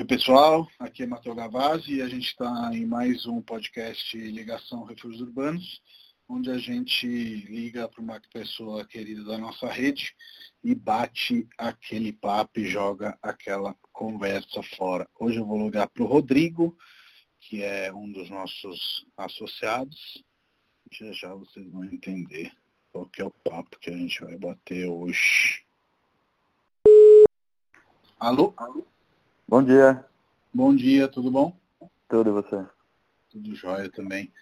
Oi 0.00 0.06
pessoal, 0.06 0.66
aqui 0.78 1.02
é 1.02 1.06
Matheus 1.06 1.36
Gavazzi 1.36 1.96
e 1.96 2.00
a 2.00 2.08
gente 2.08 2.28
está 2.28 2.70
em 2.72 2.86
mais 2.86 3.26
um 3.26 3.42
podcast 3.42 4.16
Ligação 4.16 4.82
Refúgios 4.84 5.20
Urbanos, 5.20 5.82
onde 6.26 6.50
a 6.50 6.56
gente 6.56 7.06
liga 7.06 7.86
para 7.86 8.00
uma 8.00 8.18
pessoa 8.32 8.82
querida 8.86 9.22
da 9.24 9.36
nossa 9.36 9.68
rede 9.68 10.16
e 10.64 10.74
bate 10.74 11.46
aquele 11.58 12.14
papo 12.14 12.60
e 12.60 12.64
joga 12.64 13.18
aquela 13.20 13.76
conversa 13.92 14.62
fora. 14.74 15.06
Hoje 15.20 15.36
eu 15.36 15.44
vou 15.44 15.62
ligar 15.66 15.86
para 15.86 16.02
o 16.02 16.06
Rodrigo, 16.06 16.74
que 17.38 17.62
é 17.62 17.92
um 17.92 18.10
dos 18.10 18.30
nossos 18.30 19.06
associados. 19.18 20.24
Já 20.90 21.12
já 21.12 21.34
vocês 21.34 21.70
vão 21.70 21.84
entender 21.84 22.50
qual 22.90 23.04
que 23.04 23.20
é 23.20 23.24
o 23.26 23.30
papo 23.30 23.78
que 23.78 23.90
a 23.90 23.96
gente 23.98 24.18
vai 24.24 24.38
bater 24.38 24.88
hoje. 24.88 25.62
Alô? 28.18 28.54
Alô? 28.56 28.89
Bom 29.50 29.64
dia. 29.64 30.04
Bom 30.54 30.72
dia, 30.72 31.08
tudo 31.08 31.28
bom? 31.28 31.52
Tudo 32.08 32.30
e 32.30 32.32
você? 32.32 32.64
Tudo 33.28 33.52
jóia 33.52 33.90
também. 33.90 34.32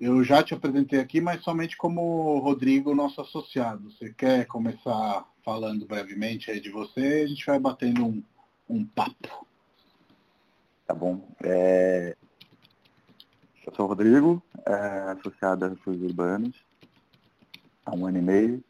Eu 0.00 0.22
já 0.22 0.40
te 0.40 0.54
apresentei 0.54 1.00
aqui, 1.00 1.20
mas 1.20 1.42
somente 1.42 1.76
como 1.76 2.38
Rodrigo, 2.38 2.94
nosso 2.94 3.20
associado. 3.20 3.90
Você 3.90 4.12
quer 4.12 4.46
começar 4.46 5.28
falando 5.44 5.84
brevemente 5.84 6.48
aí 6.48 6.60
de 6.60 6.70
você? 6.70 7.22
A 7.24 7.26
gente 7.26 7.44
vai 7.44 7.58
batendo 7.58 8.06
um, 8.06 8.22
um 8.68 8.84
papo. 8.84 9.44
Tá 10.86 10.94
bom. 10.94 11.26
É... 11.42 12.16
Eu 13.66 13.74
sou 13.74 13.86
o 13.86 13.88
Rodrigo, 13.88 14.40
é, 14.64 15.10
associado 15.10 15.64
a 15.64 15.68
Refúgios 15.70 16.04
Urbanos, 16.04 16.54
há 17.84 17.96
um 17.96 18.06
ano 18.06 18.18
e 18.18 18.22
meio. 18.22 18.64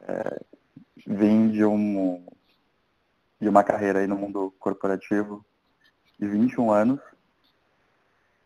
É... 0.00 0.40
Vim 1.06 1.48
de 1.48 1.64
um, 1.64 2.26
de 3.44 3.48
uma 3.50 3.62
carreira 3.62 3.98
aí 3.98 4.06
no 4.06 4.16
mundo 4.16 4.54
corporativo 4.58 5.44
de 6.18 6.26
21 6.26 6.72
anos. 6.72 7.00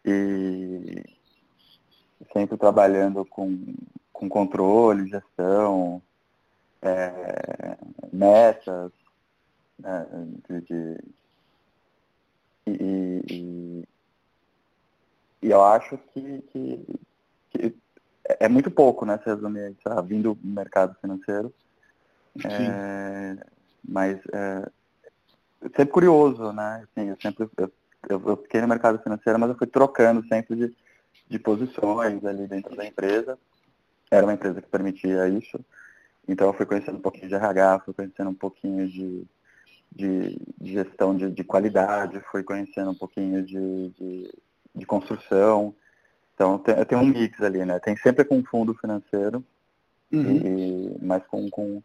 E 0.04 1.04
sempre 2.32 2.56
trabalhando 2.56 3.24
com, 3.24 3.76
com 4.12 4.28
controle, 4.28 5.08
gestão, 5.08 6.02
é, 6.82 7.78
metas, 8.12 8.90
né, 9.78 10.04
de, 10.48 10.60
de 10.62 10.98
e, 12.66 13.22
e, 13.30 13.84
e, 15.42 15.50
eu 15.50 15.64
acho 15.64 15.96
que, 16.12 16.42
que, 16.42 16.86
que, 17.50 17.76
é 18.24 18.48
muito 18.48 18.68
pouco, 18.68 19.06
né, 19.06 19.16
se 19.18 19.26
resumir, 19.26 19.76
sabe, 19.82 20.08
vindo 20.08 20.34
do 20.34 20.46
mercado 20.48 20.96
financeiro. 21.00 21.54
É, 22.44 23.36
mas 23.84 24.20
é, 24.32 24.70
sempre 25.62 25.86
curioso, 25.86 26.52
né? 26.52 26.84
Assim, 26.84 27.08
eu 27.08 27.16
sempre 27.20 27.48
eu, 28.08 28.22
eu, 28.26 28.36
fiquei 28.36 28.60
no 28.60 28.68
mercado 28.68 28.98
financeiro, 29.02 29.38
mas 29.38 29.50
eu 29.50 29.56
fui 29.56 29.66
trocando 29.66 30.26
sempre 30.26 30.56
de, 30.56 30.76
de 31.28 31.38
posições 31.38 32.24
ali 32.24 32.46
dentro 32.46 32.74
da 32.76 32.86
empresa. 32.86 33.38
Era 34.10 34.24
uma 34.24 34.32
empresa 34.34 34.62
que 34.62 34.68
permitia 34.68 35.28
isso. 35.28 35.58
Então 36.26 36.46
eu 36.46 36.52
fui 36.52 36.66
conhecendo 36.66 36.98
um 36.98 37.02
pouquinho 37.02 37.28
de 37.28 37.34
RH, 37.34 37.80
fui 37.84 37.94
conhecendo 37.94 38.30
um 38.30 38.34
pouquinho 38.34 38.86
de, 38.86 39.26
de, 39.90 40.38
de 40.60 40.72
gestão 40.72 41.16
de, 41.16 41.30
de, 41.30 41.42
qualidade, 41.42 42.22
fui 42.30 42.42
conhecendo 42.42 42.90
um 42.90 42.94
pouquinho 42.94 43.42
de, 43.42 43.88
de, 43.90 44.34
de 44.74 44.86
construção. 44.86 45.74
Então 46.34 46.62
eu 46.66 46.86
tenho 46.86 47.00
um 47.00 47.06
mix 47.06 47.40
ali, 47.40 47.64
né? 47.64 47.78
Tem 47.78 47.96
sempre 47.96 48.24
com 48.24 48.44
fundo 48.44 48.74
financeiro, 48.74 49.44
uhum. 50.12 50.36
e, 50.36 50.98
mas 51.02 51.26
com, 51.26 51.48
com 51.50 51.82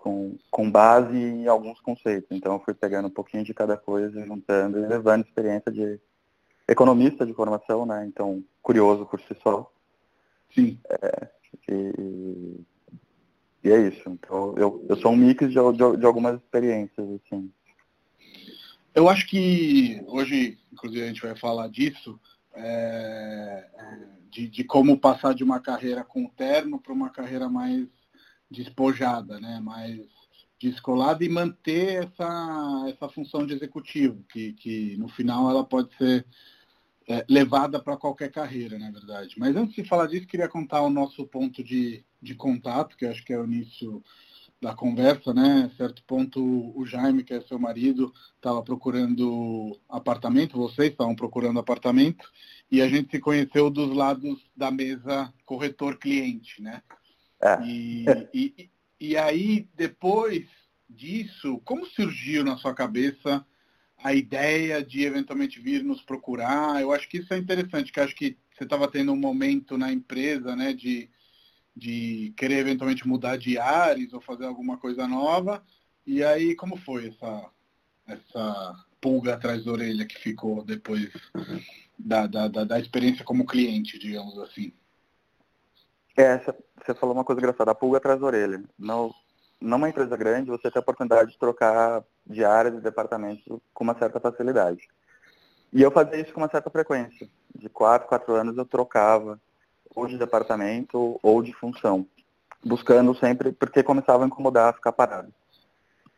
com, 0.00 0.34
com 0.50 0.70
base 0.70 1.14
em 1.14 1.46
alguns 1.46 1.78
conceitos. 1.80 2.30
Então 2.30 2.54
eu 2.54 2.60
fui 2.60 2.72
pegando 2.72 3.08
um 3.08 3.10
pouquinho 3.10 3.44
de 3.44 3.52
cada 3.52 3.76
coisa, 3.76 4.24
juntando 4.24 4.78
e 4.78 4.86
levando 4.86 5.26
experiência 5.26 5.70
de 5.70 6.00
economista 6.66 7.26
de 7.26 7.34
formação, 7.34 7.84
né? 7.84 8.06
Então, 8.06 8.42
curioso 8.62 9.04
por 9.04 9.20
si 9.20 9.36
só. 9.42 9.70
Sim. 10.54 10.78
É, 10.88 11.28
e, 11.68 12.64
e, 13.62 13.70
é 13.70 13.88
isso. 13.88 14.08
Então, 14.08 14.54
eu, 14.56 14.86
eu 14.88 14.96
sou 14.96 15.12
um 15.12 15.16
mix 15.16 15.46
de, 15.46 15.54
de, 15.54 15.96
de 15.98 16.06
algumas 16.06 16.40
experiências, 16.40 17.06
assim. 17.06 17.52
Eu 18.94 19.06
acho 19.06 19.28
que 19.28 20.02
hoje, 20.06 20.58
inclusive, 20.72 21.04
a 21.04 21.08
gente 21.08 21.20
vai 21.20 21.36
falar 21.36 21.68
disso, 21.68 22.18
é, 22.54 23.66
de, 24.30 24.48
de, 24.48 24.64
como 24.64 24.98
passar 24.98 25.34
de 25.34 25.44
uma 25.44 25.60
carreira 25.60 26.02
com 26.02 26.26
terno 26.26 26.80
para 26.80 26.92
uma 26.92 27.10
carreira 27.10 27.50
mais 27.50 27.86
despojada, 28.50 29.40
né, 29.40 29.60
mais 29.60 30.00
descolada 30.60 31.24
e 31.24 31.28
manter 31.28 32.04
essa, 32.04 32.84
essa 32.88 33.08
função 33.08 33.46
de 33.46 33.54
executivo, 33.54 34.22
que, 34.30 34.52
que 34.52 34.96
no 34.98 35.08
final 35.08 35.48
ela 35.48 35.64
pode 35.64 35.94
ser 35.96 36.26
é, 37.08 37.24
levada 37.28 37.80
para 37.80 37.96
qualquer 37.96 38.30
carreira, 38.30 38.78
na 38.78 38.90
verdade. 38.90 39.36
Mas 39.38 39.56
antes 39.56 39.74
de 39.74 39.84
falar 39.84 40.06
disso, 40.06 40.26
queria 40.26 40.48
contar 40.48 40.82
o 40.82 40.90
nosso 40.90 41.26
ponto 41.26 41.64
de, 41.64 42.04
de 42.20 42.34
contato, 42.34 42.96
que 42.96 43.06
acho 43.06 43.24
que 43.24 43.32
é 43.32 43.38
o 43.40 43.44
início 43.44 44.02
da 44.60 44.74
conversa, 44.74 45.32
né? 45.32 45.70
certo 45.76 46.04
ponto, 46.04 46.40
o 46.78 46.84
Jaime, 46.84 47.24
que 47.24 47.32
é 47.32 47.40
seu 47.40 47.58
marido, 47.58 48.12
estava 48.36 48.62
procurando 48.62 49.80
apartamento, 49.88 50.58
vocês 50.58 50.90
estavam 50.90 51.16
procurando 51.16 51.58
apartamento, 51.58 52.30
e 52.70 52.82
a 52.82 52.88
gente 52.88 53.10
se 53.10 53.18
conheceu 53.18 53.70
dos 53.70 53.96
lados 53.96 54.38
da 54.54 54.70
mesa 54.70 55.32
corretor-cliente, 55.46 56.62
né? 56.62 56.82
É. 57.40 57.62
E, 57.64 58.04
e, 58.34 58.70
e 59.00 59.16
aí, 59.16 59.68
depois 59.74 60.46
disso, 60.88 61.60
como 61.64 61.86
surgiu 61.86 62.44
na 62.44 62.56
sua 62.56 62.74
cabeça 62.74 63.44
a 64.02 64.14
ideia 64.14 64.82
de 64.82 65.04
eventualmente 65.04 65.60
vir 65.60 65.82
nos 65.82 66.02
procurar? 66.02 66.80
Eu 66.80 66.92
acho 66.92 67.08
que 67.08 67.18
isso 67.18 67.32
é 67.32 67.38
interessante, 67.38 67.92
que 67.92 68.00
acho 68.00 68.14
que 68.14 68.36
você 68.54 68.64
estava 68.64 68.88
tendo 68.88 69.12
um 69.12 69.16
momento 69.16 69.78
na 69.78 69.92
empresa, 69.92 70.56
né, 70.56 70.72
de, 70.72 71.08
de 71.76 72.32
querer 72.36 72.58
eventualmente 72.58 73.06
mudar 73.06 73.36
de 73.36 73.58
ares 73.58 74.12
ou 74.12 74.20
fazer 74.20 74.46
alguma 74.46 74.76
coisa 74.76 75.06
nova. 75.06 75.64
E 76.06 76.24
aí, 76.24 76.54
como 76.54 76.76
foi 76.76 77.08
essa, 77.08 77.50
essa 78.06 78.86
pulga 79.00 79.34
atrás 79.34 79.64
da 79.64 79.72
orelha 79.72 80.06
que 80.06 80.18
ficou 80.18 80.64
depois 80.64 81.10
da, 81.98 82.26
da, 82.26 82.48
da, 82.48 82.64
da 82.64 82.80
experiência 82.80 83.24
como 83.24 83.46
cliente, 83.46 83.98
digamos 83.98 84.38
assim? 84.38 84.72
É, 86.16 86.38
você 86.38 86.94
falou 86.94 87.14
uma 87.14 87.24
coisa 87.24 87.40
engraçada, 87.40 87.70
a 87.70 87.74
pulga 87.74 87.98
atrás 87.98 88.20
da 88.20 88.26
orelha. 88.26 88.62
Não, 88.78 89.12
numa 89.60 89.88
empresa 89.88 90.16
grande, 90.16 90.50
você 90.50 90.70
tem 90.70 90.78
a 90.78 90.82
oportunidade 90.82 91.32
de 91.32 91.38
trocar 91.38 92.02
de 92.26 92.44
áreas 92.44 92.74
e 92.74 92.80
departamentos 92.80 93.44
com 93.72 93.84
uma 93.84 93.98
certa 93.98 94.18
facilidade. 94.18 94.88
E 95.72 95.82
eu 95.82 95.90
fazia 95.90 96.20
isso 96.20 96.32
com 96.32 96.40
uma 96.40 96.50
certa 96.50 96.70
frequência. 96.70 97.28
De 97.54 97.68
quatro, 97.68 98.08
quatro 98.08 98.34
anos 98.34 98.56
eu 98.56 98.64
trocava 98.64 99.40
ou 99.94 100.06
de 100.06 100.18
departamento 100.18 101.18
ou 101.22 101.42
de 101.42 101.52
função. 101.52 102.06
Buscando 102.64 103.14
sempre, 103.14 103.52
porque 103.52 103.82
começava 103.82 104.24
a 104.24 104.26
incomodar, 104.26 104.70
a 104.70 104.72
ficar 104.72 104.92
parado. 104.92 105.32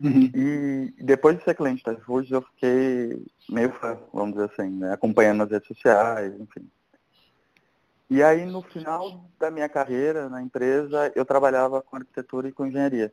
Uhum. 0.01 0.31
E 0.35 0.95
depois 0.99 1.39
de 1.39 1.45
ser 1.45 1.55
cliente 1.55 1.85
da 1.85 1.93
Refúgios, 1.93 2.33
eu 2.33 2.43
fiquei 2.43 3.25
meio 3.49 3.73
fã, 3.75 3.97
vamos 4.13 4.35
dizer 4.35 4.51
assim, 4.53 4.71
né? 4.71 4.93
acompanhando 4.93 5.39
nas 5.39 5.51
redes 5.51 5.69
sociais, 5.69 6.35
enfim. 6.41 6.69
E 8.13 8.23
aí, 8.23 8.45
no 8.45 8.61
final 8.61 9.25
da 9.41 9.51
minha 9.51 9.71
carreira 9.71 10.29
na 10.29 10.43
empresa, 10.43 11.11
eu 11.17 11.25
trabalhava 11.25 11.81
com 11.81 11.97
arquitetura 11.97 12.47
e 12.47 12.53
com 12.53 12.67
engenharia. 12.67 13.11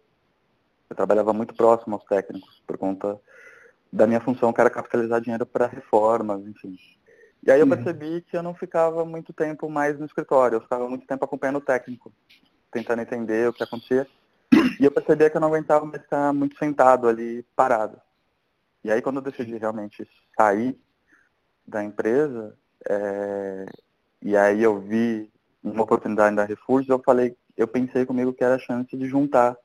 Eu 0.89 0.93
trabalhava 0.93 1.31
muito 1.31 1.55
próximo 1.55 1.95
aos 1.95 2.03
técnicos, 2.03 2.61
por 2.67 2.77
conta 2.77 3.17
da 3.93 4.05
minha 4.05 4.19
função, 4.19 4.51
que 4.51 4.59
era 4.59 4.69
capitalizar 4.69 5.21
dinheiro 5.21 5.45
para 5.45 5.67
reformas, 5.67 6.45
enfim. 6.45 6.77
E 7.41 7.49
aí 7.49 7.61
eu 7.61 7.65
uhum. 7.65 7.69
percebi 7.69 8.19
que 8.23 8.35
eu 8.35 8.43
não 8.43 8.53
ficava 8.53 9.05
muito 9.05 9.31
tempo 9.31 9.69
mais 9.69 9.97
no 9.97 10.05
escritório, 10.05 10.57
eu 10.57 10.61
ficava 10.61 10.89
muito 10.89 11.07
tempo 11.07 11.23
acompanhando 11.23 11.59
o 11.59 11.61
técnico, 11.61 12.11
tentando 12.69 13.01
entender 13.01 13.47
o 13.47 13.53
que 13.53 13.63
acontecia. 13.63 14.05
E 14.81 14.83
eu 14.83 14.91
percebia 14.91 15.29
que 15.29 15.38
eu 15.38 15.41
não 15.41 15.47
aguentava 15.47 15.85
mais 15.85 16.01
ficar 16.01 16.33
muito 16.33 16.57
sentado 16.57 17.07
ali, 17.07 17.43
parado. 17.55 18.01
E 18.83 18.91
aí 18.91 19.01
quando 19.01 19.15
eu 19.15 19.31
decidi 19.31 19.55
realmente 19.55 20.05
sair 20.38 20.77
da 21.65 21.81
empresa, 21.81 22.53
é, 22.85 23.65
e 24.21 24.36
aí 24.36 24.62
eu 24.62 24.80
vi 24.80 25.31
uma 25.63 25.83
oportunidade 25.83 26.36
da 26.36 26.45
Refúgio, 26.45 26.94
eu 26.94 27.00
falei, 27.00 27.36
eu 27.56 27.68
pensei 27.68 28.06
comigo 28.06 28.33
que 28.33 28.44
era 28.44 28.56
a 28.56 28.60
chance 28.60 28.95
de 28.95 29.07
juntar 29.07 29.57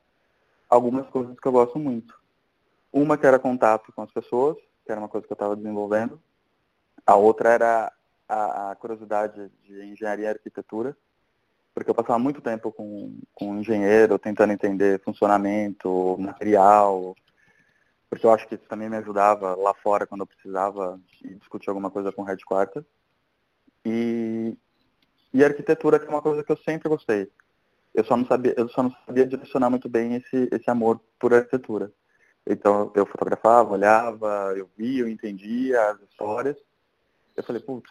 algumas 0.69 1.09
coisas 1.09 1.39
que 1.39 1.47
eu 1.47 1.53
gosto 1.53 1.79
muito. 1.79 2.19
Uma 2.93 3.17
que 3.17 3.27
era 3.27 3.39
contato 3.39 3.93
com 3.93 4.03
as 4.03 4.11
pessoas, 4.11 4.57
que 4.85 4.91
era 4.93 5.01
uma 5.01 5.09
coisa 5.09 5.27
que 5.27 5.33
eu 5.33 5.37
estava 5.37 5.57
desenvolvendo. 5.57 6.21
A 7.07 7.17
outra 7.17 7.51
era 7.51 7.93
a, 8.29 8.71
a, 8.71 8.75
curiosidade 8.77 9.51
de 9.65 9.85
engenharia 9.85 10.27
e 10.27 10.29
arquitetura, 10.29 10.97
porque 11.75 11.91
eu 11.91 11.95
passava 11.95 12.19
muito 12.19 12.41
tempo 12.41 12.73
com, 12.73 13.19
com 13.35 13.51
um 13.51 13.61
engenheiro, 13.61 14.19
tentando 14.19 14.53
entender 14.53 15.01
funcionamento, 15.01 16.17
material, 16.19 17.17
porque 18.09 18.27
eu 18.27 18.33
acho 18.33 18.47
que 18.47 18.55
isso 18.55 18.65
também 18.69 18.89
me 18.89 18.97
ajudava 18.97 19.57
lá 19.57 19.75
fora 19.75 20.07
quando 20.07 20.21
eu 20.21 20.27
precisava 20.27 21.01
discutir 21.21 21.69
alguma 21.69 21.91
coisa 21.91 22.13
com 22.13 22.23
o 22.23 22.25
headquarter. 22.25 22.85
E, 23.85 24.57
e 25.33 25.45
arquitetura 25.45 25.99
que 25.99 26.07
é 26.07 26.09
uma 26.09 26.23
coisa 26.23 26.43
que 26.43 26.51
eu 26.51 26.57
sempre 26.57 26.89
gostei. 26.89 27.31
Eu 27.95 28.05
só 28.05 28.17
não 28.17 28.27
sabia, 28.27 28.55
eu 28.57 28.69
só 28.69 28.83
não 28.83 28.91
sabia 29.07 29.27
direcionar 29.27 29.71
muito 29.71 29.89
bem 29.89 30.15
esse, 30.15 30.49
esse 30.51 30.69
amor 30.69 31.01
por 31.19 31.33
arquitetura. 31.33 31.93
Então 32.47 32.93
eu 32.95 33.07
fotografava, 33.07 33.73
olhava, 33.73 34.53
eu 34.57 34.69
via, 34.77 35.03
eu 35.03 35.09
entendia 35.09 35.91
as 35.91 36.01
histórias. 36.03 36.57
Eu 37.37 37.43
falei, 37.43 37.63
putz, 37.63 37.91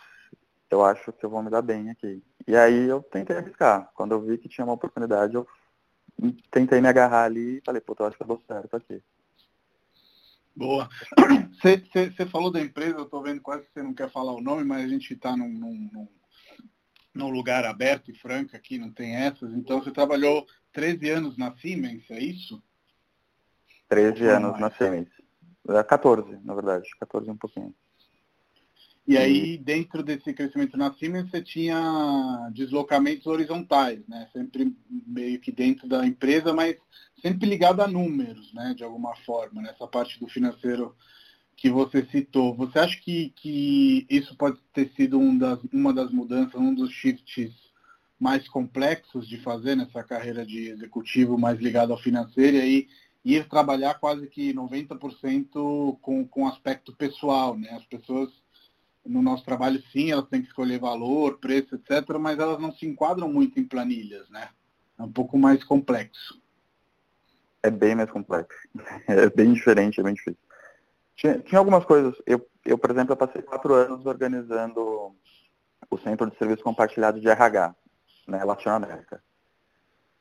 eu 0.70 0.84
acho 0.84 1.12
que 1.14 1.26
eu 1.26 1.30
vou 1.30 1.42
me 1.42 1.50
dar 1.50 1.62
bem 1.62 1.90
aqui. 1.90 2.22
E 2.48 2.56
aí 2.56 2.88
eu 2.88 3.02
tentei 3.02 3.38
arriscar. 3.38 3.90
Quando 3.94 4.12
eu 4.12 4.22
vi 4.22 4.38
que 4.38 4.50
tinha 4.50 4.66
uma 4.66 4.74
oportunidade, 4.74 5.36
eu 5.36 5.48
tentei 6.52 6.82
me 6.82 6.88
agarrar 6.88 7.24
ali 7.24 7.58
e 7.58 7.62
falei, 7.66 7.82
putz, 7.82 8.00
eu 8.00 8.06
acho 8.08 8.18
que 8.18 8.24
eu 8.24 8.28
dou 8.28 8.42
certo 8.48 8.76
aqui. 8.76 9.02
Boa. 10.56 10.88
Você 11.62 12.26
falou 12.26 12.52
da 12.52 12.62
empresa, 12.62 12.98
eu 12.98 13.06
estou 13.06 13.24
vendo 13.24 13.42
quase 13.42 13.66
que 13.66 13.74
você 13.74 13.82
não 13.82 13.94
quer 13.94 14.10
falar 14.12 14.34
o 14.34 14.42
nome, 14.42 14.64
mas 14.64 14.84
a 14.84 14.88
gente 14.88 15.14
está 15.14 15.36
num, 15.36 15.48
num, 15.48 16.08
num, 17.14 17.30
lugar 17.30 17.66
aberto 17.66 18.12
e 18.12 18.14
franco 18.14 18.56
aqui, 18.56 18.78
não 18.78 18.92
tem 18.92 19.16
essas. 19.16 19.54
Então 19.54 19.82
você 19.82 19.92
trabalhou 19.92 20.46
13 20.74 21.10
anos 21.10 21.38
na 21.38 21.56
Siemens, 21.58 22.10
é 22.12 22.20
isso? 22.20 22.62
13 23.90 24.28
anos 24.28 24.60
na 24.60 24.70
Siemens. 24.72 25.10
14, 25.88 26.34
é, 26.34 26.40
na 26.44 26.54
verdade, 26.54 26.90
14 27.00 27.30
um 27.32 27.38
pouquinho. 27.38 27.74
E 29.06 29.18
aí, 29.18 29.58
dentro 29.58 30.02
desse 30.02 30.34
crescimento 30.34 30.78
na 30.78 30.94
Siemens, 30.94 31.30
você 31.30 31.42
tinha 31.42 32.50
deslocamentos 32.54 33.28
horizontais, 33.28 34.00
né? 34.08 34.30
Sempre 34.32 34.74
meio 34.90 35.40
que 35.42 35.52
dentro 35.52 35.90
da 35.90 36.08
empresa, 36.08 36.54
mas 36.54 36.78
sempre 37.22 37.50
ligado 37.50 37.82
a 37.82 37.88
números, 37.88 38.54
né? 38.54 38.74
De 38.74 38.84
alguma 38.84 39.14
forma, 39.18 39.62
nessa 39.62 39.86
parte 39.88 40.18
do 40.20 40.28
financeiro 40.28 40.96
que 41.58 41.70
você 41.70 42.06
citou. 42.06 42.56
Você 42.56 42.80
acha 42.80 42.98
que, 43.02 43.34
que 43.36 44.06
isso 44.10 44.36
pode 44.38 44.58
ter 44.74 44.90
sido 44.96 45.20
um 45.20 45.38
das, 45.38 45.60
uma 45.72 45.94
das 45.94 46.10
mudanças, 46.10 46.56
um 46.56 46.74
dos 46.74 46.92
shifts 46.92 47.54
mais 48.18 48.48
complexos 48.48 49.28
de 49.28 49.38
fazer 49.38 49.76
nessa 49.76 50.02
carreira 50.02 50.46
de 50.46 50.70
executivo 50.70 51.38
mais 51.38 51.60
ligado 51.60 51.92
ao 51.92 52.00
financeiro 52.00 52.56
e 52.56 52.62
aí 52.62 52.88
ir 53.24 53.48
trabalhar 53.50 53.96
quase 53.96 54.28
que 54.28 54.54
90% 54.54 55.98
com, 56.02 56.26
com 56.26 56.48
aspecto 56.48 56.94
pessoal, 56.94 57.58
né? 57.58 57.70
As 57.72 57.86
pessoas 57.86 58.30
no 59.06 59.22
nosso 59.22 59.44
trabalho, 59.44 59.82
sim, 59.92 60.12
elas 60.12 60.28
têm 60.28 60.42
que 60.42 60.48
escolher 60.48 60.80
valor, 60.80 61.38
preço, 61.40 61.76
etc., 61.76 62.18
mas 62.20 62.40
elas 62.40 62.60
não 62.60 62.72
se 62.72 62.86
enquadram 62.86 63.32
muito 63.32 63.60
em 63.60 63.64
planilhas, 63.64 64.30
né? 64.30 64.50
É 64.98 65.04
um 65.04 65.12
pouco 65.12 65.38
mais 65.38 65.64
complexo. 65.64 66.42
É 67.62 67.70
bem 67.70 67.96
mais 67.96 68.10
complexo. 68.10 68.58
É 69.08 69.30
bem 69.30 69.54
diferente, 69.54 70.00
é 70.00 70.04
bem 70.04 70.14
difícil. 70.14 70.40
Tinha, 71.16 71.40
tinha 71.40 71.60
algumas 71.60 71.86
coisas. 71.86 72.16
Eu, 72.26 72.48
eu, 72.66 72.78
por 72.78 72.92
exemplo, 72.92 73.14
eu 73.14 73.18
passei 73.18 73.42
quatro 73.42 73.74
anos 73.74 74.06
organizando 74.06 75.16
o 75.90 75.98
Centro 75.98 76.30
de 76.30 76.38
Serviço 76.38 76.64
Compartilhado 76.64 77.20
de 77.20 77.28
RH, 77.28 77.76
né, 78.28 78.44
Latinoamérica. 78.44 79.22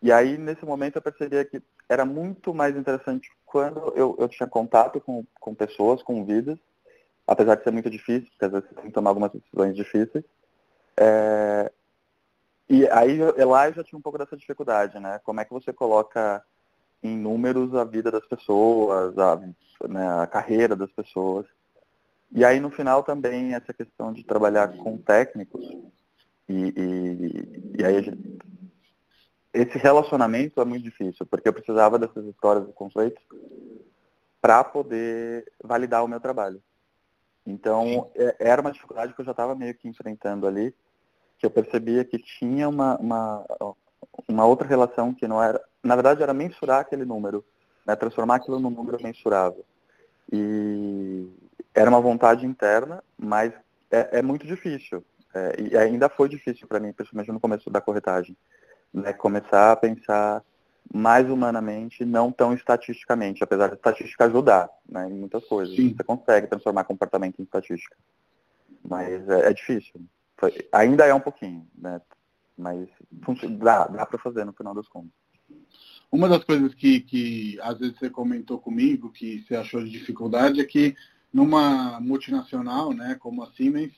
E 0.03 0.11
aí, 0.11 0.37
nesse 0.37 0.65
momento, 0.65 0.97
eu 0.97 1.03
percebia 1.03 1.45
que 1.45 1.63
era 1.89 2.05
muito 2.05 2.53
mais 2.53 2.77
interessante 2.77 3.31
quando 3.45 3.93
eu, 3.95 4.17
eu 4.19 4.29
tinha 4.29 4.49
contato 4.49 5.01
com, 5.01 5.25
com 5.41 5.55
pessoas, 5.55 6.03
com 6.03 6.25
vidas, 6.25 6.59
apesar 7.33 7.57
de 7.57 7.65
ser 7.65 7.71
muito 7.71 7.91
difícil, 7.91 8.29
porque 8.31 8.45
às 8.45 8.53
vezes 8.53 8.69
você 8.69 8.75
tem 8.75 8.85
que 8.85 8.93
tomar 8.93 9.11
algumas 9.11 9.33
decisões 9.33 9.75
difíceis. 9.75 10.25
É... 10.97 11.71
E 12.69 12.89
aí 12.89 13.19
lá 13.45 13.69
eu 13.69 13.75
já 13.75 13.85
tinha 13.85 13.99
um 13.99 14.03
pouco 14.03 14.19
dessa 14.19 14.37
dificuldade, 14.37 14.99
né? 14.99 15.21
Como 15.25 15.41
é 15.41 15.45
que 15.45 15.53
você 15.53 15.73
coloca 15.73 16.43
em 17.03 17.17
números 17.17 17.75
a 17.75 17.85
vida 17.85 18.11
das 18.11 18.25
pessoas, 18.27 19.19
a, 19.19 19.41
né, 19.89 20.23
a 20.23 20.27
carreira 20.27 20.77
das 20.77 20.91
pessoas. 20.93 21.47
E 22.31 22.45
aí 22.45 22.61
no 22.61 22.71
final 22.71 23.03
também 23.03 23.55
essa 23.55 23.75
questão 23.75 24.13
de 24.13 24.25
trabalhar 24.25 24.77
com 24.77 24.97
técnicos 24.97 25.65
e, 26.49 26.73
e, 26.77 27.75
e 27.79 27.85
aí 27.85 28.03
gente, 28.03 28.39
esse 29.53 29.77
relacionamento 29.77 30.61
é 30.61 30.65
muito 30.65 30.85
difícil, 30.85 31.27
porque 31.27 31.49
eu 31.49 31.53
precisava 31.53 31.99
dessas 31.99 32.25
histórias 32.27 32.69
e 32.69 32.73
conceitos 32.73 33.23
para 34.41 34.65
poder 34.65 35.51
validar 35.63 36.03
o 36.03 36.09
meu 36.09 36.21
trabalho. 36.21 36.63
Então, 37.47 38.11
é, 38.15 38.37
era 38.39 38.61
uma 38.61 38.73
dificuldade 38.73 39.13
que 39.15 39.21
eu 39.21 39.25
já 39.25 39.33
estava 39.33 39.55
meio 39.55 39.75
que 39.75 39.89
enfrentando 39.89 40.47
ali, 40.47 40.75
que 41.39 41.47
eu 41.47 41.51
percebia 41.51 42.05
que 42.05 42.19
tinha 42.19 42.69
uma, 42.69 42.97
uma, 42.99 43.45
uma 44.29 44.47
outra 44.47 44.67
relação 44.67 45.13
que 45.13 45.27
não 45.27 45.43
era, 45.43 45.61
na 45.83 45.97
verdade 45.97 46.23
era 46.23 46.33
mensurar 46.33 46.81
aquele 46.81 47.05
número, 47.05 47.45
né, 47.85 47.97
transformar 47.97 48.37
aquilo 48.37 48.61
num 48.61 48.71
número 48.71 49.03
mensurável. 49.03 49.65
E 50.33 51.29
era 51.75 51.91
uma 51.91 52.01
vontade 52.01 52.47
interna, 52.47 53.03
mas 53.19 53.53
é, 53.91 54.19
é 54.19 54.23
muito 54.23 54.47
difícil. 54.47 55.05
É, 55.35 55.57
e 55.59 55.77
ainda 55.77 56.09
foi 56.09 56.29
difícil 56.29 56.69
para 56.69 56.79
mim, 56.79 56.93
principalmente 56.93 57.33
no 57.33 57.41
começo 57.41 57.71
da 57.71 57.81
corretagem, 57.81 58.37
né, 58.93 59.13
começar 59.13 59.73
a 59.73 59.77
pensar 59.77 60.45
mais 60.93 61.29
humanamente, 61.29 62.05
não 62.05 62.33
tão 62.33 62.53
estatisticamente, 62.53 63.43
apesar 63.43 63.69
da 63.69 63.75
estatística 63.75 64.25
ajudar 64.25 64.71
né, 64.89 65.09
em 65.09 65.15
muitas 65.15 65.45
coisas. 65.45 65.75
Sim. 65.75 65.95
Você 65.95 66.05
consegue 66.05 66.47
transformar 66.47 66.85
comportamento 66.85 67.39
em 67.39 67.45
estatística. 67.45 67.97
Mas 68.83 69.29
é, 69.29 69.51
é 69.51 69.53
difícil. 69.53 70.01
Foi, 70.37 70.69
ainda 70.73 71.07
é 71.07 71.15
um 71.15 71.21
pouquinho, 71.21 71.67
né? 71.77 72.01
Mas 72.59 72.89
dá, 73.59 73.87
dá 73.87 74.05
para 74.05 74.19
fazer 74.19 74.45
no 74.45 74.53
final 74.53 74.75
das 74.75 74.89
contas. 74.89 75.13
Uma 76.11 76.29
das 76.29 76.45
coisas 76.45 76.75
que, 76.75 77.01
que 77.01 77.59
às 77.63 77.79
vezes 77.79 77.99
você 77.99 78.11
comentou 78.11 78.59
comigo, 78.59 79.11
que 79.11 79.43
você 79.43 79.57
achou 79.57 79.83
de 79.83 79.91
dificuldade, 79.91 80.61
é 80.61 80.65
que 80.65 80.95
numa 81.33 81.99
multinacional, 82.01 82.93
né, 82.93 83.17
como 83.19 83.43
a 83.43 83.51
Siemens, 83.53 83.93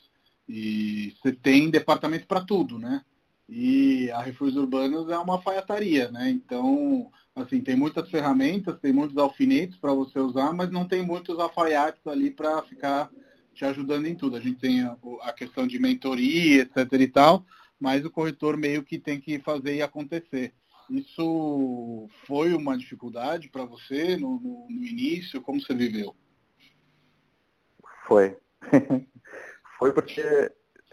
e 0.48 1.14
você 1.20 1.32
tem 1.32 1.70
departamento 1.70 2.26
para 2.26 2.44
tudo, 2.44 2.78
né? 2.78 3.02
E 3.48 4.10
a 4.10 4.22
Refúgios 4.22 4.56
Urbanos 4.56 5.10
é 5.10 5.18
uma 5.18 5.34
alfaiataria, 5.34 6.10
né? 6.10 6.30
Então, 6.30 7.10
assim, 7.36 7.60
tem 7.60 7.76
muitas 7.76 8.10
ferramentas, 8.10 8.78
tem 8.80 8.92
muitos 8.92 9.16
alfinetes 9.18 9.76
para 9.76 9.92
você 9.92 10.18
usar, 10.18 10.52
mas 10.52 10.70
não 10.70 10.86
tem 10.88 11.04
muitos 11.04 11.38
alfaiates 11.38 12.06
ali 12.06 12.30
para 12.30 12.62
ficar 12.62 13.10
te 13.52 13.64
ajudando 13.64 14.06
em 14.06 14.14
tudo. 14.14 14.36
A 14.36 14.40
gente 14.40 14.58
tem 14.58 14.82
a, 14.82 14.96
a, 15.22 15.32
questão 15.32 15.66
de 15.66 15.78
mentoria, 15.78 16.62
etc 16.62 16.92
e 16.92 17.08
tal, 17.08 17.44
mas 17.78 18.04
o 18.04 18.10
corretor 18.10 18.56
meio 18.56 18.82
que 18.82 18.98
tem 18.98 19.20
que 19.20 19.38
fazer 19.38 19.76
e 19.76 19.82
acontecer. 19.82 20.54
Isso 20.90 22.08
foi 22.26 22.54
uma 22.54 22.76
dificuldade 22.76 23.48
para 23.48 23.64
você 23.64 24.16
no, 24.16 24.40
no, 24.40 24.66
no 24.68 24.84
início? 24.84 25.40
Como 25.40 25.60
você 25.60 25.74
viveu? 25.74 26.14
Foi. 28.06 28.36
foi 29.78 29.92
porque 29.92 30.52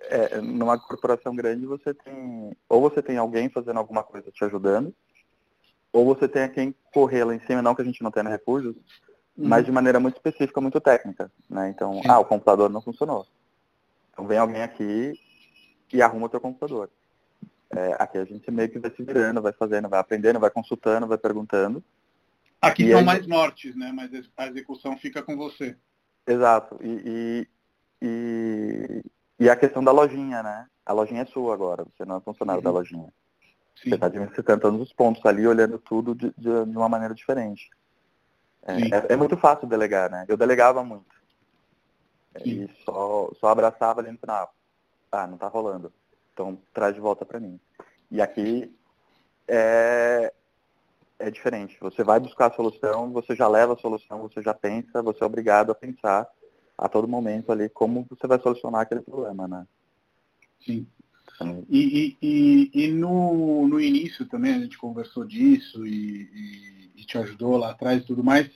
é, 0.09 0.42
numa 0.42 0.80
corporação 0.80 1.36
grande 1.36 1.65
você 1.65 1.94
tem, 1.94 2.56
ou 2.68 2.81
você 2.81 3.01
tem 3.01 3.18
alguém 3.18 3.50
fazendo 3.50 3.77
alguma 3.77 4.03
coisa 4.03 4.31
te 4.31 4.44
ajudando, 4.44 4.94
ou 5.92 6.06
você 6.06 6.27
tem 6.27 6.44
a 6.44 6.50
quem 6.50 6.74
correr 6.94 7.24
lá 7.24 7.36
em 7.36 7.39
cima, 7.42 7.62
não 7.62 7.75
que 7.75 7.81
a 7.81 7.86
gente 7.86 8.03
não 8.03 8.12
tenha 8.12 8.30
recursos, 8.30 8.75
uhum. 8.75 9.48
mas 9.48 9.65
de 9.65 9.71
maneira 9.71 10.00
muito 10.00 10.15
específica, 10.15 10.62
muito 10.62 10.80
técnica. 10.80 11.31
Né? 11.50 11.69
Então, 11.69 11.94
Sim. 11.95 12.09
ah, 12.09 12.19
o 12.19 12.25
computador 12.25 12.69
não 12.69 12.81
funcionou. 12.81 13.25
Então 14.11 14.25
vem 14.25 14.37
alguém 14.37 14.61
aqui 14.61 15.14
e 15.92 16.02
arruma 16.02 16.25
o 16.25 16.30
teu 16.30 16.40
computador. 16.40 16.90
É, 17.69 17.95
aqui 17.99 18.18
a 18.18 18.25
gente 18.25 18.52
meio 18.52 18.69
que 18.69 18.80
vai 18.80 18.92
se 18.92 19.02
virando, 19.02 19.42
vai 19.42 19.54
fazendo, 19.54 19.87
vai 19.87 19.99
aprendendo, 19.99 20.40
vai 20.40 20.49
consultando, 20.49 21.07
vai 21.07 21.18
perguntando. 21.18 21.83
Aqui 22.61 22.90
são 22.90 22.99
aí... 22.99 23.06
mais 23.06 23.25
nortes, 23.25 23.75
né? 23.75 23.92
Mas 23.94 24.11
a 24.37 24.47
execução 24.47 24.97
fica 24.97 25.23
com 25.23 25.35
você. 25.37 25.75
Exato. 26.28 26.78
E, 26.81 27.47
e, 28.02 28.06
e, 28.06 29.04
e 29.42 29.50
a 29.50 29.56
questão 29.56 29.83
da 29.83 29.92
lojinha, 29.92 30.44
né? 30.44 30.68
A 30.86 30.94
lojinha 30.94 31.24
é 31.24 31.26
sua 31.26 31.56
agora, 31.56 31.83
você 31.83 32.06
não 32.06 32.18
é 32.18 32.21
funcionário 32.21 32.60
uhum. 32.60 32.64
da 32.64 32.69
lojinha. 32.69 33.12
Sim. 33.76 33.90
Você 33.90 33.95
está 33.95 34.06
administrando 34.06 34.62
todos 34.62 34.80
os 34.80 34.94
pontos 34.94 35.26
ali, 35.26 35.48
olhando 35.48 35.80
tudo 35.80 36.14
de, 36.14 36.31
de, 36.38 36.66
de 36.66 36.78
uma 36.78 36.88
maneira 36.88 37.16
diferente. 37.16 37.68
É, 38.62 38.74
é, 38.74 39.14
é, 39.14 39.16
muito 39.16 39.36
fácil 39.36 39.68
delegar, 39.68 40.12
né? 40.12 40.26
Eu 40.28 40.38
delegava 40.38 40.83
muito. 40.83 41.10
Sim. 42.38 42.66
E 42.66 42.83
só, 42.86 43.31
só 43.40 43.48
abraçava 43.48 44.00
ali 44.00 44.12
no 44.12 44.19
final. 44.19 44.54
Ah, 45.12 45.26
não 45.26 45.40
tá 45.40 45.48
rolando. 45.48 45.92
Então 46.31 46.56
traz 46.71 46.94
de 46.94 47.02
volta 47.02 47.26
para 47.26 47.40
mim. 47.40 47.60
E 48.12 48.21
aqui 48.21 48.71
é, 49.48 50.31
é 51.18 51.31
diferente. 51.31 51.80
Você 51.81 52.04
vai 52.04 52.19
buscar 52.19 52.52
a 52.52 52.56
solução, 52.56 53.12
você 53.12 53.36
já 53.36 53.48
leva 53.48 53.74
a 53.74 53.78
solução, 53.78 54.19
você 54.19 54.40
já 54.40 54.54
pensa, 54.54 55.02
você 55.02 55.24
é 55.24 55.26
obrigado 55.26 55.71
a 55.71 55.76
pensar 55.76 56.30
a 56.81 56.90
todo 56.90 57.07
momento 57.07 57.52
ali 57.52 57.69
como 57.69 58.07
você 58.09 58.26
vai 58.26 58.42
solucionar 58.42 58.81
aquele 58.81 59.02
problema, 59.02 59.47
né? 59.47 59.68
Sim. 60.66 60.88
Então, 61.35 61.64
e, 61.69 62.18
e, 62.19 62.71
e, 62.73 62.88
no, 62.88 63.68
no 63.68 63.80
início 63.80 64.26
também 64.26 64.56
a 64.56 64.59
gente 64.59 64.80
conversou 64.80 65.23
disso 65.23 65.85
e, 65.85 66.92
e, 66.95 67.06
te 67.06 67.19
ajudou 67.19 67.56
lá 67.57 67.71
atrás 67.71 68.02
e 68.02 68.06
tudo 68.06 68.23
mais. 68.23 68.50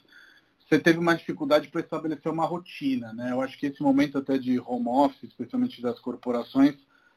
Você 0.59 0.79
teve 0.79 0.97
uma 0.97 1.15
dificuldade 1.15 1.67
para 1.67 1.81
estabelecer 1.81 2.31
uma 2.31 2.45
rotina, 2.45 3.13
né? 3.13 3.31
Eu 3.31 3.41
acho 3.41 3.57
que 3.59 3.67
esse 3.67 3.81
momento 3.83 4.17
até 4.17 4.39
de 4.39 4.59
home 4.59 4.87
office, 4.87 5.23
especialmente 5.29 5.81
das 5.81 5.99
corporações, 5.99 6.75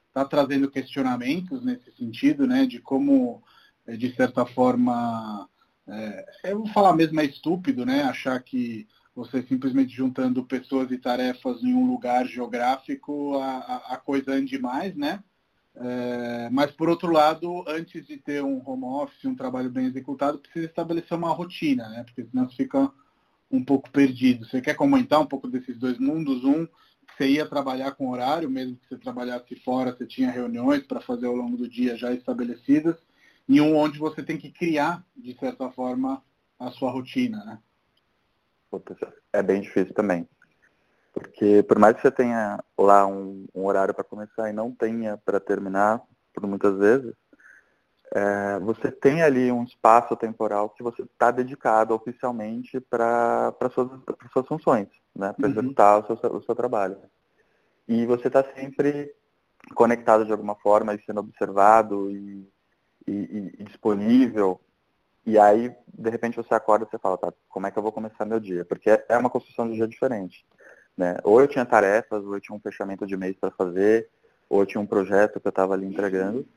está 0.09 0.25
trazendo 0.25 0.71
questionamentos 0.71 1.65
nesse 1.65 1.91
sentido, 1.93 2.47
né? 2.47 2.67
De 2.67 2.81
como, 2.81 3.43
eh, 3.87 3.97
de 3.97 4.15
certa 4.15 4.45
forma, 4.45 5.49
é, 5.87 6.25
eu 6.45 6.59
vou 6.59 6.69
falar 6.69 6.95
mesmo 6.95 7.19
é 7.21 7.25
estúpido, 7.25 7.87
né? 7.87 8.03
Achar 8.03 8.43
que 8.43 8.87
você 9.19 9.43
simplesmente 9.43 9.93
juntando 9.93 10.45
pessoas 10.45 10.93
e 10.93 10.97
tarefas 10.97 11.61
em 11.65 11.75
um 11.75 11.91
lugar 11.91 12.25
geográfico, 12.25 13.37
a, 13.39 13.95
a 13.95 13.97
coisa 13.97 14.31
ande 14.31 14.57
mais, 14.61 14.95
né? 14.95 15.25
É, 15.75 16.49
mas, 16.53 16.71
por 16.71 16.89
outro 16.89 17.11
lado, 17.11 17.65
antes 17.67 18.07
de 18.07 18.17
ter 18.17 18.45
um 18.45 18.63
home 18.65 18.85
office, 18.85 19.25
um 19.25 19.35
trabalho 19.35 19.69
bem 19.71 19.87
executado, 19.87 20.39
precisa 20.39 20.67
estabelecer 20.67 21.19
uma 21.19 21.33
rotina, 21.33 21.89
né? 21.89 22.05
Porque 22.05 22.25
senão 22.31 22.49
fica 22.49 22.89
um 23.51 23.63
pouco 23.65 23.91
perdido. 23.91 24.47
Você 24.47 24.61
quer 24.61 24.75
comentar 24.75 25.21
um 25.21 25.27
pouco 25.27 25.49
desses 25.49 25.77
dois 25.77 25.99
mundos? 25.99 26.45
Um, 26.45 26.65
que 26.65 27.17
você 27.17 27.29
ia 27.29 27.47
trabalhar 27.47 27.91
com 27.93 28.11
horário, 28.11 28.49
mesmo 28.49 28.77
que 28.77 28.87
você 28.89 28.97
trabalhasse 28.97 29.57
fora, 29.57 29.97
você 29.97 30.07
tinha 30.07 30.31
reuniões 30.31 30.85
para 30.85 31.01
fazer 31.01 31.27
ao 31.27 31.35
longo 31.35 31.57
do 31.57 31.69
dia 31.69 31.97
já 31.97 32.13
estabelecidas, 32.13 32.97
e 33.49 33.61
um 33.61 33.77
onde 33.77 33.99
você 33.99 34.23
tem 34.23 34.37
que 34.37 34.53
criar, 34.53 35.05
de 35.17 35.37
certa 35.41 35.69
forma, 35.71 36.23
a 36.57 36.71
sua 36.71 36.93
rotina, 36.93 37.45
né? 37.45 37.59
É 39.33 39.43
bem 39.43 39.61
difícil 39.61 39.95
também. 39.95 40.29
Porque 41.13 41.63
por 41.65 41.79
mais 41.79 41.97
que 41.97 42.03
você 42.03 42.11
tenha 42.11 42.63
lá 42.79 43.07
um, 43.07 43.47
um 43.55 43.65
horário 43.67 43.95
para 43.95 44.05
começar 44.05 44.49
e 44.49 44.53
não 44.53 44.73
tenha 44.73 45.17
para 45.17 45.41
terminar, 45.41 46.03
por 46.33 46.47
muitas 46.47 46.77
vezes, 46.79 47.13
é, 48.15 48.59
você 48.61 48.91
tem 48.91 49.23
ali 49.23 49.53
um 49.53 49.65
espaço 49.65 50.17
temporal 50.17 50.71
que 50.71 50.83
você 50.83 51.03
está 51.03 51.31
dedicado 51.31 51.95
oficialmente 51.95 52.81
para 52.81 53.53
suas, 53.73 53.91
suas 54.33 54.47
funções, 54.47 54.89
né? 55.15 55.33
para 55.33 55.47
uhum. 55.47 55.53
executar 55.53 55.99
o 55.99 56.17
seu, 56.17 56.37
o 56.37 56.43
seu 56.43 56.55
trabalho. 56.55 56.99
E 57.87 58.07
você 58.07 58.29
está 58.29 58.45
sempre 58.55 59.13
conectado 59.75 60.25
de 60.25 60.33
alguma 60.33 60.55
forma 60.55 60.95
e 60.95 61.03
sendo 61.05 61.21
observado 61.21 62.11
e, 62.11 62.49
e, 63.07 63.55
e, 63.59 63.65
disponível. 63.65 64.61
E 65.28 65.38
aí, 65.38 65.70
de 65.92 66.08
repente, 66.08 66.38
você 66.38 66.54
acorda 66.54 66.87
e 66.87 66.90
você 66.90 66.99
fala, 66.99 67.18
tá, 67.18 67.30
como 67.50 67.66
é 67.66 67.70
que 67.70 67.78
eu 67.78 67.82
vou 67.82 67.92
começar 67.92 68.25
meu 68.25 68.40
dia? 68.40 68.64
Porque 68.64 68.88
é 69.06 69.18
uma 69.18 69.28
construção 69.28 69.68
de 69.68 69.75
dia 69.75 69.87
diferente. 69.87 70.42
Né? 70.97 71.18
Ou 71.23 71.38
eu 71.38 71.47
tinha 71.47 71.66
tarefas, 71.66 72.25
ou 72.25 72.35
eu 72.35 72.40
tinha 72.40 72.56
um 72.56 72.61
fechamento 72.61 73.06
de 73.06 73.14
mês 73.14 73.37
para 73.37 73.50
fazer, 73.50 74.08
ou 74.49 74.62
eu 74.62 74.66
tinha 74.66 74.80
um 74.80 74.87
projeto 74.87 75.38
que 75.38 75.47
eu 75.47 75.50
estava 75.50 75.75
ali 75.75 75.85
entregando. 75.85 76.49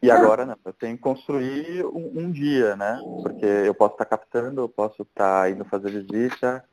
E 0.00 0.08
agora 0.12 0.46
não, 0.46 0.56
eu 0.64 0.72
tenho 0.74 0.96
que 0.96 1.02
construir 1.02 1.84
um, 1.86 2.20
um, 2.20 2.30
dia, 2.30 2.76
né? 2.76 3.00
Porque 3.24 3.44
eu 3.44 3.74
posso 3.74 3.94
estar 3.94 4.04
tá 4.04 4.16
captando, 4.16 4.60
eu 4.60 4.68
posso 4.68 5.02
estar 5.02 5.42
tá 5.42 5.50
indo 5.50 5.64
fazer 5.64 5.90
visita. 5.90 6.64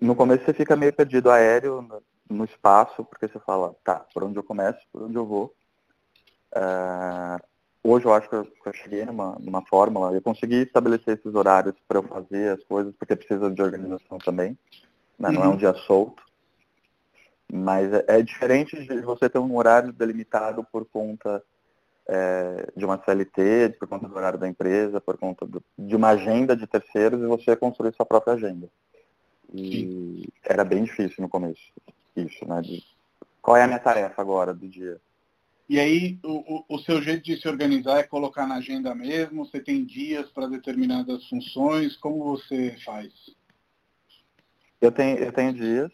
No 0.00 0.14
começo 0.14 0.44
você 0.44 0.54
fica 0.54 0.76
meio 0.76 0.92
perdido 0.92 1.32
aéreo 1.32 1.82
no, 1.82 2.00
no 2.30 2.44
espaço, 2.44 3.04
porque 3.04 3.26
você 3.26 3.40
fala, 3.40 3.74
tá, 3.82 4.06
por 4.14 4.22
onde 4.22 4.38
eu 4.38 4.44
começo, 4.44 4.78
por 4.92 5.02
onde 5.02 5.16
eu 5.16 5.26
vou. 5.26 5.52
Uh, 6.54 7.42
hoje 7.86 8.06
eu 8.06 8.14
acho 8.14 8.28
que 8.28 8.34
eu, 8.34 8.44
que 8.44 8.68
eu, 8.68 8.72
cheguei 8.72 9.04
numa, 9.04 9.36
numa 9.38 9.62
fórmula, 9.62 10.12
eu 10.12 10.22
consegui 10.22 10.62
estabelecer 10.62 11.18
esses 11.18 11.34
horários 11.34 11.74
para 11.86 11.98
eu 11.98 12.02
fazer 12.02 12.52
as 12.52 12.64
coisas, 12.64 12.94
porque 12.98 13.16
precisa 13.16 13.50
de 13.50 13.62
organização 13.62 14.18
também, 14.18 14.58
né? 15.18 15.30
não 15.30 15.40
uhum. 15.40 15.44
é 15.44 15.48
um 15.48 15.50
uhum. 15.52 15.56
dia 15.56 15.74
solto. 15.74 16.22
Mas 17.52 17.92
é, 17.92 18.04
é 18.08 18.22
diferente 18.22 18.76
de 18.76 19.00
você 19.02 19.28
ter 19.28 19.38
um 19.38 19.56
horário 19.56 19.92
delimitado 19.92 20.66
por 20.70 20.84
conta 20.84 21.42
é, 22.08 22.72
de 22.76 22.84
uma 22.84 23.02
CLT, 23.04 23.76
por 23.78 23.88
conta 23.88 24.08
do 24.08 24.16
horário 24.16 24.38
da 24.38 24.48
empresa, 24.48 25.00
por 25.00 25.16
conta 25.16 25.46
do, 25.46 25.62
de 25.78 25.94
uma 25.94 26.08
agenda 26.10 26.56
de 26.56 26.66
terceiros 26.66 27.20
e 27.20 27.26
você 27.26 27.54
construir 27.54 27.94
sua 27.94 28.06
própria 28.06 28.34
agenda. 28.34 28.68
E 29.54 29.70
Sim. 29.70 30.24
era 30.42 30.64
bem 30.64 30.84
difícil 30.84 31.22
no 31.22 31.28
começo, 31.28 31.72
isso, 32.16 32.44
né? 32.46 32.60
De, 32.62 32.82
qual 33.40 33.56
é 33.56 33.62
a 33.62 33.66
minha 33.66 33.78
tarefa 33.78 34.20
agora 34.20 34.52
do 34.52 34.68
dia? 34.68 35.00
E 35.68 35.80
aí, 35.80 36.18
o, 36.24 36.64
o, 36.68 36.78
seu 36.78 37.02
jeito 37.02 37.24
de 37.24 37.40
se 37.40 37.48
organizar 37.48 37.98
é 37.98 38.04
colocar 38.04 38.46
na 38.46 38.56
agenda 38.56 38.94
mesmo? 38.94 39.44
Você 39.44 39.58
tem 39.60 39.84
dias 39.84 40.30
para 40.30 40.46
determinadas 40.46 41.28
funções? 41.28 41.96
Como 41.96 42.22
você 42.22 42.76
faz? 42.84 43.12
Eu 44.80 44.92
tenho, 44.92 45.18
eu 45.18 45.32
tenho 45.32 45.52
dias. 45.52 45.90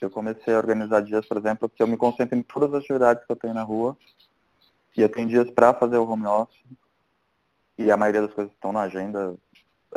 Eu 0.00 0.08
comecei 0.08 0.54
a 0.54 0.56
organizar 0.56 1.02
dias, 1.02 1.26
por 1.26 1.36
exemplo, 1.36 1.68
que 1.68 1.82
eu 1.82 1.86
me 1.86 1.98
concentro 1.98 2.36
em 2.36 2.42
todas 2.42 2.72
as 2.72 2.82
atividades 2.82 3.22
que 3.26 3.30
eu 3.30 3.36
tenho 3.36 3.52
na 3.52 3.62
rua 3.62 3.94
e 4.96 5.02
eu 5.02 5.08
tenho 5.10 5.28
dias 5.28 5.50
para 5.50 5.74
fazer 5.74 5.98
o 5.98 6.08
home 6.08 6.24
office. 6.24 6.64
E 7.76 7.90
a 7.90 7.96
maioria 7.98 8.22
das 8.22 8.32
coisas 8.32 8.52
estão 8.52 8.72
na 8.72 8.82
agenda 8.82 9.34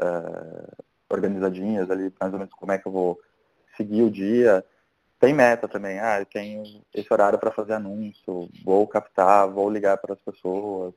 é, 0.02 0.84
organizadinhas 1.10 1.90
ali, 1.90 2.14
mais 2.20 2.34
ou 2.34 2.40
menos 2.40 2.54
como 2.54 2.74
é 2.74 2.78
que 2.78 2.86
eu 2.86 2.92
vou 2.92 3.20
seguir 3.78 4.04
o 4.04 4.12
dia. 4.12 4.66
Tem 5.24 5.34
meta 5.34 5.70
também. 5.70 6.02
Ah, 6.02 6.20
eu 6.20 6.26
tenho 6.26 6.64
esse 6.94 7.08
horário 7.10 7.40
para 7.40 7.50
fazer 7.50 7.72
anúncio, 7.72 8.50
vou 8.62 8.86
captar, 8.86 9.48
vou 9.48 9.70
ligar 9.70 9.98
para 9.98 10.16
as 10.16 10.20
pessoas. 10.20 10.94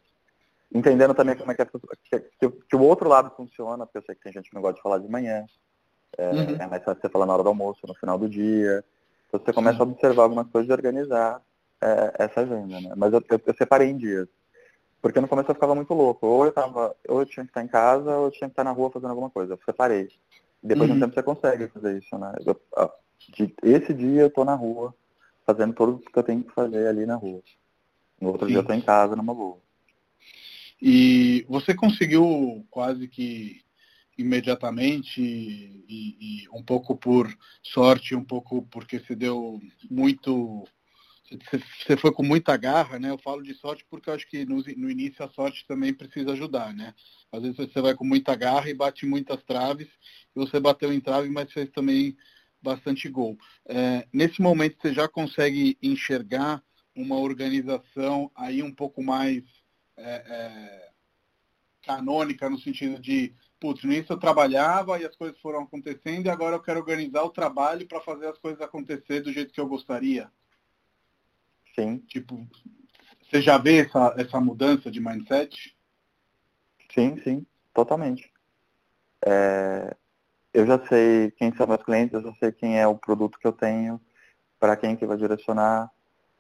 Entendendo 0.74 1.14
também 1.14 1.36
como 1.36 1.52
é 1.52 1.54
que, 1.54 1.62
é, 1.62 1.66
que, 1.66 2.18
que, 2.18 2.50
que, 2.50 2.74
o 2.74 2.82
outro 2.82 3.08
lado 3.08 3.30
funciona, 3.36 3.86
porque 3.86 3.98
eu 3.98 4.02
sei 4.02 4.16
que 4.16 4.22
tem 4.24 4.32
gente 4.32 4.48
que 4.50 4.54
não 4.56 4.62
gosta 4.62 4.78
de 4.78 4.82
falar 4.82 4.98
de 4.98 5.08
manhã. 5.08 5.46
É, 6.18 6.28
uhum. 6.28 6.56
é 6.58 6.66
mais 6.66 6.82
fácil 6.82 7.00
você 7.00 7.08
falar 7.08 7.24
na 7.24 7.34
hora 7.34 7.44
do 7.44 7.50
almoço, 7.50 7.86
no 7.86 7.94
final 7.94 8.18
do 8.18 8.28
dia. 8.28 8.84
Então 9.28 9.38
você 9.38 9.52
começa 9.52 9.78
a 9.78 9.84
observar 9.84 10.24
algumas 10.24 10.48
coisas 10.48 10.68
e 10.68 10.72
organizar 10.72 11.40
é, 11.80 12.24
essa 12.24 12.40
agenda, 12.40 12.80
né? 12.80 12.94
Mas 12.96 13.12
eu, 13.12 13.22
eu, 13.30 13.40
eu, 13.46 13.54
separei 13.54 13.90
em 13.90 13.96
dias. 13.96 14.26
Porque 15.00 15.20
no 15.20 15.28
começo 15.28 15.52
eu 15.52 15.54
ficava 15.54 15.76
muito 15.76 15.94
louco. 15.94 16.26
Ou 16.26 16.46
eu 16.46 16.50
tava, 16.50 16.96
ou 17.06 17.20
eu 17.20 17.26
tinha 17.26 17.44
que 17.44 17.50
estar 17.50 17.62
em 17.62 17.68
casa, 17.68 18.10
ou 18.16 18.24
eu 18.24 18.30
tinha 18.32 18.48
que 18.48 18.54
estar 18.54 18.64
na 18.64 18.72
rua 18.72 18.90
fazendo 18.90 19.10
alguma 19.10 19.30
coisa. 19.30 19.52
Eu 19.54 19.60
separei. 19.64 20.08
Depois 20.60 20.90
uhum. 20.90 20.96
de 20.96 21.00
um 21.00 21.04
uhum. 21.04 21.10
tempo 21.12 21.14
você 21.14 21.22
consegue 21.22 21.68
fazer 21.68 21.98
isso, 21.98 22.18
né? 22.18 22.34
Eu, 22.44 22.60
de, 23.28 23.54
esse 23.62 23.92
dia 23.94 24.22
eu 24.22 24.30
tô 24.30 24.44
na 24.44 24.54
rua, 24.54 24.94
fazendo 25.44 25.74
tudo 25.74 25.98
que 25.98 26.18
eu 26.18 26.22
tenho 26.22 26.42
que 26.42 26.52
fazer 26.52 26.86
ali 26.88 27.06
na 27.06 27.16
rua. 27.16 27.42
No 28.20 28.30
outro 28.30 28.46
Sim. 28.46 28.52
dia 28.52 28.60
eu 28.60 28.66
tô 28.66 28.72
em 28.72 28.80
casa, 28.80 29.16
numa 29.16 29.34
boa. 29.34 29.58
E 30.80 31.44
você 31.48 31.74
conseguiu 31.74 32.66
quase 32.70 33.08
que 33.08 33.64
imediatamente 34.18 35.20
e, 35.20 36.16
e, 36.44 36.48
um 36.50 36.62
pouco 36.62 36.96
por 36.96 37.28
sorte, 37.62 38.14
um 38.14 38.24
pouco 38.24 38.62
porque 38.70 38.98
você 38.98 39.14
deu 39.14 39.60
muito 39.90 40.64
você 41.28 41.96
foi 41.96 42.12
com 42.12 42.22
muita 42.22 42.56
garra, 42.56 43.00
né? 43.00 43.10
Eu 43.10 43.18
falo 43.18 43.42
de 43.42 43.52
sorte 43.54 43.84
porque 43.90 44.08
eu 44.08 44.14
acho 44.14 44.28
que 44.28 44.44
no, 44.44 44.62
no, 44.76 44.90
início 44.90 45.24
a 45.24 45.28
sorte 45.28 45.66
também 45.66 45.92
precisa 45.92 46.32
ajudar, 46.32 46.72
né? 46.72 46.94
Às 47.32 47.42
vezes 47.42 47.56
você 47.56 47.80
vai 47.80 47.94
com 47.94 48.04
muita 48.04 48.36
garra 48.36 48.70
e 48.70 48.74
bate 48.74 49.04
muitas 49.04 49.42
traves, 49.42 49.88
e 49.88 50.38
você 50.38 50.60
bateu 50.60 50.92
em 50.92 51.00
trave, 51.00 51.28
mas 51.28 51.52
fez 51.52 51.68
também 51.70 52.16
bastante 52.66 53.08
gol. 53.08 53.38
É, 53.64 54.06
nesse 54.12 54.42
momento 54.42 54.76
você 54.80 54.92
já 54.92 55.08
consegue 55.08 55.78
enxergar 55.82 56.62
uma 56.94 57.16
organização 57.16 58.30
aí 58.34 58.62
um 58.62 58.72
pouco 58.72 59.02
mais 59.02 59.42
é, 59.96 60.14
é, 60.26 60.90
canônica 61.84 62.50
no 62.50 62.58
sentido 62.58 63.00
de, 63.00 63.34
putz, 63.60 63.84
no 63.84 63.92
início 63.92 64.12
eu 64.12 64.18
trabalhava 64.18 64.98
e 64.98 65.04
as 65.04 65.14
coisas 65.14 65.38
foram 65.40 65.60
acontecendo 65.60 66.26
e 66.26 66.30
agora 66.30 66.56
eu 66.56 66.62
quero 66.62 66.80
organizar 66.80 67.22
o 67.22 67.30
trabalho 67.30 67.86
para 67.86 68.00
fazer 68.00 68.26
as 68.26 68.38
coisas 68.38 68.60
acontecer 68.60 69.20
do 69.20 69.32
jeito 69.32 69.52
que 69.52 69.60
eu 69.60 69.68
gostaria. 69.68 70.30
Sim. 71.74 71.98
Tipo, 72.08 72.46
você 73.22 73.40
já 73.40 73.58
vê 73.58 73.84
essa, 73.84 74.14
essa 74.16 74.40
mudança 74.40 74.90
de 74.90 74.98
mindset? 74.98 75.76
Sim, 76.92 77.20
sim, 77.22 77.46
totalmente. 77.74 78.32
É, 79.24 79.94
eu 80.56 80.64
já 80.64 80.82
sei 80.86 81.30
quem 81.32 81.54
são 81.54 81.66
meus 81.66 81.82
clientes, 81.82 82.14
eu 82.14 82.22
já 82.22 82.32
sei 82.40 82.50
quem 82.50 82.80
é 82.80 82.86
o 82.86 82.96
produto 82.96 83.38
que 83.38 83.46
eu 83.46 83.52
tenho, 83.52 84.00
para 84.58 84.74
quem 84.74 84.96
que 84.96 85.04
vai 85.04 85.18
direcionar. 85.18 85.90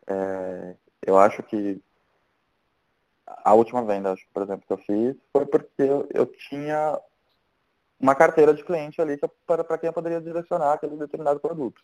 É, 0.06 0.74
eu 1.06 1.18
acho 1.18 1.42
que 1.42 1.78
a 3.26 3.52
última 3.52 3.84
venda, 3.84 4.12
acho, 4.12 4.26
por 4.32 4.42
exemplo, 4.42 4.66
que 4.66 4.72
eu 4.72 4.78
fiz, 4.78 5.16
foi 5.30 5.44
porque 5.44 5.82
eu, 5.82 6.08
eu 6.14 6.24
tinha 6.24 6.98
uma 8.00 8.14
carteira 8.14 8.54
de 8.54 8.64
cliente 8.64 9.02
ali 9.02 9.18
para 9.46 9.76
quem 9.76 9.88
eu 9.88 9.92
poderia 9.92 10.20
direcionar 10.20 10.72
aquele 10.72 10.96
determinado 10.96 11.38
produto. 11.38 11.82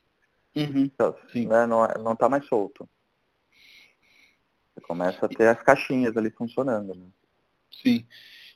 Uhum, 0.57 0.79
então, 0.79 1.15
né, 1.35 1.67
não 1.67 2.12
está 2.15 2.27
é, 2.27 2.29
mais 2.31 2.47
solto. 2.47 2.89
Você 4.75 4.81
começa 4.81 5.27
a 5.27 5.29
ter 5.29 5.49
as 5.49 5.62
caixinhas 5.62 6.17
ali 6.17 6.31
funcionando. 6.31 6.95
Né? 6.95 7.07
Sim. 7.71 8.07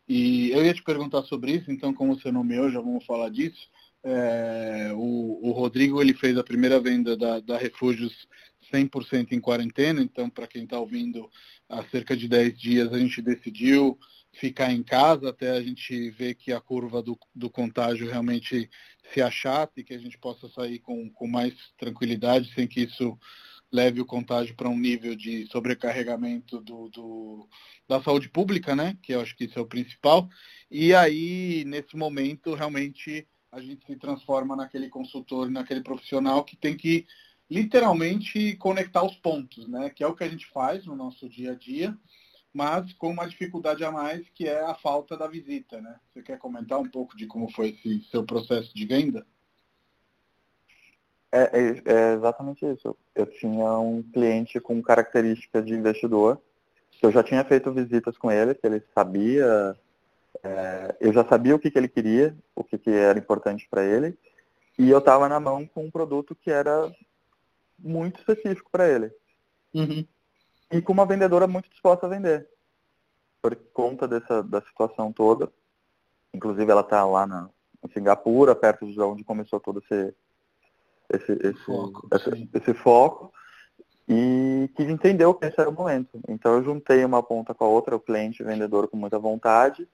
E 0.08 0.50
eu 0.50 0.64
ia 0.64 0.75
te 0.75 0.82
perguntar 0.82 1.22
sobre 1.22 1.52
isso, 1.52 1.70
então 1.70 1.92
como 1.92 2.14
você 2.14 2.30
nomeou, 2.30 2.70
já 2.70 2.80
vamos 2.80 3.04
falar 3.04 3.28
disso. 3.28 3.68
É, 4.04 4.92
o, 4.94 5.48
o, 5.48 5.50
Rodrigo 5.50 6.00
ele 6.00 6.14
fez 6.14 6.38
a 6.38 6.44
primeira 6.44 6.78
venda 6.78 7.16
da, 7.16 7.40
da 7.40 7.58
Refúgios 7.58 8.28
100% 8.72 9.32
em 9.32 9.40
quarentena, 9.40 10.00
então 10.00 10.30
para 10.30 10.46
quem 10.46 10.62
está 10.62 10.78
ouvindo, 10.78 11.28
há 11.68 11.82
cerca 11.84 12.16
de 12.16 12.28
10 12.28 12.56
dias 12.56 12.92
a 12.92 12.98
gente 12.98 13.20
decidiu 13.20 13.98
ficar 14.32 14.70
em 14.70 14.82
casa 14.82 15.30
até 15.30 15.50
a 15.50 15.60
gente 15.60 16.10
ver 16.10 16.34
que 16.34 16.52
a 16.52 16.60
curva 16.60 17.02
do, 17.02 17.18
do 17.34 17.50
contágio 17.50 18.08
realmente 18.08 18.70
se 19.12 19.20
achate 19.20 19.80
e 19.80 19.84
que 19.84 19.94
a 19.94 19.98
gente 19.98 20.18
possa 20.18 20.48
sair 20.50 20.78
com, 20.78 21.10
com 21.10 21.26
mais 21.26 21.54
tranquilidade, 21.76 22.52
sem 22.54 22.66
que 22.66 22.82
isso 22.82 23.18
leve 23.76 24.00
o 24.00 24.06
contágio 24.06 24.56
para 24.56 24.71
um 24.71 24.78
nível 24.78 25.14
de 25.14 25.47
sobrecarregamento 25.49 26.61
do, 26.62 26.88
do, 26.88 27.49
da 27.87 28.02
saúde 28.02 28.28
pública, 28.30 28.75
né? 28.75 28.97
Que 29.02 29.12
eu 29.12 29.21
acho 29.21 29.37
que 29.37 29.45
isso 29.45 29.59
é 29.59 29.62
o 29.62 29.66
principal. 29.66 30.28
E 30.71 30.95
aí, 30.95 31.62
nesse 31.66 31.95
momento, 31.95 32.54
realmente 32.54 33.28
a 33.52 33.61
gente 33.61 33.85
se 33.87 33.95
transforma 33.97 34.56
naquele 34.56 34.88
consultor, 34.88 35.50
naquele 35.50 35.83
profissional 35.83 36.42
que 36.42 36.56
tem 36.56 36.75
que 36.75 37.06
literalmente 37.50 38.56
conectar 38.56 39.04
os 39.04 39.16
pontos, 39.16 39.68
né? 39.68 39.90
Que 39.90 40.02
é 40.02 40.06
o 40.06 40.14
que 40.14 40.25
a 40.25 40.28
gente 40.28 40.47
faz 40.47 40.87
no 40.87 40.97
nosso 40.97 41.28
dia 41.28 41.52
a 41.52 41.54
dia, 41.54 41.97
mas 42.52 42.95
com 42.95 43.11
uma 43.11 43.28
dificuldade 43.28 43.85
a 43.85 43.92
mais, 43.92 44.26
que 44.30 44.49
é 44.49 44.62
a 44.62 44.75
falta 44.75 45.18
da 45.18 45.28
visita, 45.28 45.83
né? 45.83 46.00
Você 46.09 46.23
quer 46.23 46.38
comentar 46.38 46.80
um 46.80 46.88
pouco 46.88 47.14
de 47.14 47.26
como 47.26 47.52
foi 47.52 47.68
esse 47.68 48.02
seu 48.11 48.25
processo 48.25 48.75
de 48.75 48.87
venda? 48.87 49.26
É, 51.33 51.42
é, 51.42 51.83
é, 51.85 52.14
exatamente 52.14 52.64
isso. 52.64 52.97
Eu 53.14 53.26
tinha 53.26 53.78
um 53.78 54.02
cliente 54.02 54.61
com 54.61 54.80
características 54.83 55.66
de 55.66 55.75
investidor, 55.75 56.40
eu 57.02 57.11
já 57.11 57.23
tinha 57.23 57.45
feito 57.45 57.73
visitas 57.73 58.16
com 58.16 58.30
ele, 58.30 58.54
que 58.54 58.66
ele 58.66 58.83
sabia 58.95 59.76
É, 60.45 60.95
eu 61.00 61.12
já 61.12 61.25
sabia 61.25 61.54
o 61.54 61.59
que, 61.59 61.71
que 61.71 61.78
ele 61.78 61.88
queria, 61.88 62.37
o 62.54 62.62
que, 62.62 62.78
que 62.78 62.90
era 62.90 63.18
importante 63.18 63.66
para 63.71 63.83
ele, 63.83 64.16
e 64.78 64.90
eu 64.90 64.99
estava 64.99 65.28
na 65.28 65.40
mão 65.40 65.66
com 65.66 65.85
um 65.85 65.90
produto 65.90 66.35
que 66.35 66.50
era 66.50 66.92
muito 67.78 68.18
específico 68.21 68.71
para 68.71 68.87
ele. 68.87 69.11
Uhum. 69.75 70.06
E 70.71 70.83
com 70.83 70.92
uma 70.92 71.06
vendedora 71.06 71.47
muito 71.47 71.71
disposta 71.71 72.06
a 72.06 72.11
vender. 72.11 72.47
Por 73.40 73.56
conta 73.73 74.06
dessa 74.06 74.42
da 74.42 74.61
situação 74.61 75.12
toda. 75.12 75.50
Inclusive 76.35 76.71
ela 76.71 76.83
está 76.83 77.04
lá 77.04 77.26
na, 77.26 77.49
em 77.83 77.92
Singapura, 77.92 78.54
perto 78.54 78.87
de 78.87 79.00
onde 79.00 79.25
começou 79.25 79.59
todo 79.59 79.80
esse, 79.80 80.14
esse, 81.12 81.32
esse, 81.32 81.64
foco, 81.64 82.08
esse, 82.12 82.50
esse 82.54 82.75
foco 82.75 83.32
e 84.08 84.70
que 84.76 84.84
entendeu 84.84 85.34
que 85.34 85.46
esse 85.46 85.60
era 85.60 85.68
o 85.68 85.72
momento. 85.72 86.20
Então 86.28 86.54
eu 86.54 86.64
juntei 86.64 87.04
uma 87.04 87.22
ponta 87.22 87.54
com 87.54 87.64
a 87.64 87.68
outra, 87.68 87.96
o 87.96 88.00
cliente 88.00 88.42
o 88.42 88.46
vendedor 88.46 88.88
com 88.88 88.96
muita 88.96 89.18
vontade, 89.18 89.88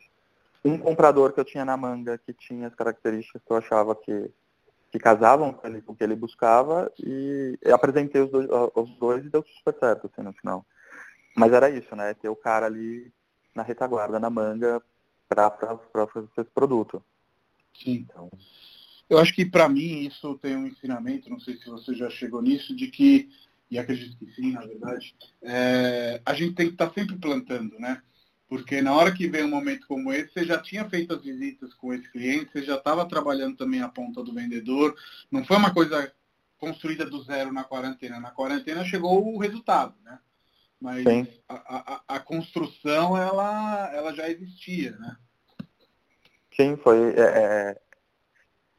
um 0.65 0.79
comprador 0.79 1.33
que 1.33 1.41
eu 1.41 1.45
tinha 1.45 1.65
na 1.65 1.77
manga 1.77 2.19
que 2.19 2.33
tinha 2.33 2.69
as 2.69 2.75
características 2.75 3.43
que 3.45 3.53
eu 3.53 3.57
achava 3.57 3.95
que, 3.97 4.31
que 4.91 4.99
casavam 4.99 5.53
com, 5.53 5.67
ele, 5.67 5.83
com 5.83 5.93
o 5.93 5.97
que 5.97 6.05
ele 6.05 6.15
buscava 6.15 6.93
e 6.99 7.59
apresentei 7.73 8.21
os 8.21 8.31
dois, 8.31 8.49
os 8.75 8.91
dois 8.99 9.25
e 9.25 9.31
deu 9.31 9.45
super 9.59 9.75
certo 9.79 10.11
assim, 10.13 10.23
no 10.23 10.33
final. 10.33 10.65
Mas 11.35 11.53
era 11.53 11.71
isso, 11.71 11.97
né? 11.97 12.13
Ter 12.15 12.29
o 12.29 12.37
cara 12.37 12.67
ali 12.67 13.11
na 13.55 13.63
retaguarda, 13.63 14.21
na 14.21 14.29
manga, 14.29 14.83
para 15.29 16.07
fazer 16.07 16.29
esse 16.37 16.51
produto. 16.51 17.03
Sim. 17.75 18.07
Então... 18.09 18.31
Eu 19.13 19.19
acho 19.19 19.35
que 19.35 19.45
para 19.45 19.69
mim 19.69 20.07
isso 20.07 20.39
tem 20.39 20.57
um 20.57 20.67
ensinamento, 20.67 21.29
não 21.29 21.39
sei 21.39 21.59
se 21.59 21.69
você 21.69 21.95
já 21.95 22.09
chegou 22.09 22.41
nisso, 22.41 22.75
de 22.75 22.89
que 22.89 23.29
e 23.71 23.79
acredito 23.79 24.17
que 24.17 24.27
sim, 24.35 24.53
na 24.53 24.61
verdade, 24.61 25.15
é, 25.43 26.21
a 26.25 26.35
gente 26.35 26.55
tem 26.55 26.67
que 26.67 26.73
estar 26.73 26.89
tá 26.89 26.95
sempre 26.95 27.17
plantando, 27.17 27.79
né? 27.79 28.03
Porque 28.49 28.83
na 28.83 28.95
hora 28.95 29.13
que 29.13 29.27
vem 29.27 29.45
um 29.45 29.49
momento 29.49 29.87
como 29.87 30.13
esse, 30.13 30.33
você 30.33 30.45
já 30.45 30.59
tinha 30.59 30.89
feito 30.89 31.15
as 31.15 31.23
visitas 31.23 31.73
com 31.75 31.93
esse 31.93 32.07
cliente, 32.11 32.53
você 32.53 32.63
já 32.63 32.77
estava 32.77 33.07
trabalhando 33.07 33.57
também 33.57 33.81
a 33.81 33.89
ponta 33.89 34.23
do 34.23 34.33
vendedor, 34.33 34.95
não 35.31 35.45
foi 35.45 35.57
uma 35.57 35.73
coisa 35.73 36.13
construída 36.59 37.05
do 37.05 37.23
zero 37.23 37.53
na 37.53 37.65
quarentena. 37.65 38.21
Na 38.21 38.31
quarentena 38.31 38.85
chegou 38.85 39.27
o 39.27 39.39
resultado, 39.39 39.95
né? 40.05 40.19
Mas 40.81 41.07
a, 41.49 41.55
a, 41.55 42.03
a, 42.17 42.21
construção, 42.21 43.17
ela, 43.17 43.91
ela 43.95 44.15
já 44.15 44.29
existia, 44.29 44.93
né? 44.93 45.17
Sim, 46.55 46.77
foi. 46.77 47.15
É, 47.15 47.21
é, 47.21 47.81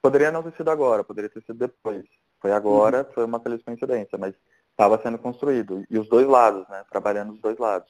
poderia 0.03 0.31
não 0.31 0.43
ter 0.43 0.53
sido 0.57 0.69
agora, 0.69 1.01
poderia 1.01 1.29
ter 1.29 1.41
sido 1.43 1.57
depois. 1.57 2.03
Foi 2.41 2.51
agora, 2.51 3.05
uhum. 3.07 3.13
foi 3.13 3.23
uma 3.23 3.39
feliz 3.39 3.63
coincidência, 3.63 4.17
mas 4.17 4.35
estava 4.69 5.01
sendo 5.01 5.17
construído. 5.17 5.85
E 5.89 5.97
os 5.97 6.09
dois 6.09 6.27
lados, 6.27 6.67
né? 6.67 6.83
Trabalhando 6.91 7.31
os 7.31 7.39
dois 7.39 7.57
lados. 7.57 7.89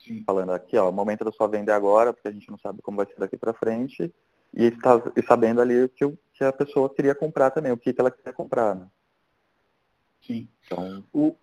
Sim. 0.00 0.24
Falando 0.26 0.50
aqui, 0.50 0.76
ó, 0.76 0.90
o 0.90 0.92
momento 0.92 1.24
da 1.24 1.30
sua 1.30 1.46
venda 1.46 1.70
é 1.70 1.74
agora, 1.76 2.12
porque 2.12 2.26
a 2.26 2.32
gente 2.32 2.50
não 2.50 2.58
sabe 2.58 2.82
como 2.82 2.96
vai 2.96 3.06
ser 3.06 3.14
daqui 3.18 3.36
para 3.36 3.54
frente. 3.54 4.12
E, 4.52 4.64
está, 4.64 5.00
e 5.16 5.22
sabendo 5.22 5.60
ali 5.60 5.84
o 5.84 5.88
que, 5.88 6.04
que 6.34 6.42
a 6.42 6.52
pessoa 6.52 6.92
queria 6.92 7.14
comprar 7.14 7.52
também, 7.52 7.70
o 7.70 7.76
que, 7.76 7.92
que 7.92 8.00
ela 8.00 8.10
queria 8.10 8.32
comprar, 8.32 8.74
né? 8.74 8.88
Sim. 10.26 10.48
Então... 10.66 11.04
O, 11.12 11.36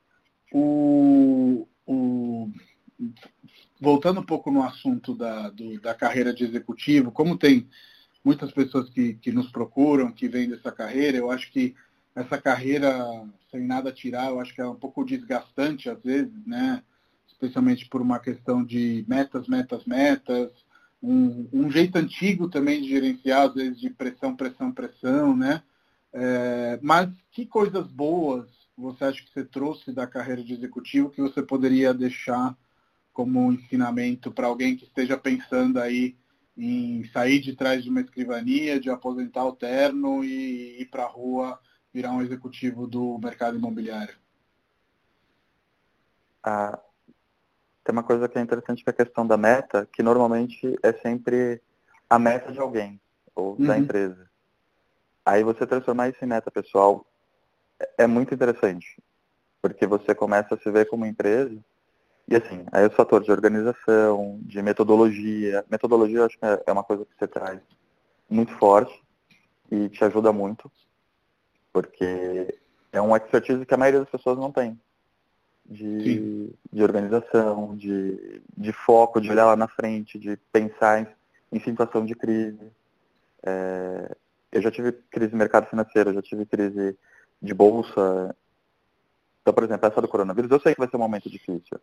o, 0.51 1.67
o, 1.85 2.51
voltando 3.79 4.19
um 4.19 4.25
pouco 4.25 4.51
no 4.51 4.61
assunto 4.61 5.15
da, 5.15 5.49
do, 5.49 5.79
da 5.79 5.93
carreira 5.93 6.33
de 6.33 6.43
executivo, 6.43 7.11
como 7.11 7.37
tem 7.37 7.69
muitas 8.25 8.51
pessoas 8.51 8.89
que, 8.89 9.13
que 9.13 9.31
nos 9.31 9.51
procuram, 9.51 10.11
que 10.11 10.27
vêm 10.27 10.49
dessa 10.49 10.71
carreira, 10.71 11.15
eu 11.17 11.29
acho 11.29 11.51
que 11.51 11.75
essa 12.15 12.41
carreira 12.41 13.23
sem 13.51 13.65
nada 13.65 13.91
tirar, 13.91 14.29
eu 14.29 14.39
acho 14.39 14.53
que 14.53 14.59
é 14.59 14.67
um 14.67 14.75
pouco 14.75 15.05
desgastante 15.05 15.89
às 15.89 16.01
vezes, 16.01 16.45
né? 16.45 16.81
Especialmente 17.27 17.87
por 17.87 18.01
uma 18.01 18.19
questão 18.19 18.63
de 18.63 19.05
metas, 19.07 19.47
metas, 19.47 19.85
metas, 19.85 20.49
um, 21.01 21.47
um 21.53 21.69
jeito 21.69 21.97
antigo 21.97 22.49
também 22.49 22.81
de 22.81 22.89
gerenciar, 22.89 23.43
às 23.43 23.53
vezes 23.53 23.79
de 23.79 23.89
pressão, 23.89 24.35
pressão, 24.35 24.71
pressão, 24.71 25.37
né? 25.37 25.61
É, 26.11 26.79
mas 26.81 27.09
que 27.31 27.45
coisas 27.45 27.87
boas 27.87 28.47
você 28.77 29.05
acha 29.05 29.21
que 29.21 29.31
você 29.31 29.43
trouxe 29.43 29.91
da 29.91 30.07
carreira 30.07 30.43
de 30.43 30.53
executivo 30.53 31.09
que 31.09 31.21
você 31.21 31.41
poderia 31.41 31.93
deixar 31.93 32.57
como 33.13 33.51
ensinamento 33.51 34.31
para 34.31 34.47
alguém 34.47 34.75
que 34.75 34.83
esteja 34.83 35.17
pensando 35.17 35.79
aí 35.79 36.15
em 36.57 37.03
sair 37.09 37.39
de 37.39 37.55
trás 37.55 37.83
de 37.83 37.89
uma 37.89 38.01
escrivania, 38.01 38.79
de 38.79 38.89
aposentar 38.89 39.45
o 39.45 39.55
terno 39.55 40.23
e 40.23 40.81
ir 40.81 40.85
para 40.85 41.03
a 41.03 41.07
rua 41.07 41.59
virar 41.93 42.11
um 42.11 42.21
executivo 42.21 42.87
do 42.87 43.17
mercado 43.19 43.57
imobiliário? 43.57 44.15
Ah, 46.43 46.79
tem 47.83 47.93
uma 47.93 48.03
coisa 48.03 48.27
que 48.27 48.37
é 48.37 48.41
interessante 48.41 48.83
que 48.83 48.89
é 48.89 48.93
a 48.93 48.95
questão 48.95 49.25
da 49.25 49.37
meta, 49.37 49.87
que 49.91 50.03
normalmente 50.03 50.77
é 50.81 50.93
sempre 50.93 51.61
a 52.09 52.17
meta 52.17 52.51
de 52.51 52.59
alguém 52.59 52.99
ou 53.35 53.55
uhum. 53.57 53.65
da 53.65 53.77
empresa. 53.77 54.29
Aí 55.25 55.43
você 55.43 55.65
transformar 55.65 56.09
isso 56.09 56.23
em 56.23 56.27
meta 56.27 56.51
pessoal 56.51 57.05
é, 57.79 58.03
é 58.03 58.07
muito 58.07 58.33
interessante, 58.33 59.01
porque 59.61 59.85
você 59.85 60.15
começa 60.15 60.55
a 60.55 60.57
se 60.57 60.69
ver 60.71 60.87
como 60.87 61.05
empresa 61.05 61.63
e 62.27 62.35
assim, 62.35 62.65
aí 62.71 62.85
os 62.87 62.93
fatores 62.93 63.25
de 63.25 63.31
organização, 63.31 64.39
de 64.41 64.61
metodologia, 64.61 65.63
metodologia 65.69 66.19
eu 66.19 66.25
acho 66.25 66.37
que 66.37 66.45
é, 66.45 66.63
é 66.67 66.71
uma 66.71 66.83
coisa 66.83 67.05
que 67.05 67.11
você 67.17 67.27
traz 67.27 67.59
muito 68.29 68.51
forte 68.57 68.99
e 69.71 69.89
te 69.89 70.03
ajuda 70.03 70.31
muito 70.31 70.71
porque 71.75 72.57
é 72.93 73.01
um 73.01 73.13
expertise 73.13 73.65
que 73.65 73.73
a 73.73 73.77
maioria 73.77 73.99
das 73.99 74.09
pessoas 74.09 74.37
não 74.37 74.49
tem. 74.49 74.79
De, 75.65 76.53
de 76.71 76.83
organização, 76.83 77.75
de, 77.75 78.41
de 78.55 78.71
foco, 78.71 79.19
de 79.19 79.29
olhar 79.29 79.45
lá 79.45 79.57
na 79.57 79.67
frente, 79.67 80.17
de 80.17 80.37
pensar 80.53 81.01
em, 81.01 81.07
em 81.51 81.59
situação 81.59 82.05
de 82.05 82.15
crise. 82.15 82.71
É, 83.43 84.15
eu 84.53 84.61
já 84.61 84.71
tive 84.71 84.93
crise 85.11 85.33
no 85.33 85.37
mercado 85.37 85.67
financeiro, 85.69 86.13
já 86.13 86.21
tive 86.21 86.45
crise 86.45 86.97
de 87.41 87.53
bolsa. 87.53 88.33
Então, 89.41 89.53
por 89.53 89.63
exemplo, 89.65 89.87
essa 89.87 90.01
do 90.01 90.07
coronavírus, 90.07 90.49
eu 90.49 90.61
sei 90.61 90.73
que 90.75 90.79
vai 90.79 90.87
ser 90.87 90.95
um 90.95 90.99
momento 90.99 91.29
difícil, 91.29 91.77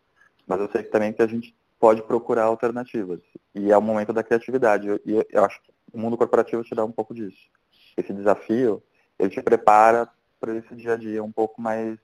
mas 0.46 0.60
eu 0.60 0.70
sei 0.70 0.82
também 0.82 1.12
que 1.12 1.22
a 1.22 1.26
gente 1.26 1.54
pode 1.78 2.02
procurar 2.02 2.44
alternativas. 2.44 3.20
E 3.54 3.72
é 3.72 3.76
o 3.76 3.82
momento 3.82 4.12
da 4.12 4.22
criatividade. 4.22 4.88
E 5.04 5.26
eu, 5.30 5.44
acho 5.44 5.60
que 5.62 5.72
o 5.92 5.98
mundo 5.98 6.16
corporativo 6.16 6.62
te 6.62 6.74
dá 6.74 6.84
um 6.84 6.92
pouco 6.92 7.12
disso. 7.12 7.50
Esse 7.96 8.12
desafio 8.12 8.82
ele 9.18 9.30
te 9.30 9.42
prepara 9.42 10.08
para 10.40 10.56
esse 10.56 10.74
dia 10.74 10.94
a 10.94 10.96
dia 10.96 11.22
um 11.22 11.32
pouco 11.32 11.60
mais, 11.60 11.98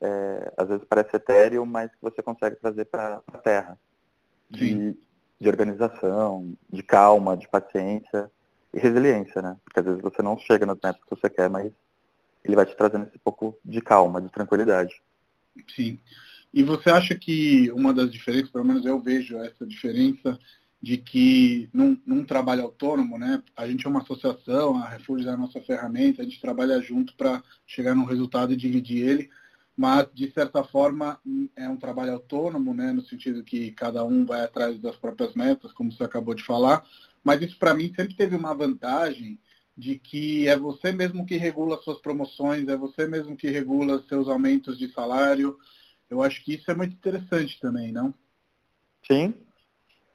é, 0.00 0.52
às 0.56 0.68
vezes 0.68 0.84
parece 0.88 1.16
etéreo, 1.16 1.66
mas 1.66 1.90
que 1.90 2.02
você 2.02 2.22
consegue 2.22 2.56
trazer 2.56 2.84
para 2.84 3.22
a 3.26 3.38
terra. 3.38 3.78
De, 4.50 4.96
de, 5.38 5.48
organização, 5.48 6.56
de 6.70 6.82
calma, 6.82 7.36
de 7.36 7.46
paciência 7.48 8.30
e 8.72 8.78
resiliência, 8.78 9.42
né? 9.42 9.56
Porque 9.62 9.80
às 9.80 9.84
vezes 9.84 10.00
você 10.00 10.22
não 10.22 10.38
chega 10.38 10.64
nas 10.64 10.78
metas 10.82 11.02
que 11.04 11.10
você 11.10 11.28
quer, 11.28 11.50
mas 11.50 11.70
ele 12.42 12.56
vai 12.56 12.64
te 12.64 12.74
trazendo 12.74 13.06
esse 13.06 13.18
pouco 13.18 13.58
de 13.62 13.82
calma, 13.82 14.22
de 14.22 14.30
tranquilidade. 14.30 15.02
Sim. 15.74 16.00
E 16.52 16.62
você 16.62 16.90
acha 16.90 17.14
que 17.14 17.70
uma 17.72 17.92
das 17.92 18.10
diferenças, 18.10 18.50
pelo 18.50 18.64
menos 18.64 18.84
eu 18.84 18.98
vejo 18.98 19.36
essa 19.38 19.66
diferença, 19.66 20.38
de 20.80 20.96
que 20.96 21.68
num, 21.72 22.00
num, 22.06 22.24
trabalho 22.24 22.62
autônomo, 22.62 23.18
né, 23.18 23.42
a 23.56 23.66
gente 23.66 23.84
é 23.84 23.90
uma 23.90 24.00
associação, 24.00 24.76
a 24.76 24.88
Refúgio 24.88 25.28
é 25.28 25.32
a 25.32 25.36
nossa 25.36 25.60
ferramenta, 25.60 26.22
a 26.22 26.24
gente 26.24 26.40
trabalha 26.40 26.80
junto 26.80 27.14
para 27.16 27.42
chegar 27.66 27.94
num 27.94 28.04
resultado 28.04 28.52
e 28.52 28.56
dividir 28.56 29.06
ele, 29.06 29.30
mas 29.76 30.06
de 30.14 30.30
certa 30.30 30.62
forma 30.62 31.20
é 31.56 31.68
um 31.68 31.76
trabalho 31.76 32.12
autônomo, 32.12 32.72
né, 32.72 32.92
no 32.92 33.02
sentido 33.02 33.42
que 33.42 33.72
cada 33.72 34.04
um 34.04 34.24
vai 34.24 34.44
atrás 34.44 34.78
das 34.80 34.96
próprias 34.96 35.34
metas, 35.34 35.72
como 35.72 35.90
você 35.90 36.04
acabou 36.04 36.34
de 36.34 36.44
falar, 36.44 36.84
mas 37.24 37.42
isso 37.42 37.58
para 37.58 37.74
mim 37.74 37.92
sempre 37.94 38.14
teve 38.14 38.36
uma 38.36 38.54
vantagem 38.54 39.38
de 39.76 39.96
que 39.96 40.48
é 40.48 40.56
você 40.56 40.90
mesmo 40.90 41.24
que 41.24 41.36
regula 41.36 41.80
suas 41.82 42.00
promoções, 42.00 42.66
é 42.66 42.76
você 42.76 43.06
mesmo 43.06 43.36
que 43.36 43.48
regula 43.48 44.02
seus 44.08 44.26
aumentos 44.28 44.76
de 44.76 44.88
salário. 44.88 45.56
Eu 46.10 46.22
acho 46.22 46.44
que 46.44 46.54
isso 46.54 46.70
é 46.70 46.74
muito 46.74 46.94
interessante 46.94 47.60
também, 47.60 47.92
não? 47.92 48.14
Sim, 49.06 49.34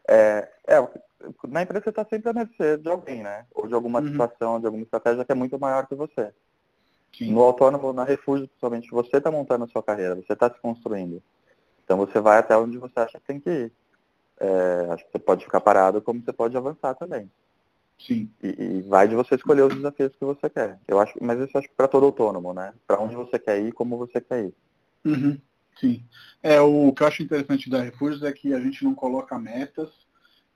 é, 0.07 0.49
é, 0.67 0.87
na 1.47 1.61
empresa 1.61 1.83
você 1.83 1.89
está 1.89 2.05
sempre 2.05 2.29
a 2.29 2.33
mercê 2.33 2.77
de 2.77 2.89
alguém, 2.89 3.23
né? 3.23 3.45
Ou 3.53 3.67
de 3.67 3.73
alguma 3.73 4.01
uhum. 4.01 4.07
situação, 4.07 4.59
de 4.59 4.65
alguma 4.65 4.83
estratégia 4.83 5.23
que 5.23 5.31
é 5.31 5.35
muito 5.35 5.57
maior 5.59 5.87
que 5.87 5.95
você. 5.95 6.33
Sim. 7.17 7.31
No 7.31 7.41
autônomo, 7.41 7.93
na 7.93 8.03
refúgio, 8.03 8.47
principalmente, 8.47 8.89
você 8.89 9.17
está 9.17 9.31
montando 9.31 9.63
a 9.65 9.67
sua 9.67 9.83
carreira, 9.83 10.15
você 10.15 10.33
está 10.33 10.49
se 10.49 10.59
construindo. 10.59 11.21
Então 11.83 11.97
você 11.97 12.19
vai 12.19 12.39
até 12.39 12.57
onde 12.57 12.77
você 12.77 12.99
acha 12.99 13.19
que 13.19 13.25
tem 13.25 13.39
que 13.39 13.49
ir. 13.49 13.71
É, 14.39 14.87
acho 14.91 15.05
que 15.05 15.11
você 15.11 15.19
pode 15.19 15.45
ficar 15.45 15.61
parado, 15.61 16.01
como 16.01 16.21
você 16.21 16.33
pode 16.33 16.57
avançar 16.57 16.95
também. 16.95 17.29
Sim. 17.99 18.29
E, 18.41 18.47
e, 18.47 18.81
vai 18.81 19.07
de 19.07 19.15
você 19.15 19.35
escolher 19.35 19.61
os 19.61 19.75
desafios 19.75 20.13
que 20.15 20.25
você 20.25 20.49
quer. 20.49 20.79
Eu 20.87 20.99
acho, 20.99 21.13
mas 21.21 21.39
isso 21.39 21.57
acho 21.57 21.69
que 21.69 21.75
para 21.75 21.87
todo 21.87 22.05
autônomo, 22.05 22.53
né? 22.53 22.73
Para 22.87 22.99
onde 22.99 23.15
você 23.15 23.37
quer 23.37 23.61
ir, 23.61 23.71
como 23.71 23.97
você 23.97 24.19
quer 24.19 24.45
ir. 24.45 24.53
Uhum. 25.05 25.37
Sim. 25.79 26.03
É, 26.41 26.59
o 26.61 26.91
que 26.93 27.03
eu 27.03 27.07
acho 27.07 27.23
interessante 27.23 27.69
da 27.69 27.81
Refúgios 27.81 28.23
é 28.23 28.31
que 28.31 28.53
a 28.53 28.59
gente 28.59 28.83
não 28.83 28.93
coloca 28.93 29.37
metas, 29.39 29.89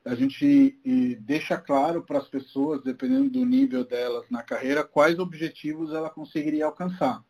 a 0.05 0.15
gente 0.15 0.79
deixa 1.21 1.57
claro 1.57 2.01
para 2.01 2.19
as 2.19 2.27
pessoas, 2.27 2.81
dependendo 2.81 3.29
do 3.29 3.45
nível 3.45 3.83
delas 3.83 4.25
na 4.29 4.41
carreira, 4.41 4.83
quais 4.83 5.19
objetivos 5.19 5.93
ela 5.93 6.09
conseguiria 6.09 6.65
alcançar. 6.65 7.23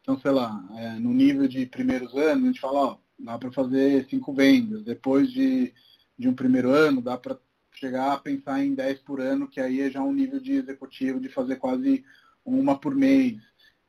Então, 0.00 0.18
sei 0.18 0.32
lá, 0.32 0.62
é, 0.76 0.98
no 0.98 1.14
nível 1.14 1.46
de 1.46 1.64
primeiros 1.64 2.14
anos, 2.14 2.44
a 2.44 2.46
gente 2.46 2.60
fala, 2.60 2.80
ó, 2.80 2.98
dá 3.18 3.38
para 3.38 3.52
fazer 3.52 4.06
cinco 4.10 4.34
vendas. 4.34 4.82
Depois 4.82 5.32
de, 5.32 5.72
de 6.18 6.28
um 6.28 6.34
primeiro 6.34 6.70
ano, 6.70 7.00
dá 7.00 7.16
para 7.16 7.38
chegar 7.72 8.12
a 8.12 8.18
pensar 8.18 8.62
em 8.64 8.74
10 8.74 8.98
por 9.00 9.20
ano, 9.20 9.48
que 9.48 9.60
aí 9.60 9.80
é 9.80 9.90
já 9.90 10.02
um 10.02 10.12
nível 10.12 10.40
de 10.40 10.52
executivo 10.52 11.20
de 11.20 11.28
fazer 11.28 11.56
quase 11.56 12.04
uma 12.44 12.78
por 12.78 12.94
mês. 12.94 13.38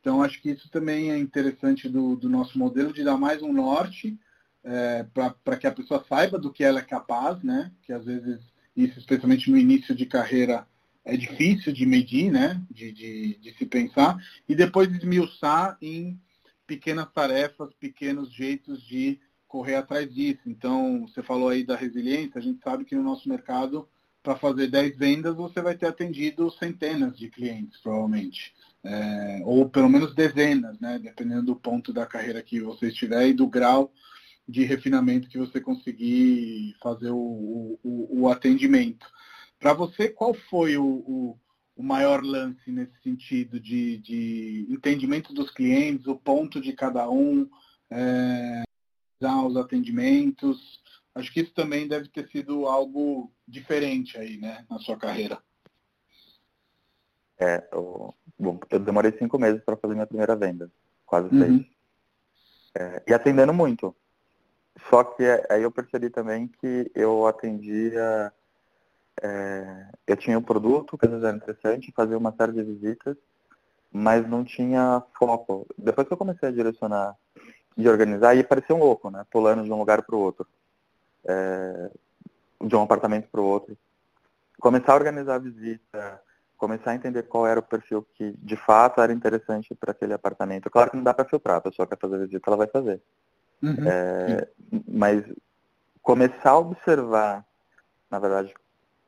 Então, 0.06 0.22
acho 0.22 0.40
que 0.40 0.52
isso 0.52 0.70
também 0.70 1.10
é 1.10 1.18
interessante 1.18 1.90
do, 1.90 2.16
do 2.16 2.30
nosso 2.30 2.60
modelo, 2.60 2.94
de 2.94 3.04
dar 3.04 3.18
mais 3.18 3.42
um 3.42 3.52
norte 3.52 4.16
é, 4.64 5.04
para 5.12 5.58
que 5.58 5.66
a 5.66 5.72
pessoa 5.72 6.06
saiba 6.08 6.38
do 6.38 6.54
que 6.54 6.64
ela 6.64 6.78
é 6.78 6.84
capaz, 6.84 7.42
né? 7.42 7.72
Que 7.82 7.92
às 7.92 8.06
vezes, 8.06 8.40
isso 8.78 9.00
especialmente 9.00 9.50
no 9.50 9.58
início 9.58 9.96
de 9.96 10.06
carreira, 10.06 10.68
é 11.04 11.18
difícil 11.18 11.74
de 11.74 11.88
medir, 11.88 12.32
né? 12.32 12.62
De, 12.70 12.92
de, 12.92 13.40
de 13.40 13.58
se 13.58 13.66
pensar. 13.66 14.24
E 14.48 14.54
depois 14.54 14.94
esmiuçar 14.94 15.76
em 15.82 16.22
pequenas 16.68 17.12
tarefas, 17.12 17.74
pequenos 17.74 18.32
jeitos 18.32 18.84
de 18.84 19.20
correr 19.48 19.74
atrás 19.74 20.14
disso. 20.14 20.42
Então, 20.46 21.08
você 21.08 21.24
falou 21.24 21.50
aí 21.50 21.64
da 21.64 21.76
resiliência, 21.76 22.38
a 22.38 22.44
gente 22.44 22.62
sabe 22.62 22.86
que 22.86 22.94
no 22.94 23.02
nosso 23.02 23.28
mercado, 23.28 23.90
para 24.22 24.36
fazer 24.36 24.68
10 24.68 24.98
vendas, 25.00 25.36
você 25.36 25.64
vai 25.64 25.76
ter 25.76 25.88
atendido 25.88 26.52
centenas 26.52 27.18
de 27.18 27.28
clientes, 27.28 27.80
provavelmente 27.80 28.54
é, 28.86 29.42
ou 29.44 29.68
pelo 29.68 29.90
menos 29.90 30.14
dezenas, 30.14 30.80
né, 30.80 31.00
dependendo 31.00 31.44
do 31.44 31.56
ponto 31.56 31.92
da 31.92 32.06
carreira 32.06 32.42
que 32.42 32.62
você 32.62 32.88
estiver 32.88 33.28
e 33.28 33.34
do 33.34 33.48
grau 33.48 33.92
de 34.48 34.64
refinamento 34.64 35.28
que 35.28 35.40
você 35.40 35.60
conseguir 35.60 36.76
fazer 36.82 37.10
o, 37.10 37.80
o, 37.84 38.22
o 38.22 38.30
atendimento. 38.30 39.06
Para 39.60 39.74
você, 39.74 40.10
qual 40.10 40.34
foi 40.34 40.78
o, 40.78 41.40
o, 41.76 41.84
maior 41.84 42.24
lance 42.24 42.72
nesse 42.72 42.94
sentido 43.02 43.60
de, 43.60 43.98
de, 43.98 44.68
entendimento 44.70 45.34
dos 45.34 45.50
clientes, 45.50 46.06
o 46.06 46.16
ponto 46.16 46.62
de 46.62 46.74
cada 46.74 47.10
um, 47.10 47.50
é, 47.90 48.64
os 49.20 49.58
atendimentos? 49.58 50.80
Acho 51.16 51.34
que 51.34 51.42
isso 51.42 51.54
também 51.54 51.88
deve 51.88 52.08
ter 52.10 52.28
sido 52.30 52.68
algo 52.68 53.34
diferente 53.48 54.18
aí, 54.18 54.38
né, 54.38 54.64
na 54.70 54.78
sua 54.78 54.98
carreira. 54.98 55.42
É, 57.40 57.68
eu, 57.72 58.14
bom, 58.40 58.60
eu 58.70 58.80
demorei 58.80 59.12
cinco 59.18 59.38
meses 59.38 59.62
para 59.64 59.76
fazer 59.78 59.94
minha 59.94 60.08
primeira 60.08 60.36
venda, 60.36 60.70
quase 61.06 61.34
uhum. 61.34 61.42
seis. 61.42 61.66
É, 62.78 63.04
e 63.08 63.14
atendendo 63.14 63.54
muito. 63.54 63.96
Só 64.90 65.04
que 65.04 65.24
é, 65.24 65.46
aí 65.50 65.64
eu 65.64 65.72
percebi 65.72 66.10
também 66.10 66.48
que 66.48 66.92
eu 66.94 67.26
atendia, 67.28 68.32
é, 69.22 69.88
eu 70.06 70.18
tinha 70.18 70.38
um 70.38 70.44
produto 70.44 70.98
que 70.98 71.06
às 71.06 71.12
vezes 71.12 71.26
era 71.26 71.38
interessante, 71.38 71.94
fazia 71.96 72.18
uma 72.18 72.34
série 72.34 72.52
de 72.52 72.64
visitas, 72.64 73.16
mas 73.92 74.28
não 74.28 74.44
tinha 74.44 75.02
foco. 75.18 75.66
Depois 75.78 76.08
que 76.08 76.14
eu 76.14 76.18
comecei 76.18 76.50
a 76.50 76.52
direcionar 76.52 77.16
e 77.78 77.88
organizar, 77.88 78.30
aí 78.30 78.44
parecia 78.44 78.76
um 78.76 78.80
louco, 78.80 79.10
né? 79.10 79.26
Pulando 79.32 79.64
de 79.64 79.72
um 79.72 79.80
lugar 79.80 80.02
para 80.04 80.16
o 80.16 80.20
outro. 80.20 80.46
É, 81.26 81.90
de 82.62 82.76
um 82.76 82.82
apartamento 82.82 83.30
para 83.30 83.42
o 83.42 83.46
outro. 83.46 83.78
Começar 84.60 84.94
a 84.94 84.96
organizar 84.96 85.36
a 85.36 85.40
visita, 85.40 86.22
começar 86.58 86.92
a 86.92 86.96
entender 86.96 87.24
qual 87.24 87.46
era 87.46 87.60
o 87.60 87.64
perfil 87.64 88.06
que 88.16 88.34
de 88.38 88.56
fato 88.56 89.02
era 89.02 89.14
interessante 89.14 89.76
para 89.76 89.92
aquele 89.92 90.14
apartamento. 90.14 90.70
Claro 90.70 90.92
que 90.92 90.98
não 90.98 91.04
dá 91.04 91.14
para 91.14 91.26
filtrar, 91.26 91.58
a 91.58 91.62
pessoa 91.62 91.88
quer 91.88 91.98
fazer 91.98 92.20
visita, 92.20 92.44
ela 92.48 92.58
vai 92.58 92.68
fazer. 92.68 93.02
Uhum. 93.62 93.88
É, 93.88 94.48
mas 94.88 95.24
começar 96.02 96.52
a 96.52 96.60
observar, 96.60 97.46
na 98.10 98.20
verdade, 98.20 98.54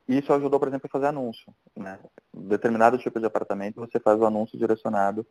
isso 0.08 0.32
ajudou, 0.34 0.60
por 0.60 0.68
exemplo, 0.68 0.88
a 0.88 0.92
fazer 0.92 1.08
anúncio. 1.08 1.54
Né? 1.76 2.00
Determinado 2.34 2.98
tipo 2.98 3.20
de 3.20 3.26
apartamento, 3.26 3.80
você 3.80 4.00
faz 4.00 4.20
o 4.20 4.26
anúncio 4.26 4.58
direcionado 4.58 5.26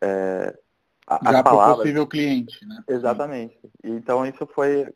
é, 0.00 0.56
a, 1.06 1.32
Já 1.32 1.42
para 1.42 1.54
o 1.54 1.76
possível 1.76 2.06
cliente, 2.06 2.64
né? 2.66 2.82
Exatamente. 2.88 3.58
Então 3.82 4.24
isso 4.24 4.46
foi 4.46 4.92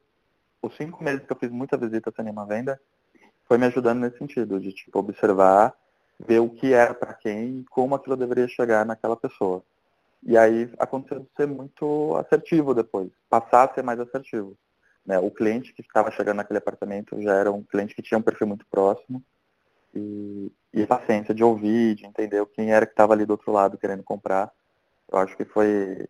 os 0.62 0.74
cinco 0.76 1.02
meses 1.02 1.24
que 1.24 1.32
eu 1.32 1.36
fiz 1.36 1.50
muita 1.50 1.76
visita 1.76 2.12
sem 2.14 2.24
nenhuma 2.24 2.46
venda, 2.46 2.80
foi 3.46 3.58
me 3.58 3.66
ajudando 3.66 4.00
nesse 4.00 4.18
sentido, 4.18 4.60
de 4.60 4.72
tipo, 4.72 4.98
observar 4.98 5.74
ver 6.18 6.40
o 6.40 6.50
que 6.50 6.72
era 6.72 6.94
para 6.94 7.14
quem 7.14 7.60
e 7.60 7.64
como 7.64 7.94
aquilo 7.94 8.16
deveria 8.16 8.48
chegar 8.48 8.84
naquela 8.84 9.16
pessoa. 9.16 9.62
E 10.22 10.36
aí 10.36 10.70
aconteceu 10.78 11.20
de 11.20 11.28
ser 11.36 11.46
muito 11.46 12.16
assertivo 12.16 12.74
depois, 12.74 13.10
passar 13.30 13.68
a 13.68 13.74
ser 13.74 13.82
mais 13.82 14.00
assertivo. 14.00 14.56
Né? 15.06 15.18
O 15.18 15.30
cliente 15.30 15.72
que 15.72 15.80
estava 15.80 16.10
chegando 16.10 16.38
naquele 16.38 16.58
apartamento 16.58 17.20
já 17.22 17.34
era 17.34 17.52
um 17.52 17.62
cliente 17.62 17.94
que 17.94 18.02
tinha 18.02 18.18
um 18.18 18.22
perfil 18.22 18.46
muito 18.46 18.66
próximo 18.66 19.22
e, 19.94 20.52
e 20.74 20.86
paciência 20.86 21.32
de 21.32 21.44
ouvir, 21.44 21.94
de 21.94 22.04
entender 22.04 22.44
quem 22.46 22.72
era 22.72 22.84
que 22.84 22.92
estava 22.92 23.12
ali 23.12 23.24
do 23.24 23.30
outro 23.30 23.52
lado 23.52 23.78
querendo 23.78 24.02
comprar. 24.02 24.52
Eu 25.10 25.18
acho 25.18 25.36
que 25.36 25.44
foi 25.44 26.08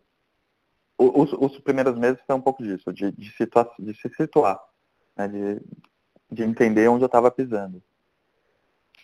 os, 0.97 1.31
os, 1.31 1.57
primeiros 1.59 1.97
meses 1.97 2.19
foi 2.27 2.35
um 2.35 2.41
pouco 2.41 2.61
disso, 2.61 2.91
de, 2.91 3.11
de, 3.13 3.31
situa 3.31 3.71
de 3.79 3.93
se 3.93 4.09
situar, 4.09 4.59
né? 5.15 5.29
de, 5.29 5.61
de 6.29 6.43
entender 6.43 6.89
onde 6.89 7.03
eu 7.03 7.07
estava 7.07 7.31
pisando. 7.31 7.81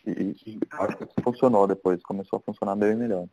E, 0.06 0.36
e 0.46 0.60
acho 0.72 0.98
que 0.98 1.22
funcionou 1.22 1.68
depois, 1.68 2.02
começou 2.04 2.38
a 2.38 2.42
funcionar 2.42 2.76
bem 2.76 2.96
melhor. 2.96 3.28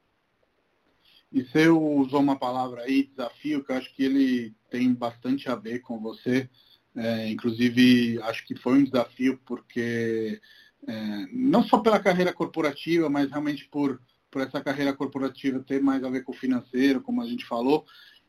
E 1.33 1.43
você 1.43 1.69
usou 1.69 2.21
uma 2.21 2.39
palavra 2.39 2.83
aí, 2.83 3.05
desafio, 3.05 3.65
que 3.65 3.73
eu 3.73 3.77
acho 3.77 3.95
que 3.95 4.05
ele 4.05 4.55
tem 4.71 4.93
bastante 4.93 5.49
a 5.49 5.55
ver 5.55 5.81
com 5.81 5.99
você. 5.99 6.49
É, 6.95 7.31
inclusive, 7.31 8.21
acho 8.23 8.47
que 8.47 8.55
foi 8.55 8.75
um 8.75 8.85
desafio 8.85 9.41
porque, 9.47 10.39
é, 10.87 11.27
não 11.33 11.63
só 11.63 11.79
pela 11.79 11.99
carreira 11.99 12.35
corporativa, 12.35 13.09
mas 13.09 13.31
realmente 13.31 13.67
por, 13.71 13.99
por 14.31 14.43
essa 14.43 14.61
carreira 14.61 14.93
corporativa 14.93 15.61
ter 15.61 15.81
mais 15.81 16.05
a 16.05 16.11
ver 16.11 16.23
com 16.23 16.33
o 16.33 16.37
financeiro, 16.37 17.01
como 17.01 17.23
a 17.23 17.27
gente 17.27 17.47
falou. 17.47 17.87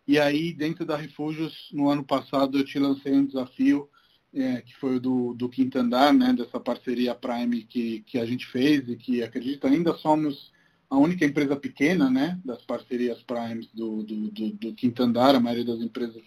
E 0.08 0.18
aí, 0.18 0.54
dentro 0.54 0.86
da 0.86 0.96
Refúgios, 0.96 1.70
no 1.74 1.90
ano 1.90 2.06
passado, 2.06 2.58
eu 2.58 2.66
te 2.66 2.80
lancei 2.80 3.14
um 3.14 3.26
desafio 3.26 3.90
é, 4.34 4.62
que 4.62 4.76
foi 4.78 4.96
o 4.96 5.00
do, 5.00 5.34
do 5.34 5.48
Quinto 5.48 5.78
Andar, 5.78 6.14
né, 6.14 6.34
dessa 6.34 6.60
parceria 6.60 7.14
Prime 7.14 7.64
que, 7.64 8.02
que 8.02 8.18
a 8.18 8.26
gente 8.26 8.48
fez 8.48 8.88
e 8.90 8.96
que 8.96 9.22
acredito 9.22 9.68
ainda 9.68 9.94
somos 9.94 10.52
a 10.90 10.98
única 10.98 11.26
empresa 11.26 11.56
pequena 11.56 12.10
né, 12.10 12.40
das 12.44 12.62
parcerias 12.64 13.22
Primes 13.24 13.68
do, 13.74 14.04
do, 14.04 14.32
do, 14.32 14.50
do 14.52 14.74
Quinto 14.74 15.04
Andar, 15.04 15.36
a 15.36 15.40
maioria 15.40 15.66
das 15.66 15.82
empresas 15.82 16.22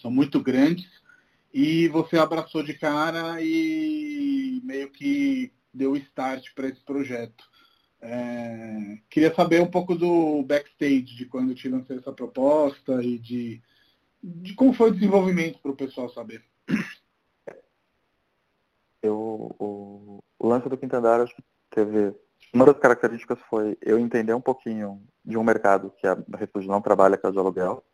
são 0.00 0.10
muito 0.10 0.40
grandes, 0.40 0.88
e 1.52 1.88
você 1.88 2.18
abraçou 2.18 2.62
de 2.62 2.74
cara 2.74 3.40
e 3.40 4.60
meio 4.64 4.90
que 4.90 5.52
deu 5.72 5.96
start 5.96 6.52
para 6.54 6.68
esse 6.68 6.80
projeto. 6.80 7.44
É, 8.00 8.98
queria 9.10 9.34
saber 9.34 9.60
um 9.60 9.70
pouco 9.70 9.94
do 9.94 10.42
backstage, 10.42 11.16
de 11.16 11.24
quando 11.24 11.54
te 11.54 11.68
lancei 11.68 11.96
essa 11.96 12.12
proposta 12.12 13.02
e 13.02 13.18
de, 13.18 13.62
de 14.22 14.54
como 14.54 14.72
foi 14.72 14.90
o 14.90 14.94
desenvolvimento 14.94 15.58
para 15.58 15.72
o 15.72 15.76
pessoal 15.76 16.08
saber 16.10 16.42
eu, 19.02 19.54
o, 19.58 20.22
o 20.38 20.48
lance 20.48 20.68
do 20.68 20.76
quinto 20.76 20.96
andar, 20.96 21.20
acho 21.20 21.34
que 21.34 21.42
teve. 21.70 22.14
Uma 22.52 22.64
das 22.64 22.78
características 22.78 23.38
foi 23.50 23.76
eu 23.82 23.98
entender 23.98 24.32
um 24.32 24.40
pouquinho 24.40 25.02
de 25.24 25.36
um 25.36 25.44
mercado 25.44 25.92
que 25.98 26.06
a 26.06 26.16
Refúgio 26.36 26.70
não 26.70 26.80
trabalha, 26.80 27.16
que 27.16 27.26
é 27.26 27.28
o 27.28 27.32
de 27.32 27.38
aluguel. 27.38 27.84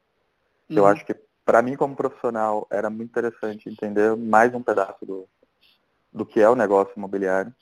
Uhum. 0.71 0.77
Eu 0.77 0.87
acho 0.87 1.05
que, 1.05 1.15
para 1.45 1.61
mim, 1.61 1.77
como 1.77 1.97
profissional, 1.97 2.67
era 2.71 2.89
muito 2.89 3.11
interessante 3.11 3.69
entender 3.69 4.17
mais 4.17 4.55
um 4.55 4.63
pedaço 4.63 5.05
do, 5.05 5.29
do 6.13 6.25
que 6.25 6.41
é 6.41 6.49
o 6.49 6.55
negócio 6.55 6.93
imobiliário. 6.97 7.53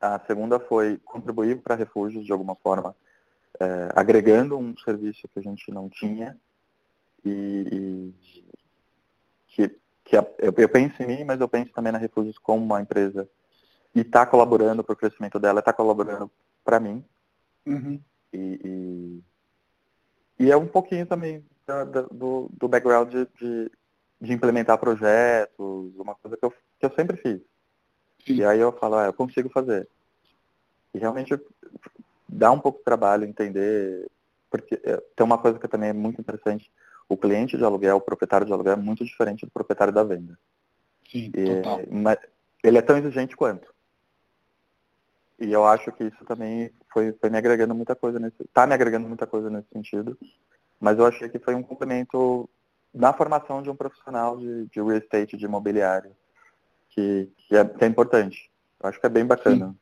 A 0.00 0.20
segunda 0.20 0.60
foi 0.60 0.96
contribuir 0.98 1.60
para 1.60 1.74
refúgios 1.74 2.24
de 2.24 2.32
alguma 2.32 2.54
forma, 2.54 2.94
é, 3.58 3.88
agregando 3.94 4.56
um 4.56 4.76
serviço 4.78 5.28
que 5.28 5.38
a 5.38 5.42
gente 5.42 5.70
não 5.72 5.88
tinha 5.88 6.38
e, 7.24 7.66
e 7.72 8.14
que 9.48 9.76
que 10.10 10.16
a, 10.16 10.26
eu, 10.40 10.52
eu, 10.58 10.68
penso 10.68 11.00
em 11.00 11.06
mim, 11.06 11.24
mas 11.24 11.40
eu 11.40 11.48
penso 11.48 11.70
também 11.72 11.92
na 11.92 11.98
Refúgios 11.98 12.36
como 12.36 12.64
uma 12.64 12.82
empresa 12.82 13.30
e 13.94 14.00
está 14.00 14.26
colaborando 14.26 14.82
para 14.82 14.92
o 14.92 14.96
crescimento 14.96 15.38
dela, 15.38 15.60
está 15.60 15.72
colaborando 15.72 16.28
para 16.64 16.80
mim. 16.80 17.04
Uhum. 17.64 18.00
E, 18.32 19.22
e, 20.40 20.44
e, 20.46 20.50
é 20.50 20.56
um 20.56 20.66
pouquinho 20.66 21.06
também 21.06 21.46
da, 21.64 21.84
da, 21.84 22.02
do, 22.02 22.50
do 22.52 22.66
background 22.66 23.08
de, 23.08 23.28
de, 23.38 23.70
de, 24.20 24.32
implementar 24.32 24.78
projetos, 24.78 25.94
uma 25.96 26.16
coisa 26.16 26.36
que 26.36 26.44
eu, 26.44 26.50
que 26.50 26.86
eu 26.86 26.90
sempre 26.96 27.16
fiz. 27.16 27.40
Sim. 28.26 28.34
E 28.34 28.44
aí 28.44 28.58
eu 28.58 28.72
falo, 28.72 28.96
ah, 28.96 29.06
eu 29.06 29.12
consigo 29.12 29.48
fazer. 29.48 29.88
E 30.92 30.98
realmente 30.98 31.40
dá 32.28 32.50
um 32.50 32.58
pouco 32.58 32.78
de 32.78 32.84
trabalho 32.84 33.24
entender, 33.24 34.10
porque 34.50 34.74
é, 34.82 34.96
tem 35.14 35.24
uma 35.24 35.38
coisa 35.38 35.56
que 35.56 35.68
também 35.68 35.90
é 35.90 35.92
muito 35.92 36.20
interessante, 36.20 36.68
o 37.10 37.16
cliente 37.16 37.58
de 37.58 37.64
aluguel, 37.64 37.96
o 37.96 38.00
proprietário 38.00 38.46
de 38.46 38.52
aluguel 38.52 38.74
é 38.74 38.76
muito 38.76 39.04
diferente 39.04 39.44
do 39.44 39.50
proprietário 39.50 39.92
da 39.92 40.04
venda. 40.04 40.38
Sim, 41.10 41.32
e, 41.34 41.56
total. 41.56 41.80
Mas 41.90 42.18
ele 42.62 42.78
é 42.78 42.82
tão 42.82 42.96
exigente 42.96 43.36
quanto. 43.36 43.74
E 45.40 45.50
eu 45.50 45.66
acho 45.66 45.90
que 45.90 46.04
isso 46.04 46.24
também 46.24 46.70
foi, 46.92 47.12
foi 47.14 47.28
me 47.28 47.36
agregando 47.36 47.74
muita 47.74 47.96
coisa 47.96 48.20
nesse. 48.20 48.40
Está 48.42 48.64
me 48.64 48.74
agregando 48.74 49.08
muita 49.08 49.26
coisa 49.26 49.50
nesse 49.50 49.68
sentido. 49.72 50.16
Mas 50.78 50.98
eu 50.98 51.04
achei 51.04 51.28
que 51.28 51.40
foi 51.40 51.54
um 51.56 51.64
complemento 51.64 52.48
na 52.94 53.12
formação 53.12 53.60
de 53.60 53.68
um 53.68 53.74
profissional 53.74 54.36
de, 54.36 54.66
de 54.66 54.80
real 54.80 54.92
estate, 54.92 55.36
de 55.36 55.44
imobiliário, 55.46 56.12
que, 56.90 57.28
que, 57.36 57.56
é, 57.56 57.64
que 57.64 57.84
é 57.84 57.88
importante. 57.88 58.50
Eu 58.80 58.88
acho 58.88 59.00
que 59.00 59.06
é 59.06 59.10
bem 59.10 59.26
bacana. 59.26 59.74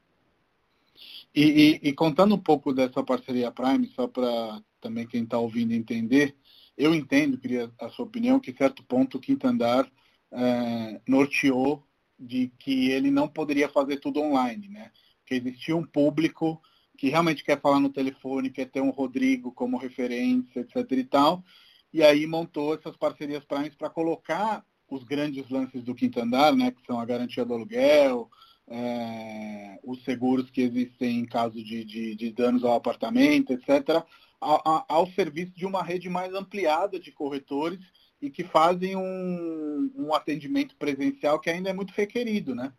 E, 1.34 1.42
e, 1.82 1.88
e, 1.88 1.92
contando 1.92 2.34
um 2.34 2.38
pouco 2.38 2.72
dessa 2.72 3.02
parceria 3.04 3.52
Prime, 3.52 3.86
só 3.88 4.08
para 4.08 4.60
também 4.80 5.06
quem 5.06 5.24
está 5.24 5.38
ouvindo 5.38 5.72
entender, 5.72 6.34
eu 6.78 6.94
entendo, 6.94 7.36
queria 7.36 7.70
a 7.80 7.88
sua 7.88 8.06
opinião, 8.06 8.38
que 8.38 8.56
certo 8.56 8.84
ponto 8.84 9.18
o 9.18 9.20
quinto 9.20 9.46
andar 9.46 9.90
é, 10.30 11.00
norteou 11.06 11.84
de 12.18 12.52
que 12.58 12.90
ele 12.90 13.10
não 13.10 13.28
poderia 13.28 13.68
fazer 13.68 13.98
tudo 13.98 14.20
online, 14.20 14.68
né? 14.68 14.92
Que 15.26 15.34
existia 15.34 15.76
um 15.76 15.84
público 15.84 16.62
que 16.96 17.08
realmente 17.08 17.44
quer 17.44 17.60
falar 17.60 17.80
no 17.80 17.90
telefone, 17.90 18.50
quer 18.50 18.66
ter 18.66 18.80
um 18.80 18.90
Rodrigo 18.90 19.52
como 19.52 19.76
referência, 19.76 20.60
etc 20.60 20.92
e 20.92 21.04
tal. 21.04 21.44
E 21.92 22.02
aí 22.02 22.26
montou 22.26 22.74
essas 22.74 22.96
parcerias 22.96 23.44
Primes 23.44 23.74
para 23.74 23.90
colocar 23.90 24.64
os 24.88 25.02
grandes 25.04 25.48
lances 25.50 25.82
do 25.82 25.94
quinto 25.94 26.20
andar, 26.20 26.54
né, 26.54 26.70
que 26.70 26.84
são 26.86 26.98
a 26.98 27.04
garantia 27.04 27.44
do 27.44 27.54
aluguel, 27.54 28.30
é, 28.70 29.78
os 29.82 30.02
seguros 30.04 30.50
que 30.50 30.62
existem 30.62 31.20
em 31.20 31.24
caso 31.24 31.62
de, 31.62 31.84
de, 31.84 32.14
de 32.14 32.32
danos 32.32 32.64
ao 32.64 32.74
apartamento, 32.74 33.52
etc., 33.52 34.02
ao, 34.40 34.84
ao, 34.88 35.06
serviço 35.08 35.52
de 35.56 35.66
uma 35.66 35.82
rede 35.82 36.08
mais 36.08 36.32
ampliada 36.32 36.98
de 37.00 37.10
corretores 37.10 37.80
e 38.22 38.30
que 38.30 38.44
fazem 38.44 38.94
um, 38.96 39.92
um 39.96 40.14
atendimento 40.14 40.76
presencial 40.76 41.40
que 41.40 41.50
ainda 41.50 41.70
é 41.70 41.72
muito 41.72 41.90
requerido, 41.90 42.54
né? 42.54 42.72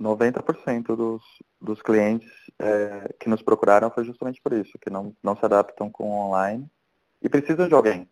90% 0.00 0.96
dos, 0.96 1.22
dos 1.60 1.82
clientes 1.82 2.30
é, 2.58 3.14
que 3.18 3.28
nos 3.28 3.42
procuraram 3.42 3.90
foi 3.90 4.04
justamente 4.04 4.40
por 4.40 4.52
isso, 4.52 4.78
que 4.78 4.90
não, 4.90 5.14
não 5.22 5.36
se 5.36 5.44
adaptam 5.44 5.90
com 5.90 6.10
online 6.10 6.68
e 7.20 7.28
precisam 7.28 7.68
de 7.68 7.74
alguém. 7.74 8.08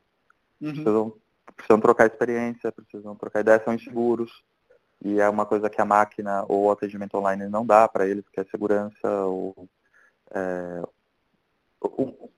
Uhum. 0.60 0.72
Precisam, 0.72 1.12
precisam 1.54 1.80
trocar 1.80 2.06
experiência, 2.06 2.72
precisam 2.72 3.14
trocar 3.14 3.40
ideias, 3.40 3.64
são 3.64 3.74
inseguros. 3.74 4.44
E 5.04 5.20
é 5.20 5.28
uma 5.28 5.46
coisa 5.46 5.70
que 5.70 5.80
a 5.80 5.84
máquina 5.84 6.44
ou 6.48 6.64
o 6.64 6.70
atendimento 6.70 7.16
online 7.16 7.48
não 7.48 7.64
dá 7.64 7.86
para 7.88 8.06
eles, 8.06 8.24
que 8.32 8.40
é 8.40 8.44
segurança 8.44 9.08
ou, 9.24 9.68
é, 10.30 10.82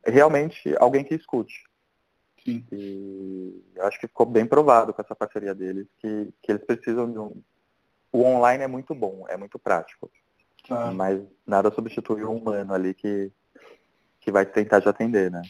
realmente 0.04 0.74
alguém 0.78 1.04
que 1.04 1.14
escute. 1.14 1.64
Sim. 2.44 2.64
E 2.72 3.62
acho 3.80 4.00
que 4.00 4.06
ficou 4.06 4.26
bem 4.26 4.46
provado 4.46 4.92
com 4.92 5.02
essa 5.02 5.14
parceria 5.14 5.54
deles 5.54 5.86
que, 5.98 6.32
que 6.42 6.52
eles 6.52 6.64
precisam 6.64 7.10
de 7.10 7.18
um. 7.18 7.42
O 8.10 8.22
online 8.22 8.64
é 8.64 8.68
muito 8.68 8.94
bom, 8.94 9.24
é 9.28 9.36
muito 9.36 9.58
prático. 9.58 10.10
Mas 10.94 11.22
nada 11.46 11.70
substitui 11.70 12.22
o 12.22 12.32
humano 12.32 12.74
ali 12.74 12.92
que, 12.92 13.32
que 14.20 14.30
vai 14.30 14.44
tentar 14.44 14.80
te 14.80 14.88
atender, 14.88 15.30
né? 15.30 15.42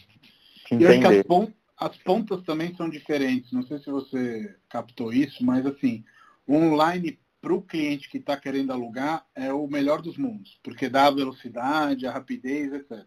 Te 0.65 0.75
entender. 0.75 1.25
As, 1.29 1.89
as 1.89 1.97
pontas 1.97 2.41
também 2.43 2.73
são 2.75 2.89
diferentes. 2.89 3.51
Não 3.51 3.63
sei 3.63 3.79
se 3.79 3.89
você 3.89 4.55
captou 4.69 5.11
isso, 5.11 5.43
mas 5.45 5.65
assim, 5.65 6.05
online 6.49 7.19
para 7.41 7.53
o 7.53 7.61
cliente 7.61 8.09
que 8.09 8.17
está 8.17 8.35
querendo 8.35 8.71
alugar 8.71 9.25
é 9.33 9.53
o 9.53 9.67
melhor 9.67 10.01
dos 10.01 10.17
mundos, 10.17 10.59
porque 10.63 10.89
dá 10.89 11.05
a 11.05 11.11
velocidade, 11.11 12.05
a 12.05 12.11
rapidez, 12.11 12.73
etc. 12.73 13.05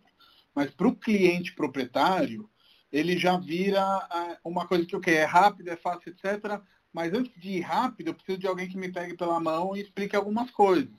Mas 0.54 0.70
para 0.70 0.88
o 0.88 0.96
cliente 0.96 1.54
proprietário, 1.54 2.48
ele 2.90 3.18
já 3.18 3.36
vira 3.38 3.80
é, 4.10 4.38
uma 4.44 4.66
coisa 4.66 4.86
que 4.86 4.96
okay, 4.96 5.14
é 5.14 5.24
rápido, 5.24 5.68
é 5.68 5.76
fácil, 5.76 6.12
etc. 6.12 6.60
Mas 6.92 7.12
antes 7.12 7.32
de 7.40 7.52
ir 7.52 7.60
rápido, 7.60 8.08
eu 8.08 8.14
preciso 8.14 8.38
de 8.38 8.46
alguém 8.46 8.68
que 8.68 8.76
me 8.76 8.92
pegue 8.92 9.16
pela 9.16 9.40
mão 9.40 9.76
e 9.76 9.80
explique 9.80 10.14
algumas 10.14 10.50
coisas. 10.50 10.90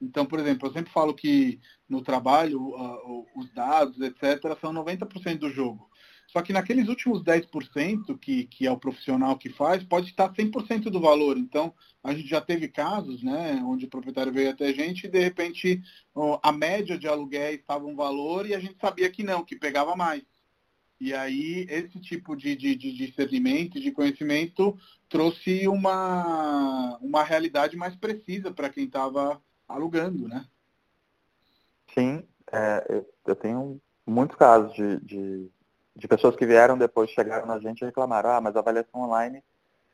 Então, 0.00 0.24
por 0.24 0.38
exemplo, 0.38 0.68
eu 0.68 0.72
sempre 0.72 0.92
falo 0.92 1.14
que 1.14 1.58
no 1.88 2.02
trabalho 2.02 2.68
uh, 2.68 3.26
os 3.34 3.52
dados, 3.52 4.00
etc., 4.00 4.56
são 4.60 4.72
90% 4.72 5.38
do 5.38 5.50
jogo. 5.50 5.90
Só 6.28 6.42
que 6.42 6.52
naqueles 6.52 6.88
últimos 6.88 7.22
10% 7.22 8.18
que, 8.18 8.44
que 8.44 8.66
é 8.66 8.70
o 8.70 8.78
profissional 8.78 9.36
que 9.38 9.48
faz, 9.48 9.82
pode 9.82 10.08
estar 10.08 10.30
100% 10.30 10.90
do 10.90 11.00
valor. 11.00 11.38
Então, 11.38 11.72
a 12.04 12.12
gente 12.12 12.28
já 12.28 12.40
teve 12.40 12.68
casos, 12.68 13.22
né, 13.22 13.62
onde 13.64 13.86
o 13.86 13.88
proprietário 13.88 14.32
veio 14.32 14.50
até 14.50 14.66
a 14.66 14.72
gente 14.72 15.06
e, 15.06 15.08
de 15.08 15.18
repente, 15.18 15.82
a 16.42 16.52
média 16.52 16.98
de 16.98 17.08
aluguéis 17.08 17.60
estava 17.60 17.86
um 17.86 17.96
valor 17.96 18.46
e 18.46 18.54
a 18.54 18.60
gente 18.60 18.76
sabia 18.78 19.10
que 19.10 19.22
não, 19.22 19.42
que 19.42 19.56
pegava 19.56 19.96
mais. 19.96 20.22
E 21.00 21.14
aí, 21.14 21.66
esse 21.70 21.98
tipo 21.98 22.36
de, 22.36 22.54
de, 22.54 22.74
de 22.74 22.92
discernimento, 22.92 23.80
de 23.80 23.90
conhecimento, 23.90 24.76
trouxe 25.08 25.66
uma, 25.66 26.98
uma 27.00 27.22
realidade 27.22 27.74
mais 27.74 27.96
precisa 27.96 28.52
para 28.52 28.68
quem 28.68 28.84
estava 28.84 29.40
alugando, 29.66 30.28
né? 30.28 30.44
Sim, 31.94 32.22
é, 32.52 33.04
eu 33.26 33.36
tenho 33.36 33.80
muitos 34.06 34.36
casos 34.36 34.74
de, 34.74 35.00
de 35.00 35.50
de 35.98 36.06
pessoas 36.06 36.36
que 36.36 36.46
vieram 36.46 36.78
depois, 36.78 37.10
chegaram 37.10 37.44
na 37.44 37.58
gente 37.58 37.82
e 37.82 37.84
reclamaram, 37.84 38.30
ah, 38.30 38.40
mas 38.40 38.54
a 38.54 38.60
avaliação 38.60 39.00
online 39.02 39.42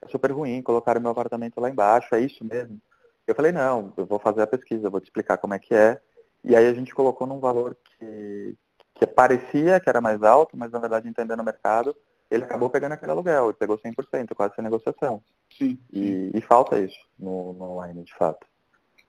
é 0.02 0.08
super 0.08 0.30
ruim, 0.32 0.60
colocaram 0.60 1.00
meu 1.00 1.10
apartamento 1.10 1.58
lá 1.58 1.70
embaixo, 1.70 2.14
é 2.14 2.20
isso 2.20 2.44
mesmo? 2.44 2.78
Eu 3.26 3.34
falei, 3.34 3.52
não, 3.52 3.90
eu 3.96 4.04
vou 4.04 4.18
fazer 4.18 4.42
a 4.42 4.46
pesquisa, 4.46 4.90
vou 4.90 5.00
te 5.00 5.04
explicar 5.04 5.38
como 5.38 5.54
é 5.54 5.58
que 5.58 5.74
é. 5.74 5.98
E 6.44 6.54
aí 6.54 6.66
a 6.66 6.74
gente 6.74 6.94
colocou 6.94 7.26
num 7.26 7.40
valor 7.40 7.74
que, 7.98 8.54
que 8.96 9.06
parecia 9.06 9.80
que 9.80 9.88
era 9.88 10.02
mais 10.02 10.22
alto, 10.22 10.58
mas 10.58 10.70
na 10.70 10.78
verdade, 10.78 11.08
entendendo 11.08 11.40
o 11.40 11.44
mercado, 11.44 11.96
ele 12.30 12.44
acabou 12.44 12.68
pegando 12.68 12.92
aquele 12.92 13.12
aluguel 13.12 13.48
e 13.48 13.54
pegou 13.54 13.78
100%, 13.78 14.34
quase 14.34 14.54
sem 14.54 14.62
negociação. 14.62 15.22
Sim. 15.56 15.78
E, 15.90 16.32
e 16.34 16.40
falta 16.42 16.78
isso 16.78 17.00
no, 17.18 17.54
no, 17.54 17.64
online, 17.70 18.02
de 18.02 18.14
fato. 18.14 18.46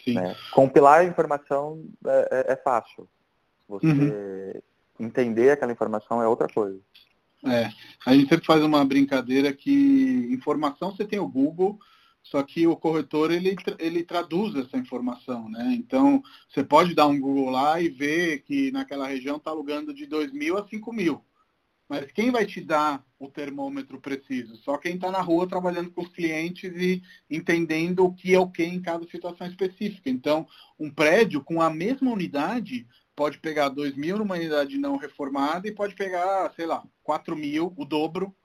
Sim. 0.02 0.14
Né? 0.14 0.34
Compilar 0.54 1.00
a 1.00 1.04
informação 1.04 1.84
é, 2.06 2.30
é, 2.32 2.54
é 2.54 2.56
fácil. 2.56 3.06
Você 3.68 3.86
uhum 3.86 4.62
entender 5.00 5.52
aquela 5.52 5.72
informação 5.72 6.22
é 6.22 6.28
outra 6.28 6.48
coisa. 6.48 6.80
É, 7.46 7.70
a 8.06 8.14
gente 8.14 8.28
sempre 8.28 8.46
faz 8.46 8.64
uma 8.64 8.84
brincadeira 8.84 9.54
que 9.54 10.28
informação 10.32 10.92
você 10.92 11.06
tem 11.06 11.20
o 11.20 11.28
Google, 11.28 11.80
só 12.24 12.42
que 12.42 12.66
o 12.66 12.76
corretor 12.76 13.32
ele, 13.32 13.56
ele 13.78 14.04
traduz 14.04 14.56
essa 14.56 14.78
informação, 14.78 15.48
né? 15.48 15.76
Então 15.76 16.24
você 16.50 16.64
pode 16.64 16.96
dar 16.96 17.06
um 17.06 17.20
Google 17.20 17.52
lá 17.52 17.80
e 17.80 17.88
ver 17.88 18.40
que 18.40 18.72
naquela 18.72 19.08
região 19.08 19.38
está 19.38 19.52
alugando 19.52 19.94
de 19.94 20.08
2 20.08 20.34
mil 20.34 20.58
a 20.58 20.68
5 20.68 20.92
mil. 20.92 21.24
Mas 21.88 22.12
quem 22.12 22.32
vai 22.32 22.48
te 22.48 22.62
dar 22.62 23.06
o 23.20 23.30
termômetro 23.30 24.02
preciso? 24.02 24.58
Só 24.58 24.76
quem 24.76 24.96
está 24.96 25.12
na 25.12 25.22
rua 25.22 25.48
trabalhando 25.48 25.92
com 25.92 26.02
os 26.02 26.10
clientes 26.10 26.74
e 26.76 27.04
entendendo 27.30 28.06
o 28.06 28.14
que 28.14 28.34
é 28.34 28.40
o 28.40 28.50
que 28.50 28.64
em 28.64 28.82
cada 28.82 29.08
situação 29.08 29.46
específica. 29.46 30.10
Então, 30.10 30.48
um 30.80 30.90
prédio 30.90 31.44
com 31.44 31.62
a 31.62 31.70
mesma 31.70 32.12
unidade 32.12 32.88
pode 33.16 33.40
pegar 33.40 33.70
2 33.70 33.96
mil 33.96 34.18
numa 34.18 34.36
unidade 34.36 34.78
não 34.78 34.98
reformada 34.98 35.68
e 35.68 35.72
pode 35.72 35.96
pegar, 35.96 36.52
sei 36.56 36.66
lá, 36.66 36.84
4 37.04 37.36
mil, 37.36 37.74
o 37.78 37.86
dobro, 37.86 38.36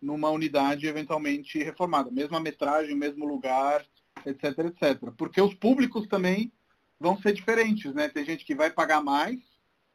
numa 0.00 0.30
unidade 0.30 0.86
eventualmente 0.86 1.62
reformada. 1.62 2.10
Mesma 2.10 2.38
metragem, 2.38 2.94
mesmo 2.94 3.26
lugar, 3.26 3.84
etc, 4.26 4.58
etc. 4.66 5.10
Porque 5.16 5.40
os 5.40 5.54
públicos 5.54 6.06
também 6.06 6.52
vão 7.00 7.16
ser 7.18 7.32
diferentes, 7.32 7.92
né? 7.94 8.08
Tem 8.08 8.24
gente 8.24 8.44
que 8.44 8.54
vai 8.54 8.70
pagar 8.70 9.02
mais 9.02 9.38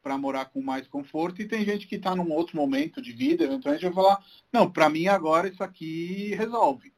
para 0.02 0.18
morar 0.18 0.46
com 0.46 0.62
mais 0.62 0.88
conforto 0.88 1.42
e 1.42 1.48
tem 1.48 1.64
gente 1.64 1.88
que 1.88 1.96
está 1.96 2.14
num 2.14 2.32
outro 2.34 2.58
momento 2.58 3.02
de 3.02 3.14
vida, 3.14 3.46
eventualmente 3.46 3.86
vai 3.86 3.94
falar, 3.94 4.26
não, 4.52 4.70
para 4.70 4.90
mim 4.90 5.08
agora 5.08 5.48
isso 5.48 5.64
aqui 5.64 6.36
resolve. 6.36 6.94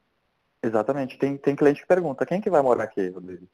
Exatamente. 0.63 1.17
Tem, 1.19 1.38
tem 1.38 1.56
cliente 1.56 1.82
que 1.82 1.88
pergunta, 1.88 2.26
quem 2.26 2.41
que 2.41 2.50
vai 2.50 2.63
morar 2.63 2.86
aqui, 2.86 3.08
Rodrigo? 3.10 3.48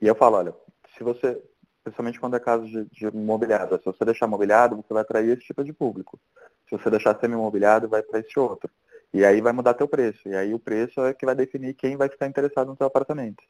E 0.00 0.06
eu 0.06 0.16
falo, 0.16 0.36
olha, 0.36 0.54
se 0.96 1.04
você 1.04 1.40
principalmente 1.84 2.18
quando 2.18 2.34
é 2.34 2.40
caso 2.40 2.66
de, 2.66 2.86
de 2.86 3.14
mobiliado. 3.14 3.76
Se 3.78 3.84
você 3.84 4.04
deixar 4.04 4.26
mobiliado, 4.26 4.76
você 4.76 4.92
vai 4.92 5.02
atrair 5.02 5.36
esse 5.36 5.46
tipo 5.46 5.62
de 5.62 5.72
público. 5.72 6.18
Se 6.68 6.76
você 6.76 6.90
deixar 6.90 7.18
semi-mobiliado, 7.20 7.88
vai 7.88 8.02
para 8.02 8.20
esse 8.20 8.38
outro. 8.38 8.70
E 9.12 9.24
aí 9.24 9.40
vai 9.42 9.52
mudar 9.52 9.74
teu 9.74 9.86
preço. 9.86 10.26
E 10.26 10.34
aí 10.34 10.54
o 10.54 10.58
preço 10.58 11.00
é 11.02 11.12
que 11.12 11.26
vai 11.26 11.34
definir 11.34 11.74
quem 11.74 11.96
vai 11.96 12.08
ficar 12.08 12.26
interessado 12.26 12.68
no 12.68 12.76
teu 12.76 12.86
apartamento. 12.86 13.44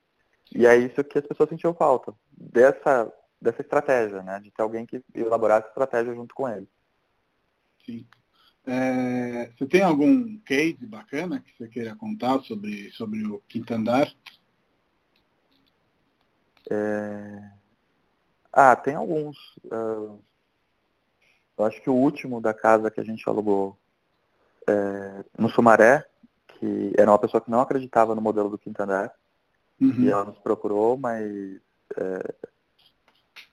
E 0.54 0.66
é 0.66 0.76
isso 0.76 1.02
que 1.04 1.18
as 1.18 1.26
pessoas 1.26 1.48
sentiam 1.48 1.72
falta. 1.72 2.12
Dessa, 2.36 3.10
dessa 3.40 3.62
estratégia, 3.62 4.22
né? 4.22 4.40
De 4.40 4.50
ter 4.50 4.62
alguém 4.62 4.84
que 4.84 5.02
elaborasse 5.14 5.68
estratégia 5.68 6.14
junto 6.14 6.34
com 6.34 6.48
ele. 6.48 6.68
Sim. 7.86 8.04
É, 8.66 9.50
você 9.56 9.66
tem 9.66 9.82
algum 9.82 10.38
case 10.38 10.86
bacana 10.86 11.40
que 11.40 11.56
você 11.56 11.68
queira 11.68 11.94
contar 11.94 12.40
sobre, 12.40 12.90
sobre 12.92 13.24
o 13.26 13.40
quinto 13.46 13.72
andar? 13.74 14.12
É... 16.70 17.63
Ah, 18.56 18.76
tem 18.76 18.94
alguns. 18.94 19.36
Uh, 19.64 20.16
eu 21.58 21.64
acho 21.64 21.82
que 21.82 21.90
o 21.90 21.94
último 21.94 22.40
da 22.40 22.54
casa 22.54 22.88
que 22.88 23.00
a 23.00 23.04
gente 23.04 23.28
alugou 23.28 23.76
é, 24.66 25.24
no 25.36 25.48
Sumaré, 25.48 26.06
que 26.46 26.92
era 26.96 27.10
uma 27.10 27.18
pessoa 27.18 27.40
que 27.40 27.50
não 27.50 27.60
acreditava 27.60 28.14
no 28.14 28.20
modelo 28.20 28.48
do 28.48 28.58
Quintanar, 28.58 29.12
uhum. 29.80 29.94
e 29.98 30.10
ela 30.10 30.24
nos 30.24 30.38
procurou, 30.38 30.96
mas 30.96 31.60
é, 31.96 32.34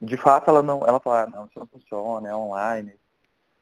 de 0.02 0.18
fato 0.18 0.50
ela 0.50 0.64
não, 0.64 0.86
ela 0.86 1.00
falou, 1.00 1.20
ah, 1.20 1.28
não, 1.28 1.46
isso 1.46 1.60
não 1.60 1.68
funciona, 1.68 2.30
é 2.30 2.36
online. 2.36 2.94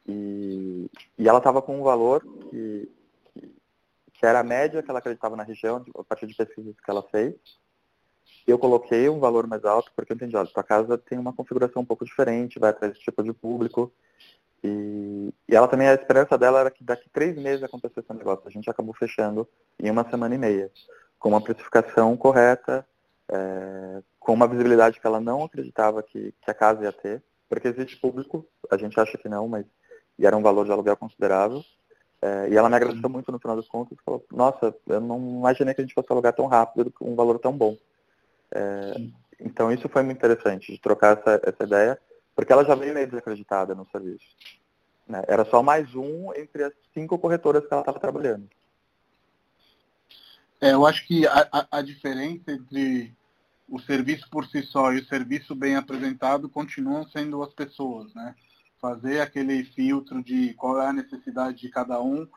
E, 0.07 0.89
e 1.17 1.27
ela 1.27 1.39
estava 1.39 1.61
com 1.61 1.79
um 1.79 1.83
valor 1.83 2.21
que, 2.49 2.89
que, 3.33 3.55
que, 4.13 4.25
era 4.25 4.39
a 4.39 4.43
média 4.43 4.81
que 4.81 4.89
ela 4.89 4.99
acreditava 4.99 5.35
na 5.35 5.43
região, 5.43 5.83
a 5.97 6.03
partir 6.03 6.27
de 6.27 6.35
pesquisas 6.35 6.75
que 6.79 6.89
ela 6.89 7.03
fez 7.03 7.35
eu 8.47 8.57
coloquei 8.57 9.09
um 9.09 9.19
valor 9.19 9.47
mais 9.47 9.63
alto 9.65 9.91
porque 9.95 10.11
eu 10.11 10.15
entendi, 10.15 10.35
olha, 10.35 10.47
sua 10.47 10.63
casa 10.63 10.97
tem 10.97 11.17
uma 11.17 11.33
configuração 11.33 11.81
um 11.81 11.85
pouco 11.85 12.05
diferente, 12.05 12.59
vai 12.59 12.71
atrás 12.71 12.93
desse 12.93 13.05
tipo 13.05 13.23
de 13.23 13.33
público. 13.33 13.91
E, 14.63 15.33
e 15.47 15.55
ela 15.55 15.67
também, 15.67 15.87
a 15.87 15.93
esperança 15.93 16.37
dela 16.37 16.59
era 16.59 16.71
que 16.71 16.83
daqui 16.83 17.09
três 17.09 17.37
meses 17.37 17.63
acontecesse 17.63 17.99
esse 17.99 18.13
negócio. 18.13 18.43
A 18.45 18.51
gente 18.51 18.69
acabou 18.69 18.93
fechando 18.93 19.47
em 19.79 19.89
uma 19.89 20.09
semana 20.09 20.35
e 20.35 20.37
meia, 20.37 20.71
com 21.17 21.29
uma 21.29 21.41
precificação 21.41 22.17
correta, 22.17 22.85
é, 23.29 24.01
com 24.19 24.33
uma 24.33 24.47
visibilidade 24.47 24.99
que 24.99 25.07
ela 25.07 25.19
não 25.19 25.43
acreditava 25.43 26.03
que, 26.03 26.33
que 26.41 26.51
a 26.51 26.53
casa 26.53 26.83
ia 26.83 26.91
ter, 26.91 27.23
porque 27.47 27.67
existe 27.67 27.97
público, 27.97 28.45
a 28.69 28.77
gente 28.77 28.99
acha 28.99 29.17
que 29.17 29.29
não, 29.29 29.47
mas 29.47 29.65
e 30.19 30.25
era 30.25 30.35
um 30.35 30.41
valor 30.41 30.65
de 30.65 30.71
aluguel 30.71 30.97
considerável. 30.97 31.63
É, 32.21 32.49
e 32.49 32.57
ela 32.57 32.69
me 32.69 32.75
agradeceu 32.75 33.09
muito 33.09 33.31
no 33.31 33.39
final 33.39 33.55
das 33.55 33.67
contas 33.69 33.97
e 33.97 34.03
falou, 34.03 34.25
nossa, 34.29 34.75
eu 34.87 34.99
não 34.99 35.17
imaginei 35.17 35.73
que 35.73 35.79
a 35.79 35.83
gente 35.85 35.93
fosse 35.93 36.11
alugar 36.11 36.33
tão 36.33 36.47
rápido 36.47 36.93
um 36.99 37.15
valor 37.15 37.39
tão 37.39 37.53
bom. 37.57 37.77
É, 38.53 38.93
então 39.39 39.71
isso 39.71 39.87
foi 39.87 40.03
muito 40.03 40.17
interessante, 40.17 40.71
de 40.71 40.79
trocar 40.79 41.17
essa, 41.17 41.41
essa 41.43 41.63
ideia, 41.63 41.99
porque 42.35 42.51
ela 42.51 42.65
já 42.65 42.75
veio 42.75 42.93
meio 42.93 43.07
desacreditada 43.07 43.75
no 43.75 43.87
serviço. 43.91 44.25
Né? 45.07 45.23
Era 45.27 45.43
só 45.45 45.63
mais 45.63 45.93
um 45.95 46.33
entre 46.35 46.63
as 46.63 46.73
cinco 46.93 47.17
corretoras 47.17 47.65
que 47.65 47.73
ela 47.73 47.81
estava 47.81 47.99
trabalhando. 47.99 48.47
É, 50.61 50.73
eu 50.73 50.85
acho 50.85 51.07
que 51.07 51.25
a, 51.25 51.47
a, 51.51 51.67
a, 51.79 51.81
diferença 51.81 52.51
entre 52.51 53.13
o 53.67 53.79
serviço 53.79 54.29
por 54.29 54.45
si 54.45 54.61
só 54.63 54.91
e 54.91 54.99
o 54.99 55.05
serviço 55.05 55.55
bem 55.55 55.75
apresentado 55.75 56.49
continuam 56.49 57.07
sendo 57.07 57.41
as 57.41 57.53
pessoas, 57.53 58.13
né? 58.13 58.35
Fazer 58.81 59.21
aquele 59.21 59.63
filtro 59.63 60.21
de 60.21 60.53
qual 60.55 60.81
é 60.81 60.87
a 60.87 60.93
necessidade 60.93 61.59
de 61.59 61.69
cada 61.69 62.01
um 62.01 62.27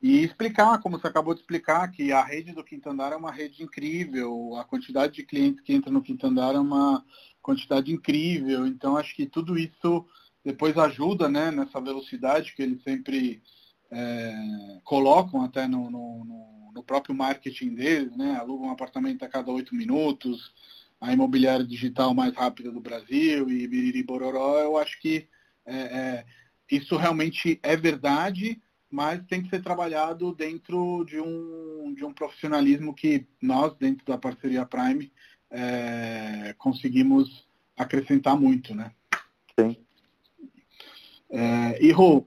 e 0.00 0.22
explicar, 0.22 0.80
como 0.80 0.98
você 0.98 1.08
acabou 1.08 1.34
de 1.34 1.40
explicar, 1.40 1.90
que 1.90 2.12
a 2.12 2.22
rede 2.22 2.52
do 2.52 2.62
Quinto 2.62 2.88
Andar 2.88 3.12
é 3.12 3.16
uma 3.16 3.32
rede 3.32 3.62
incrível, 3.62 4.54
a 4.56 4.64
quantidade 4.64 5.14
de 5.14 5.24
clientes 5.24 5.60
que 5.60 5.74
entram 5.74 5.92
no 5.92 6.02
Quinto 6.02 6.26
Andar 6.26 6.54
é 6.54 6.58
uma 6.58 7.04
quantidade 7.42 7.92
incrível. 7.92 8.66
Então, 8.66 8.96
acho 8.96 9.14
que 9.14 9.26
tudo 9.26 9.58
isso 9.58 10.06
depois 10.44 10.76
ajuda 10.78 11.28
né, 11.28 11.50
nessa 11.50 11.80
velocidade 11.80 12.54
que 12.54 12.62
eles 12.62 12.82
sempre 12.82 13.42
é, 13.90 14.80
colocam 14.84 15.42
até 15.42 15.66
no, 15.66 15.90
no, 15.90 16.70
no, 16.74 16.82
próprio 16.82 17.14
marketing 17.14 17.74
deles, 17.74 18.16
né? 18.16 18.36
Alugam 18.36 18.68
um 18.68 18.72
apartamento 18.72 19.24
a 19.24 19.28
cada 19.28 19.50
oito 19.50 19.74
minutos, 19.74 20.52
a 21.00 21.12
imobiliária 21.12 21.66
digital 21.66 22.14
mais 22.14 22.34
rápida 22.34 22.70
do 22.70 22.80
Brasil 22.80 23.50
e 23.50 23.66
biriri 23.66 24.02
bororó, 24.02 24.58
eu 24.60 24.76
acho 24.78 24.98
que 25.00 25.28
é, 25.66 25.76
é, 25.76 26.24
isso 26.70 26.96
realmente 26.96 27.58
é 27.62 27.76
verdade, 27.76 28.60
mas 28.90 29.24
tem 29.26 29.42
que 29.42 29.50
ser 29.50 29.62
trabalhado 29.62 30.34
dentro 30.34 31.04
de 31.04 31.20
um, 31.20 31.92
de 31.94 32.04
um 32.04 32.12
profissionalismo 32.12 32.94
que 32.94 33.26
nós, 33.40 33.74
dentro 33.76 34.04
da 34.06 34.16
parceria 34.16 34.64
Prime, 34.64 35.12
é, 35.50 36.54
conseguimos 36.58 37.46
acrescentar 37.76 38.38
muito, 38.38 38.74
né? 38.74 38.92
Sim. 39.58 39.76
É, 41.30 41.84
e 41.84 41.92
Rô, 41.92 42.26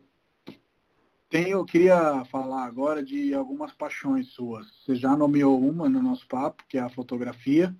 eu 1.31 1.63
queria 1.63 2.25
falar 2.25 2.65
agora 2.65 3.01
de 3.01 3.33
algumas 3.33 3.71
paixões 3.73 4.27
suas. 4.33 4.67
Você 4.83 4.95
já 4.95 5.15
nomeou 5.15 5.59
uma 5.59 5.87
no 5.87 6.01
nosso 6.01 6.27
papo, 6.27 6.63
que 6.67 6.77
é 6.77 6.81
a 6.81 6.89
fotografia. 6.89 7.75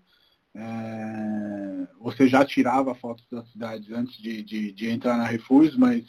É, 0.54 1.88
você 2.00 2.28
já 2.28 2.46
tirava 2.46 2.96
fotos 2.96 3.26
das 3.30 3.50
cidades 3.52 3.92
antes 3.92 4.18
de, 4.18 4.42
de, 4.44 4.72
de, 4.72 4.90
entrar 4.90 5.18
na 5.18 5.26
Refúgio, 5.26 5.80
mas 5.80 6.06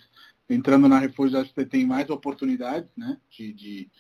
entrando 0.48 0.88
na 0.88 0.98
Refúgio 0.98 1.38
acho 1.38 1.50
que 1.52 1.61
você 1.61 1.66
tem 1.66 1.87
mais 1.87 2.09
oportunidades 2.11 2.90
né, 2.96 3.18
de, 3.31 3.52
de, 3.52 3.90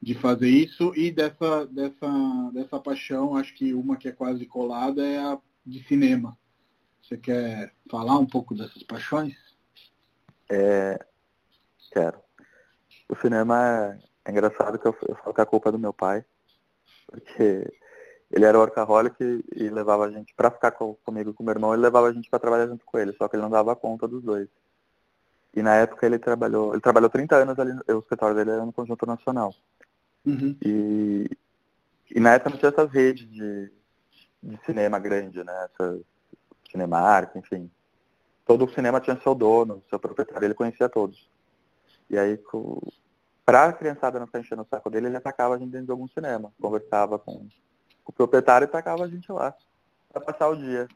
de, 0.00 0.14
fazer 0.14 0.48
isso. 0.48 0.92
E 0.96 1.10
dessa, 1.10 1.66
dessa, 1.66 2.50
dessa 2.52 2.80
paixão, 2.80 3.36
acho 3.36 3.54
que 3.54 3.72
uma 3.74 3.96
que 3.96 4.08
é 4.08 4.12
quase 4.12 4.44
colada 4.46 5.04
é 5.04 5.18
a 5.18 5.38
de 5.64 5.82
cinema. 5.84 6.36
Você 7.02 7.16
quer 7.16 7.72
falar 7.90 8.18
um 8.18 8.26
pouco 8.26 8.54
dessas 8.54 8.82
paixões? 8.82 9.34
É, 10.50 10.98
quero. 11.92 12.18
O 13.08 13.16
cinema 13.16 13.58
é, 13.62 13.98
é 14.26 14.30
engraçado 14.30 14.78
que 14.78 14.86
eu, 14.86 14.96
eu 15.08 15.16
falo 15.16 15.34
que 15.34 15.40
a 15.40 15.46
culpa 15.46 15.68
é 15.68 15.72
do 15.72 15.78
meu 15.78 15.92
pai, 15.92 16.24
porque 17.06 17.70
ele 18.30 18.44
era 18.44 18.58
workaholic 18.58 19.16
e, 19.22 19.64
e 19.64 19.70
levava 19.70 20.06
a 20.06 20.10
gente 20.10 20.34
para 20.34 20.50
ficar 20.50 20.72
com, 20.72 20.94
comigo 21.04 21.32
com 21.32 21.44
meu 21.44 21.52
irmão, 21.52 21.72
ele 21.72 21.82
levava 21.82 22.08
a 22.08 22.12
gente 22.12 22.28
para 22.28 22.38
trabalhar 22.38 22.66
junto 22.66 22.84
com 22.84 22.98
ele, 22.98 23.12
só 23.12 23.28
que 23.28 23.36
ele 23.36 23.42
não 23.42 23.50
dava 23.50 23.76
conta 23.76 24.08
dos 24.08 24.22
dois. 24.22 24.48
E 25.54 25.62
na 25.62 25.76
época 25.76 26.04
ele 26.04 26.18
trabalhou, 26.18 26.72
ele 26.72 26.80
trabalhou 26.80 27.08
30 27.08 27.36
anos 27.36 27.58
ali, 27.58 27.72
o 27.88 27.98
escritório 27.98 28.34
dele 28.34 28.50
era 28.50 28.64
no 28.64 28.72
Conjunto 28.72 29.06
Nacional. 29.06 29.54
Uhum. 30.26 30.56
E, 30.64 31.30
e 32.10 32.20
na 32.20 32.34
época 32.34 32.50
não 32.50 32.58
tinha 32.58 32.70
essas 32.70 32.90
redes 32.90 33.30
de, 33.30 33.70
de 34.42 34.58
cinema 34.64 34.98
grande, 34.98 35.44
né? 35.44 35.68
Essas 35.70 36.00
Cinemark, 36.74 37.36
enfim. 37.36 37.70
Todo 38.44 38.64
o 38.64 38.70
cinema 38.70 39.00
tinha 39.00 39.18
seu 39.20 39.34
dono, 39.34 39.82
seu 39.88 39.98
proprietário, 39.98 40.44
ele 40.44 40.54
conhecia 40.54 40.88
todos. 40.88 41.30
E 42.10 42.18
aí, 42.18 42.38
para 43.44 43.66
a 43.66 43.72
criançada 43.72 44.18
não 44.18 44.26
ficar 44.26 44.40
enchendo 44.40 44.62
o 44.62 44.66
saco 44.66 44.90
dele, 44.90 45.06
ele 45.06 45.16
atacava 45.16 45.54
a 45.54 45.58
gente 45.58 45.70
dentro 45.70 45.86
de 45.86 45.92
algum 45.92 46.08
cinema. 46.08 46.52
Conversava 46.60 47.18
com 47.18 47.46
o 48.04 48.12
proprietário 48.12 48.66
e 48.66 48.68
tacava 48.68 49.04
a 49.04 49.08
gente 49.08 49.30
lá 49.30 49.54
para 50.12 50.20
passar 50.20 50.48
o 50.48 50.56
dia. 50.56 50.88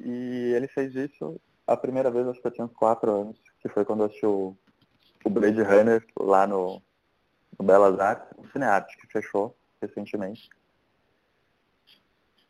E 0.00 0.52
ele 0.54 0.68
fez 0.68 0.94
isso 0.94 1.38
a 1.66 1.76
primeira 1.76 2.10
vez, 2.10 2.26
acho 2.26 2.40
que 2.40 2.46
eu 2.46 2.52
tinha 2.52 2.64
uns 2.64 2.72
quatro 2.72 3.10
anos, 3.10 3.36
que 3.68 3.74
foi 3.74 3.84
quando 3.84 4.00
eu 4.00 4.06
assisti 4.06 4.26
o, 4.26 4.56
o 5.24 5.30
Blade 5.30 5.62
Runner 5.62 6.04
lá 6.18 6.46
no, 6.46 6.82
no 7.58 7.64
Belas 7.64 7.98
Artes, 7.98 8.28
o 8.38 8.46
Cinearte, 8.48 8.96
que 8.96 9.06
fechou 9.06 9.56
recentemente. 9.80 10.48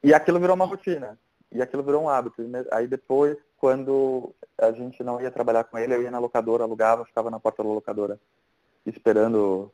E 0.03 0.15
aquilo 0.15 0.41
virou 0.41 0.55
uma 0.55 0.67
rotina. 0.67 1.19
E 1.51 1.63
aquilo 1.63 1.83
virou 1.83 2.03
um 2.03 2.09
hábito. 2.09 2.43
Aí 2.73 2.87
depois, 2.87 3.37
quando 3.57 4.35
a 4.59 4.73
gente 4.73 5.03
não 5.03 5.21
ia 5.21 5.31
trabalhar 5.31 5.65
com 5.65 5.79
ele, 5.79 5.95
eu 5.95 6.03
ia 6.03 6.11
na 6.11 6.19
locadora, 6.19 6.65
alugava, 6.65 7.05
ficava 7.05 7.31
na 7.31 7.41
porta 7.41 7.63
da 7.63 7.69
locadora 7.69 8.21
esperando 8.87 9.73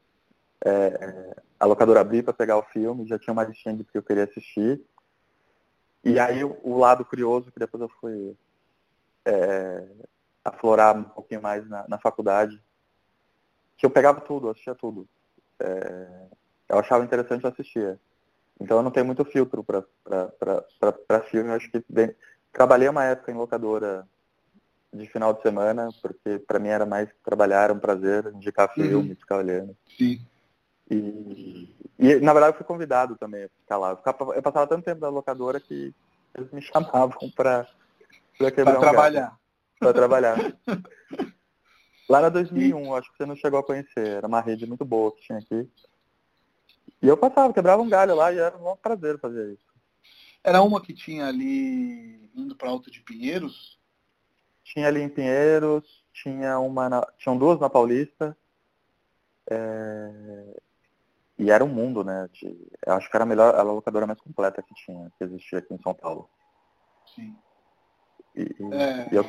é, 0.64 1.36
a 1.58 1.66
locadora 1.66 2.00
abrir 2.00 2.22
para 2.22 2.32
pegar 2.32 2.56
o 2.56 2.62
filme, 2.62 3.06
já 3.06 3.18
tinha 3.18 3.32
uma 3.32 3.44
listinha 3.44 3.76
de 3.76 3.84
que 3.84 3.98
eu 3.98 4.02
queria 4.02 4.24
assistir. 4.24 4.80
E 6.04 6.18
aí 6.18 6.42
o, 6.42 6.78
lado 6.78 7.04
curioso, 7.04 7.52
que 7.52 7.58
depois 7.58 7.80
eu 7.80 7.88
fui 8.00 8.36
é, 9.24 9.84
aflorar 10.44 10.96
um 10.96 11.04
pouquinho 11.04 11.42
mais 11.42 11.68
na, 11.68 11.86
na, 11.88 11.98
faculdade, 11.98 12.60
que 13.76 13.86
eu 13.86 13.90
pegava 13.90 14.20
tudo, 14.20 14.48
assistia 14.48 14.74
tudo. 14.74 15.08
É, 15.60 16.26
eu 16.68 16.78
achava 16.78 17.04
interessante, 17.04 17.44
eu 17.44 17.50
assistia. 17.50 17.98
Então 18.60 18.78
eu 18.78 18.82
não 18.82 18.90
tenho 18.90 19.06
muito 19.06 19.24
filtro 19.24 19.64
para 19.64 21.20
filme, 21.22 21.50
eu 21.50 21.54
acho 21.54 21.70
que 21.70 21.84
bem, 21.88 22.14
trabalhei 22.52 22.88
uma 22.88 23.04
época 23.04 23.30
em 23.30 23.36
locadora 23.36 24.06
de 24.92 25.06
final 25.06 25.32
de 25.32 25.40
semana, 25.42 25.88
porque 26.02 26.38
para 26.40 26.58
mim 26.58 26.68
era 26.68 26.84
mais 26.84 27.08
trabalhar, 27.24 27.62
era 27.64 27.72
um 27.72 27.78
prazer, 27.78 28.26
indicar 28.34 28.68
uhum. 28.68 28.74
filme, 28.74 29.08
uhum. 29.10 29.16
ficar 29.16 29.38
olhando. 29.38 29.76
Sim. 29.96 30.20
E, 30.90 31.74
e, 31.98 32.16
na 32.16 32.32
verdade, 32.32 32.52
eu 32.52 32.58
fui 32.58 32.66
convidado 32.66 33.16
também 33.16 33.44
a 33.44 33.48
ficar 33.48 33.78
lá. 33.78 33.90
Eu, 33.90 33.96
ficava, 33.96 34.34
eu 34.34 34.42
passava 34.42 34.66
tanto 34.66 34.84
tempo 34.84 35.00
na 35.00 35.08
locadora 35.08 35.58
que 35.58 35.94
eles 36.34 36.50
me 36.50 36.60
chamavam 36.62 37.30
para 37.34 37.66
quebrar 38.38 38.76
um 38.76 38.80
trabalhar. 38.80 39.38
Para 39.82 39.92
trabalhar. 39.92 40.38
lá 42.08 42.20
na 42.20 42.28
2001, 42.28 42.94
acho 42.94 43.10
que 43.10 43.18
você 43.18 43.26
não 43.26 43.34
chegou 43.34 43.58
a 43.58 43.64
conhecer. 43.64 44.06
Era 44.06 44.28
uma 44.28 44.40
rede 44.40 44.66
muito 44.66 44.84
boa 44.84 45.12
que 45.12 45.22
tinha 45.22 45.38
aqui. 45.38 45.68
E 47.02 47.08
eu 47.08 47.16
passava, 47.16 47.52
quebrava 47.52 47.82
um 47.82 47.88
galho 47.88 48.14
lá 48.14 48.32
e 48.32 48.38
era 48.38 48.56
um 48.56 48.76
prazer 48.76 49.18
fazer 49.18 49.54
isso. 49.54 49.66
Era 50.44 50.62
uma 50.62 50.80
que 50.80 50.94
tinha 50.94 51.26
ali 51.26 52.30
indo 52.34 52.54
para 52.54 52.68
Alto 52.68 52.90
de 52.90 53.00
Pinheiros? 53.00 53.80
Tinha 54.62 54.86
ali 54.86 55.00
em 55.00 55.08
Pinheiros, 55.08 56.04
tinha 56.12 56.58
uma 56.60 56.88
na, 56.88 57.06
tinham 57.18 57.36
duas 57.36 57.58
na 57.58 57.68
Paulista. 57.68 58.36
É, 59.50 60.60
e 61.38 61.50
era 61.50 61.64
um 61.64 61.68
mundo, 61.68 62.04
né? 62.04 62.28
De, 62.32 62.46
eu 62.86 62.92
acho 62.94 63.10
que 63.10 63.16
era 63.16 63.24
a 63.24 63.26
melhor, 63.26 63.54
a 63.54 63.62
locadora 63.62 64.06
mais 64.06 64.20
completa 64.20 64.62
que 64.62 64.74
tinha, 64.74 65.10
que 65.18 65.24
existia 65.24 65.58
aqui 65.58 65.74
em 65.74 65.82
São 65.82 65.92
Paulo. 65.92 66.30
Sim. 67.14 67.36
E, 68.36 68.42
é, 68.72 69.08
e 69.12 69.16
eu... 69.16 69.26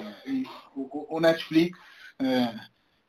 o, 0.76 1.18
o, 1.18 1.20
Netflix 1.20 1.78
é, 2.20 2.56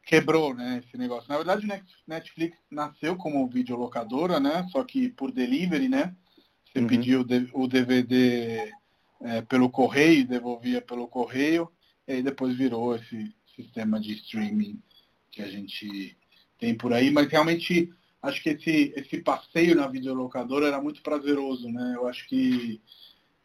quebrou 0.05 0.55
né, 0.55 0.83
esse 0.85 0.97
negócio. 0.97 1.29
Na 1.29 1.37
verdade, 1.37 1.67
o 1.67 2.11
Netflix 2.11 2.57
nasceu 2.71 3.17
como 3.17 3.49
videolocadora, 3.49 4.41
né? 4.41 4.67
Só 4.71 4.83
que 4.85 5.09
por 5.09 5.31
delivery, 5.31 5.89
né? 5.89 6.15
Você 6.65 6.81
uhum. 6.81 6.87
pediu 6.87 7.25
o 7.53 7.69
DVD 7.69 8.73
é, 9.23 9.43
pelo 9.43 9.71
correio, 9.71 10.27
devolvia 10.27 10.83
pelo 10.83 11.07
correio, 11.07 11.71
e 12.07 12.15
aí 12.15 12.23
depois 12.23 12.57
virou 12.57 12.97
esse 12.97 13.35
sistema 13.55 14.01
de 14.01 14.13
streaming 14.15 14.83
que 15.31 15.43
a 15.43 15.49
gente 15.49 16.17
tem 16.59 16.75
por 16.75 16.93
aí, 16.93 17.11
mas 17.11 17.29
realmente 17.29 17.93
acho 18.23 18.43
que 18.43 18.51
esse, 18.51 18.93
esse 18.97 19.19
passeio 19.19 19.77
na 19.77 19.87
videolocadora 19.87 20.67
era 20.67 20.81
muito 20.81 21.03
prazeroso, 21.03 21.69
né? 21.69 21.93
Eu 21.95 22.09
acho 22.09 22.27
que 22.27 22.81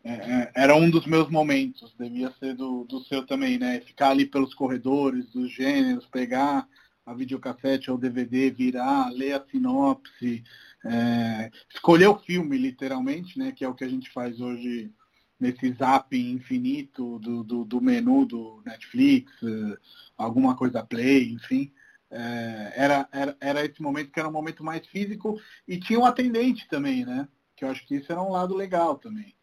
é, 0.03 0.11
é, 0.13 0.51
era 0.55 0.75
um 0.75 0.89
dos 0.89 1.05
meus 1.05 1.29
momentos, 1.29 1.93
devia 1.99 2.31
ser 2.39 2.55
do, 2.55 2.85
do 2.85 3.03
seu 3.03 3.25
também, 3.25 3.57
né? 3.57 3.81
Ficar 3.81 4.09
ali 4.11 4.25
pelos 4.25 4.53
corredores, 4.53 5.29
dos 5.31 5.51
gêneros, 5.51 6.05
pegar 6.05 6.67
a 7.05 7.13
videocassete 7.13 7.91
ou 7.91 7.97
DVD, 7.97 8.49
virar, 8.49 9.09
ler 9.09 9.33
a 9.33 9.45
sinopse, 9.49 10.43
é, 10.85 11.51
escolher 11.73 12.07
o 12.07 12.19
filme, 12.19 12.57
literalmente, 12.57 13.37
né? 13.37 13.51
Que 13.51 13.65
é 13.65 13.67
o 13.67 13.73
que 13.73 13.83
a 13.83 13.89
gente 13.89 14.09
faz 14.11 14.39
hoje 14.39 14.91
nesse 15.39 15.71
zapping 15.73 16.31
infinito 16.31 17.19
do, 17.19 17.43
do, 17.43 17.65
do 17.65 17.81
menu 17.81 18.25
do 18.25 18.61
Netflix, 18.65 19.31
alguma 20.17 20.55
coisa 20.55 20.83
play, 20.83 21.31
enfim. 21.31 21.71
É, 22.11 22.73
era, 22.75 23.09
era, 23.11 23.37
era 23.39 23.65
esse 23.65 23.81
momento 23.81 24.11
que 24.11 24.19
era 24.19 24.27
um 24.27 24.33
momento 24.33 24.63
mais 24.63 24.85
físico 24.87 25.39
e 25.67 25.79
tinha 25.79 25.99
um 25.99 26.05
atendente 26.05 26.67
também, 26.67 27.05
né? 27.05 27.27
Que 27.55 27.63
eu 27.63 27.69
acho 27.69 27.85
que 27.85 27.95
isso 27.95 28.11
era 28.11 28.21
um 28.21 28.31
lado 28.31 28.55
legal 28.55 28.97
também. 28.97 29.33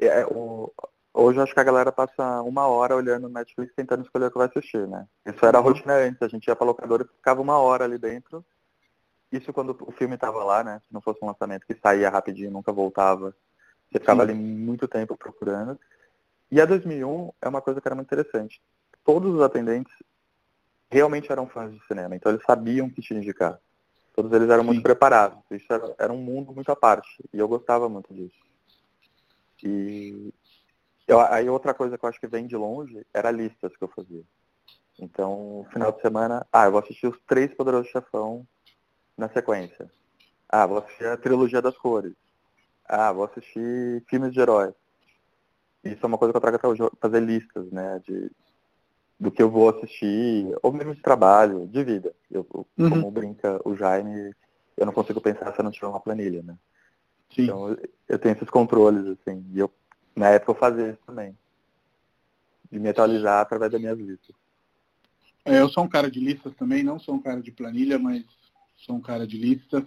É, 0.00 0.24
o, 0.26 0.72
hoje 1.12 1.38
eu 1.38 1.42
acho 1.42 1.54
que 1.54 1.60
a 1.60 1.64
galera 1.64 1.90
passa 1.90 2.42
uma 2.42 2.66
hora 2.66 2.94
olhando 2.94 3.26
o 3.26 3.30
Netflix 3.30 3.74
tentando 3.74 4.04
escolher 4.04 4.26
o 4.26 4.30
que 4.30 4.38
vai 4.38 4.46
assistir, 4.46 4.86
né? 4.86 5.06
Isso 5.26 5.44
era 5.44 5.58
a 5.58 5.60
uhum. 5.60 5.68
rotina 5.68 5.94
antes, 5.94 6.22
a 6.22 6.28
gente 6.28 6.46
ia 6.46 6.56
pra 6.56 6.66
locadora 6.66 7.02
e 7.02 7.16
ficava 7.16 7.40
uma 7.40 7.58
hora 7.58 7.84
ali 7.84 7.98
dentro. 7.98 8.44
Isso 9.30 9.52
quando 9.52 9.76
o 9.80 9.92
filme 9.92 10.14
estava 10.14 10.42
lá, 10.44 10.64
né? 10.64 10.80
Se 10.86 10.92
não 10.92 11.00
fosse 11.00 11.18
um 11.22 11.26
lançamento 11.26 11.66
que 11.66 11.74
saía 11.74 12.08
rapidinho, 12.08 12.50
nunca 12.50 12.72
voltava. 12.72 13.34
Você 13.90 13.98
ficava 13.98 14.24
Sim. 14.24 14.30
ali 14.30 14.38
muito 14.38 14.86
tempo 14.86 15.16
procurando. 15.16 15.78
E 16.50 16.60
a 16.60 16.64
2001 16.64 17.30
é 17.42 17.48
uma 17.48 17.60
coisa 17.60 17.80
que 17.80 17.88
era 17.88 17.94
muito 17.94 18.08
interessante. 18.08 18.60
Todos 19.04 19.34
os 19.34 19.40
atendentes 19.42 19.92
realmente 20.90 21.30
eram 21.30 21.46
fãs 21.46 21.72
de 21.72 21.86
cinema, 21.86 22.16
então 22.16 22.32
eles 22.32 22.42
sabiam 22.46 22.88
que 22.88 23.02
te 23.02 23.14
indicar. 23.14 23.58
Todos 24.14 24.32
eles 24.32 24.48
eram 24.48 24.62
Sim. 24.62 24.68
muito 24.68 24.82
preparados. 24.82 25.38
Isso 25.50 25.70
era, 25.72 25.94
era, 25.98 26.12
um 26.12 26.18
mundo 26.18 26.52
muito 26.52 26.72
à 26.72 26.76
parte. 26.76 27.22
E 27.32 27.38
eu 27.38 27.46
gostava 27.46 27.88
muito 27.88 28.12
disso. 28.12 28.36
E 29.62 30.32
eu, 31.06 31.20
aí 31.20 31.48
outra 31.48 31.72
coisa 31.72 31.96
que 31.96 32.04
eu 32.04 32.08
acho 32.08 32.20
que 32.20 32.26
vem 32.26 32.46
de 32.46 32.56
longe 32.56 33.04
era 33.14 33.30
listas 33.30 33.76
que 33.76 33.82
eu 33.82 33.88
fazia. 33.88 34.22
Então, 34.98 35.66
final 35.72 35.92
de 35.92 36.00
semana, 36.00 36.46
ah, 36.52 36.66
eu 36.66 36.72
vou 36.72 36.80
assistir 36.80 37.06
os 37.06 37.18
três 37.26 37.54
Poderosos 37.54 37.88
Chefão 37.88 38.46
na 39.16 39.28
sequência. 39.28 39.90
Ah, 40.48 40.66
vou 40.66 40.78
assistir 40.78 41.06
a 41.06 41.16
trilogia 41.16 41.62
das 41.62 41.76
cores. 41.78 42.14
Ah, 42.84 43.12
vou 43.12 43.24
assistir 43.24 44.04
filmes 44.08 44.32
de 44.32 44.40
heróis. 44.40 44.74
Isso 45.84 46.00
é 46.02 46.06
uma 46.06 46.18
coisa 46.18 46.32
que 46.32 46.36
eu 46.36 46.40
trago 46.40 46.56
até 46.56 46.66
hoje, 46.66 46.82
fazer 47.00 47.20
listas, 47.20 47.70
né, 47.70 48.00
de, 48.04 48.30
do 49.18 49.30
que 49.30 49.42
eu 49.42 49.50
vou 49.50 49.68
assistir, 49.68 50.46
ou 50.62 50.72
mesmo 50.72 50.94
de 50.94 51.00
trabalho, 51.00 51.66
de 51.68 51.84
vida. 51.84 52.14
Eu, 52.30 52.46
uhum. 52.76 52.90
Como 52.90 53.10
brinca 53.10 53.60
o 53.64 53.74
Jaime, 53.74 54.34
eu 54.76 54.84
não 54.86 54.92
consigo 54.92 55.20
pensar 55.20 55.52
se 55.52 55.60
eu 55.60 55.64
não 55.64 55.70
tiver 55.70 55.86
uma 55.86 56.00
planilha, 56.00 56.42
né? 56.42 56.56
Sim. 57.34 57.44
Então 57.44 57.76
eu 58.08 58.18
tenho 58.18 58.34
esses 58.34 58.50
controles, 58.50 59.06
assim, 59.06 59.44
e 59.52 59.58
eu, 59.58 59.70
na 60.14 60.28
época 60.28 60.52
eu 60.52 60.56
fazia 60.56 60.90
isso 60.90 61.00
também. 61.06 61.36
De 62.70 62.78
me 62.78 62.88
atualizar 62.88 63.40
através 63.40 63.70
das 63.72 63.80
minhas 63.80 63.98
listas. 63.98 64.34
É, 65.44 65.60
eu 65.60 65.68
sou 65.68 65.84
um 65.84 65.88
cara 65.88 66.10
de 66.10 66.20
listas 66.20 66.54
também, 66.56 66.82
não 66.82 66.98
sou 66.98 67.14
um 67.14 67.22
cara 67.22 67.40
de 67.40 67.50
planilha, 67.50 67.98
mas 67.98 68.24
sou 68.76 68.96
um 68.96 69.00
cara 69.00 69.26
de 69.26 69.38
listas. 69.38 69.84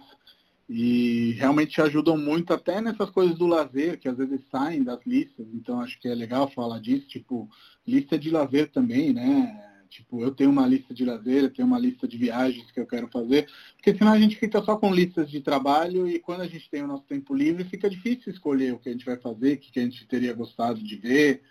E 0.68 1.32
realmente 1.32 1.82
ajudam 1.82 2.16
muito 2.16 2.52
até 2.52 2.80
nessas 2.80 3.10
coisas 3.10 3.36
do 3.36 3.46
lazer, 3.46 3.98
que 3.98 4.08
às 4.08 4.16
vezes 4.16 4.40
saem 4.50 4.82
das 4.82 5.04
listas, 5.04 5.46
então 5.52 5.80
acho 5.80 6.00
que 6.00 6.08
é 6.08 6.14
legal 6.14 6.48
falar 6.50 6.80
disso, 6.80 7.06
tipo, 7.08 7.48
lista 7.86 8.18
de 8.18 8.30
lazer 8.30 8.70
também, 8.70 9.12
né? 9.12 9.71
Tipo, 9.92 10.22
eu 10.22 10.30
tenho 10.30 10.48
uma 10.48 10.66
lista 10.66 10.94
de 10.94 11.04
lazer, 11.04 11.44
eu 11.44 11.52
tenho 11.52 11.68
uma 11.68 11.78
lista 11.78 12.08
de 12.08 12.16
viagens 12.16 12.70
que 12.70 12.80
eu 12.80 12.86
quero 12.86 13.08
fazer, 13.08 13.46
porque 13.74 13.94
senão 13.94 14.10
a 14.10 14.18
gente 14.18 14.36
fica 14.36 14.62
só 14.62 14.74
com 14.74 14.90
listas 14.90 15.30
de 15.30 15.42
trabalho 15.42 16.08
e 16.08 16.18
quando 16.18 16.40
a 16.40 16.46
gente 16.46 16.70
tem 16.70 16.82
o 16.82 16.86
nosso 16.86 17.04
tempo 17.04 17.34
livre, 17.34 17.62
fica 17.64 17.90
difícil 17.90 18.32
escolher 18.32 18.72
o 18.72 18.78
que 18.78 18.88
a 18.88 18.92
gente 18.92 19.04
vai 19.04 19.18
fazer, 19.18 19.52
o 19.52 19.58
que 19.58 19.78
a 19.78 19.82
gente 19.82 20.06
teria 20.06 20.32
gostado 20.32 20.82
de 20.82 20.96
ver, 20.96 21.42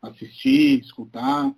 assistir, 0.00 0.80
escutar. 0.80 1.54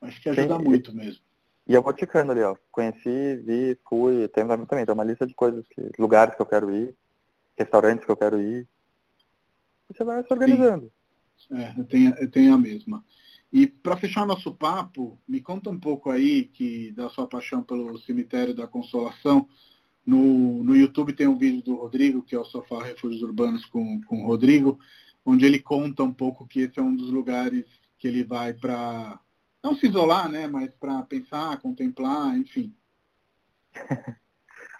Acho 0.00 0.20
que 0.20 0.28
ajuda 0.28 0.58
Sim. 0.58 0.64
muito 0.64 0.92
mesmo. 0.92 1.22
E 1.68 1.74
eu 1.74 1.82
vou 1.82 1.92
ticando 1.92 2.32
ali, 2.32 2.42
ó. 2.42 2.56
Conheci, 2.72 3.36
vi, 3.44 3.78
fui, 3.88 4.26
tem 4.28 4.44
também, 4.66 4.84
tem 4.84 4.94
uma 4.94 5.04
lista 5.04 5.24
de 5.24 5.34
coisas, 5.34 5.64
que, 5.68 5.80
lugares 5.96 6.34
que 6.34 6.42
eu 6.42 6.46
quero 6.46 6.74
ir, 6.74 6.92
restaurantes 7.56 8.04
que 8.04 8.10
eu 8.10 8.16
quero 8.16 8.40
ir. 8.40 8.66
E 9.88 9.94
você 9.94 10.02
vai 10.02 10.24
se 10.24 10.32
organizando. 10.32 10.90
Sim. 11.46 11.56
É, 11.56 11.74
eu 11.78 11.84
tenho, 11.84 12.14
eu 12.16 12.28
tenho 12.28 12.52
a 12.52 12.58
mesma. 12.58 13.04
E 13.52 13.66
para 13.66 13.96
fechar 13.96 14.26
nosso 14.26 14.52
papo, 14.54 15.18
me 15.26 15.40
conta 15.40 15.70
um 15.70 15.78
pouco 15.78 16.10
aí 16.10 16.44
que 16.44 16.92
da 16.92 17.08
sua 17.08 17.26
paixão 17.26 17.62
pelo 17.62 17.98
cemitério 17.98 18.54
da 18.54 18.66
Consolação. 18.66 19.48
No, 20.04 20.62
no 20.62 20.76
YouTube 20.76 21.12
tem 21.12 21.26
um 21.26 21.38
vídeo 21.38 21.62
do 21.62 21.74
Rodrigo, 21.76 22.22
que 22.22 22.34
é 22.34 22.38
o 22.38 22.44
Sofá 22.44 22.82
Refúgios 22.82 23.22
Urbanos 23.22 23.64
com, 23.66 24.00
com 24.02 24.22
o 24.22 24.26
Rodrigo, 24.26 24.78
onde 25.24 25.44
ele 25.44 25.58
conta 25.58 26.02
um 26.02 26.12
pouco 26.12 26.46
que 26.46 26.60
esse 26.60 26.78
é 26.78 26.82
um 26.82 26.94
dos 26.94 27.10
lugares 27.10 27.64
que 27.98 28.06
ele 28.06 28.22
vai 28.22 28.52
para 28.54 29.20
não 29.62 29.74
se 29.74 29.86
isolar, 29.86 30.28
né, 30.28 30.46
mas 30.46 30.70
para 30.74 31.02
pensar, 31.02 31.60
contemplar, 31.60 32.36
enfim. 32.38 32.74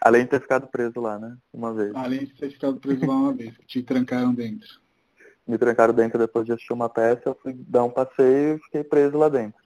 Além 0.00 0.24
de 0.24 0.30
ter 0.30 0.40
ficado 0.40 0.68
preso 0.68 1.00
lá, 1.00 1.18
né? 1.18 1.36
Uma 1.52 1.74
vez. 1.74 1.94
Além 1.94 2.20
de 2.20 2.34
ter 2.34 2.50
ficado 2.50 2.78
preso 2.78 3.04
lá 3.04 3.16
uma 3.16 3.34
vez, 3.34 3.56
que 3.56 3.66
te 3.66 3.82
trancaram 3.82 4.32
dentro. 4.32 4.80
Me 5.48 5.58
trancaram 5.58 5.94
dentro 5.94 6.18
depois 6.18 6.44
de 6.44 6.52
assistir 6.52 6.72
uma 6.72 6.88
peça, 6.88 7.22
eu 7.24 7.38
fui 7.42 7.54
dar 7.54 7.84
um 7.84 7.90
passeio 7.90 8.56
e 8.56 8.62
fiquei 8.64 8.84
preso 8.84 9.16
lá 9.16 9.28
dentro. 9.28 9.60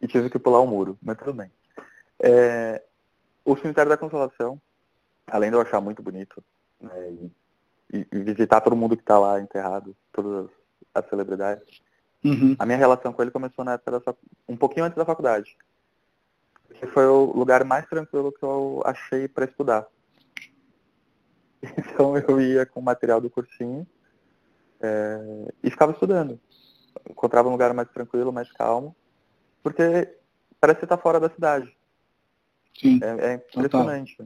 E 0.00 0.06
tive 0.06 0.28
que 0.28 0.38
pular 0.38 0.60
o 0.60 0.66
muro, 0.66 0.98
mas 1.02 1.16
tudo 1.16 1.32
bem. 1.32 1.50
É, 2.22 2.82
o 3.44 3.56
Cemitério 3.56 3.88
da 3.88 3.96
Consolação, 3.96 4.60
além 5.26 5.50
de 5.50 5.56
eu 5.56 5.60
achar 5.60 5.80
muito 5.80 6.02
bonito, 6.02 6.44
né, 6.80 7.16
e, 7.92 8.06
e, 8.12 8.18
visitar 8.18 8.60
todo 8.60 8.76
mundo 8.76 8.96
que 8.96 9.02
está 9.02 9.18
lá 9.18 9.40
enterrado, 9.40 9.96
todas 10.12 10.50
as 10.94 11.08
celebridades, 11.08 11.80
Uhum. 12.24 12.54
A 12.58 12.66
minha 12.66 12.76
relação 12.76 13.12
com 13.12 13.22
ele 13.22 13.30
começou 13.30 13.64
na 13.64 13.74
época 13.74 13.98
da 13.98 14.14
um 14.48 14.56
pouquinho 14.56 14.84
antes 14.84 14.96
da 14.96 15.04
faculdade. 15.04 15.56
Que 16.74 16.86
foi 16.86 17.06
o 17.06 17.24
lugar 17.32 17.64
mais 17.64 17.86
tranquilo 17.86 18.32
que 18.32 18.42
eu 18.42 18.82
achei 18.84 19.26
para 19.28 19.46
estudar. 19.46 19.86
Então 21.76 22.16
eu 22.16 22.40
ia 22.40 22.64
com 22.64 22.80
o 22.80 22.82
material 22.82 23.20
do 23.20 23.28
cursinho 23.28 23.86
é, 24.80 25.52
e 25.62 25.70
ficava 25.70 25.92
estudando. 25.92 26.40
Encontrava 27.08 27.48
um 27.48 27.52
lugar 27.52 27.72
mais 27.74 27.88
tranquilo, 27.90 28.32
mais 28.32 28.50
calmo, 28.52 28.94
porque 29.62 30.08
parece 30.60 30.80
que 30.80 30.86
tá 30.86 30.96
fora 30.96 31.20
da 31.20 31.30
cidade. 31.30 31.74
Sim. 32.78 33.00
É, 33.02 33.32
é 33.32 33.34
impressionante. 33.34 34.16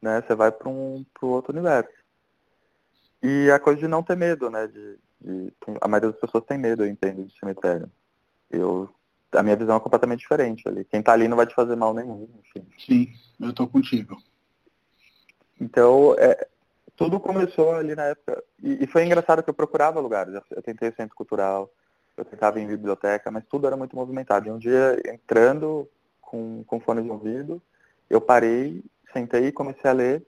Né? 0.00 0.22
Você 0.22 0.34
vai 0.34 0.52
para 0.52 0.68
um 0.68 1.04
pro 1.14 1.28
outro 1.28 1.52
universo. 1.52 1.92
E 3.22 3.50
a 3.50 3.58
coisa 3.58 3.80
de 3.80 3.88
não 3.88 4.02
ter 4.02 4.16
medo, 4.16 4.50
né? 4.50 4.66
De, 4.66 4.98
de, 5.20 5.52
a 5.80 5.88
maioria 5.88 6.10
das 6.10 6.20
pessoas 6.20 6.44
tem 6.44 6.58
medo, 6.58 6.84
eu 6.84 6.88
entendo, 6.88 7.24
de 7.24 7.38
cemitério. 7.38 7.90
Eu, 8.50 8.94
a 9.32 9.42
minha 9.42 9.56
visão 9.56 9.76
é 9.76 9.80
completamente 9.80 10.20
diferente 10.20 10.68
ali. 10.68 10.84
Quem 10.84 11.02
tá 11.02 11.12
ali 11.12 11.26
não 11.26 11.36
vai 11.36 11.46
te 11.46 11.54
fazer 11.54 11.74
mal 11.74 11.94
nenhum, 11.94 12.28
enfim. 12.40 12.66
Sim, 12.78 13.12
eu 13.40 13.52
tô 13.52 13.66
contigo. 13.66 14.22
Então, 15.58 16.14
é, 16.18 16.46
tudo 16.96 17.18
começou 17.18 17.72
ali 17.72 17.94
na 17.94 18.04
época. 18.04 18.42
E, 18.62 18.84
e, 18.84 18.86
foi 18.86 19.04
engraçado 19.04 19.42
que 19.42 19.50
eu 19.50 19.54
procurava 19.54 20.00
lugares. 20.00 20.34
Eu, 20.50 20.62
tentei 20.62 20.92
centro 20.92 21.16
cultural, 21.16 21.70
eu 22.16 22.24
tentava 22.24 22.60
em 22.60 22.66
biblioteca, 22.66 23.30
mas 23.30 23.44
tudo 23.46 23.66
era 23.66 23.76
muito 23.76 23.96
movimentado. 23.96 24.48
E 24.48 24.50
um 24.50 24.58
dia, 24.58 25.00
entrando 25.06 25.88
com, 26.20 26.62
com 26.64 26.80
fone 26.80 27.02
de 27.02 27.10
ouvido, 27.10 27.60
eu 28.08 28.20
parei, 28.20 28.82
sentei 29.12 29.46
e 29.46 29.52
comecei 29.52 29.90
a 29.90 29.94
ler. 29.94 30.24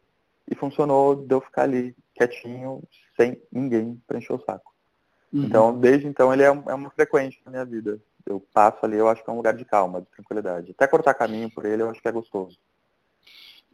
E 0.48 0.54
funcionou 0.54 1.16
de 1.16 1.34
eu 1.34 1.40
ficar 1.40 1.62
ali 1.62 1.94
quietinho, 2.14 2.82
sem 3.16 3.40
ninguém 3.50 4.00
para 4.06 4.18
encher 4.18 4.32
o 4.32 4.44
saco. 4.44 4.72
Uhum. 5.32 5.44
Então, 5.44 5.78
desde 5.78 6.06
então, 6.06 6.32
ele 6.32 6.42
é, 6.42 6.46
é 6.46 6.50
uma 6.50 6.90
frequente 6.90 7.40
na 7.44 7.50
minha 7.50 7.64
vida. 7.64 8.00
Eu 8.24 8.40
passo 8.52 8.78
ali, 8.84 8.96
eu 8.96 9.08
acho 9.08 9.22
que 9.24 9.30
é 9.30 9.32
um 9.32 9.36
lugar 9.36 9.54
de 9.54 9.64
calma, 9.64 10.00
de 10.00 10.06
tranquilidade. 10.08 10.70
Até 10.72 10.86
cortar 10.86 11.14
caminho 11.14 11.50
por 11.50 11.64
ele, 11.64 11.82
eu 11.82 11.90
acho 11.90 12.00
que 12.00 12.08
é 12.08 12.12
gostoso. 12.12 12.58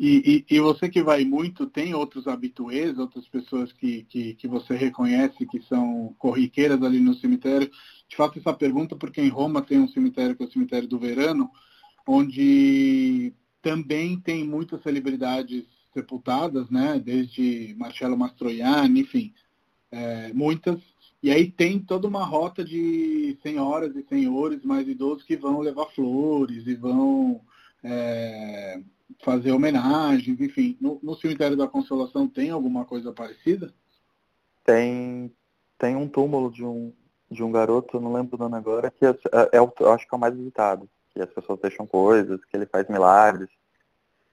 E, 0.05 0.45
e, 0.51 0.57
e, 0.57 0.59
você 0.59 0.89
que 0.89 1.01
vai 1.01 1.25
muito, 1.25 1.65
tem 1.65 1.95
outros 1.95 2.27
habituês, 2.27 2.99
outras 2.99 3.25
pessoas 3.29 3.73
que, 3.73 4.03
que, 4.09 4.35
que, 4.35 4.49
você 4.49 4.75
reconhece 4.75 5.47
que 5.47 5.63
são 5.63 6.13
corriqueiras 6.19 6.83
ali 6.83 6.99
no 6.99 7.15
cemitério? 7.15 7.71
Te 8.09 8.17
faço 8.17 8.37
essa 8.41 8.53
pergunta 8.53 8.97
porque 8.97 9.21
em 9.21 9.29
Roma 9.29 9.63
tem 9.63 9.79
um 9.79 9.87
cemitério 9.87 10.35
que 10.35 10.43
é 10.43 10.47
o 10.47 10.51
cemitério 10.51 10.89
do 10.89 10.99
Verano, 10.99 11.49
onde 12.05 13.33
também 13.63 14.19
tem 14.19 14.43
muitas 14.43 14.83
celebridades 14.83 15.67
sepultadas, 15.95 16.69
né? 16.69 16.99
Desde 16.99 17.73
Marcello 17.79 18.19
Mastroianni, 18.19 19.03
enfim, 19.03 19.33
é, 19.93 20.33
muitas. 20.33 20.81
E 21.23 21.31
aí 21.31 21.49
tem 21.49 21.79
toda 21.79 22.09
uma 22.09 22.25
rota 22.25 22.65
de 22.65 23.39
senhoras 23.41 23.95
e 23.95 24.03
senhores 24.09 24.65
mais 24.65 24.89
idosos 24.89 25.23
que 25.23 25.37
vão 25.37 25.61
levar 25.61 25.87
flores 25.95 26.67
e 26.67 26.75
vão 26.75 27.41
é, 27.85 28.81
fazer 29.23 29.53
homenagens, 29.53 30.41
enfim. 30.41 30.77
No, 30.81 30.99
no, 31.03 31.15
cemitério 31.15 31.57
da 31.57 31.69
Consolação 31.69 32.29
tem 32.29 32.51
alguma 32.51 32.85
coisa 32.85 33.13
parecida? 33.13 33.73
Tem, 34.65 35.33
tem 35.79 35.97
um 35.97 36.09
túmulo 36.09 36.51
de 36.51 36.65
um, 36.65 36.93
de 37.31 37.43
um 37.43 37.51
garoto, 37.51 38.01
não 38.01 38.13
lembro 38.13 38.37
o 38.37 38.39
nome 38.39 38.57
agora, 38.57 38.91
que 38.91 39.05
é, 39.05 39.11
é, 39.11 39.57
é 39.57 39.59
eu 39.59 39.93
acho 39.93 40.07
que 40.07 40.15
é 40.15 40.17
o 40.17 40.21
mais 40.21 40.35
visitado. 40.35 40.89
Que 41.11 41.21
as 41.21 41.31
pessoas 41.31 41.61
deixam 41.61 41.87
coisas, 41.87 42.43
que 42.45 42.57
ele 42.57 42.67
faz 42.67 42.89
milagres. 42.89 43.49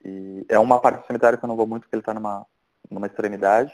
E 0.04 0.46
é 0.48 0.58
uma 0.58 0.80
parte 0.80 1.00
do 1.00 1.06
cemitério 1.06 1.38
que 1.38 1.44
eu 1.44 1.48
não 1.48 1.56
vou 1.56 1.66
muito, 1.66 1.82
porque 1.82 1.96
ele 1.96 2.02
está 2.02 2.14
numa, 2.14 2.46
numa 2.90 3.06
extremidade. 3.06 3.72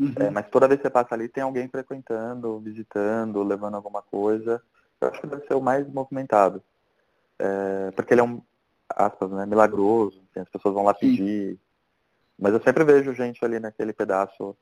Uhum. 0.00 0.14
É, 0.16 0.30
mas 0.30 0.48
toda 0.48 0.68
vez 0.68 0.80
que 0.80 0.86
você 0.86 0.90
passa 0.90 1.14
ali, 1.14 1.28
tem 1.28 1.42
alguém 1.42 1.68
frequentando, 1.68 2.58
visitando, 2.60 3.42
levando 3.42 3.74
alguma 3.74 4.00
coisa. 4.00 4.62
Eu 5.00 5.08
acho 5.08 5.20
que 5.20 5.26
deve 5.26 5.46
ser 5.46 5.54
o 5.54 5.60
mais 5.60 5.86
movimentado. 5.88 6.62
É, 7.38 7.90
porque 7.92 8.14
ele 8.14 8.20
é 8.20 8.24
um, 8.24 8.40
aspas, 8.88 9.30
né, 9.30 9.46
milagroso, 9.46 10.20
assim, 10.40 10.46
as 10.46 10.48
pessoas 10.48 10.74
vão 10.74 10.84
lá 10.84 10.94
pedir. 10.94 11.52
Sim. 11.52 11.58
Mas 12.38 12.52
eu 12.52 12.62
sempre 12.62 12.84
vejo 12.84 13.14
gente 13.14 13.44
ali 13.44 13.58
naquele 13.58 13.92
pedaço, 13.92 14.56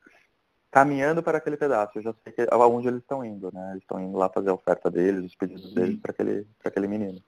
caminhando 0.71 1.23
para 1.23 1.39
aquele 1.39 1.57
pedaço. 1.57 1.99
Eu 1.99 2.03
já 2.03 2.15
sei 2.25 2.33
que, 2.33 2.47
aonde 2.51 2.89
eles 2.89 3.01
estão 3.01 3.25
indo, 3.25 3.51
né? 3.53 3.71
Eles 3.73 3.83
estão 3.83 4.01
indo 4.01 4.17
lá 4.17 4.29
fazer 4.29 4.51
a 4.51 4.55
oferta 4.55 4.91
deles, 4.91 5.25
os 5.25 5.35
pedidos 5.35 5.69
Sim. 5.69 5.75
deles 5.75 6.01
para 6.01 6.13
aquele, 6.13 6.47
aquele 6.65 6.87
menino. 6.87 7.23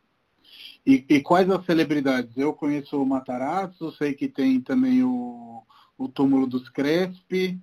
E, 0.86 1.04
e, 1.08 1.20
quais 1.20 1.50
as 1.50 1.64
celebridades? 1.66 2.34
Eu 2.36 2.54
conheço 2.54 3.00
o 3.00 3.06
Matarazzo, 3.06 3.92
sei 3.92 4.14
que 4.14 4.26
tem 4.28 4.60
também 4.60 5.02
o, 5.02 5.62
o 5.98 6.08
túmulo 6.08 6.46
dos 6.46 6.70
Crespi. 6.70 7.60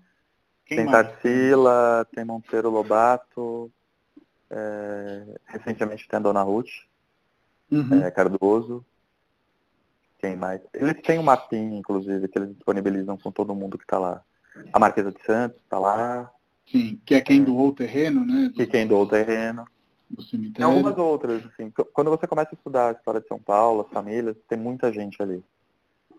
Quem 0.66 0.78
tem 0.78 0.86
mais? 0.86 1.08
Tarsila, 1.08 2.08
tem 2.14 2.24
Monteiro 2.24 2.70
Lobato. 2.70 3.72
É, 4.48 5.40
recentemente 5.46 6.08
tem 6.08 6.18
a 6.18 6.22
Dona 6.22 6.44
Ruth, 6.44 6.70
Uhum. 7.72 8.04
é, 8.04 8.12
Cardoso. 8.12 8.86
Quem 10.20 10.36
mais? 10.36 10.62
Eles 10.74 11.02
têm 11.02 11.20
um 11.20 11.24
mapinha, 11.24 11.78
inclusive, 11.78 12.28
que 12.28 12.38
eles 12.40 12.54
disponibilizam 12.56 13.18
com 13.18 13.32
todo 13.32 13.54
mundo 13.56 13.78
que 13.78 13.84
está 13.84 14.00
lá. 14.00 14.24
A 14.72 14.80
Marquesa 14.80 15.12
de 15.12 15.22
Santos 15.26 15.60
está 15.62 15.78
lá, 15.78 16.32
Sim, 16.72 17.00
que 17.06 17.14
é 17.14 17.22
quem 17.22 17.44
doou 17.44 17.68
o 17.70 17.74
terreno, 17.76 18.26
né? 18.26 18.52
que 18.56 18.66
quem 18.66 18.88
doou 18.88 19.04
o 19.04 19.08
terreno. 19.08 19.66
do 20.10 20.18
Tem 20.18 20.26
cemitério. 20.28 20.72
algumas 20.72 20.98
outras, 20.98 21.46
assim. 21.46 21.70
Qu- 21.70 21.86
Quando 21.94 22.10
você 22.10 22.26
começa 22.28 22.52
a 22.52 22.56
estudar 22.56 22.90
a 22.90 22.92
história 22.94 23.22
de 23.22 23.28
São 23.28 23.40
Paulo, 23.40 23.82
as 23.82 23.90
famílias, 23.94 24.36
tem 24.48 24.58
muita 24.58 24.92
gente 24.92 25.22
ali. 25.22 25.44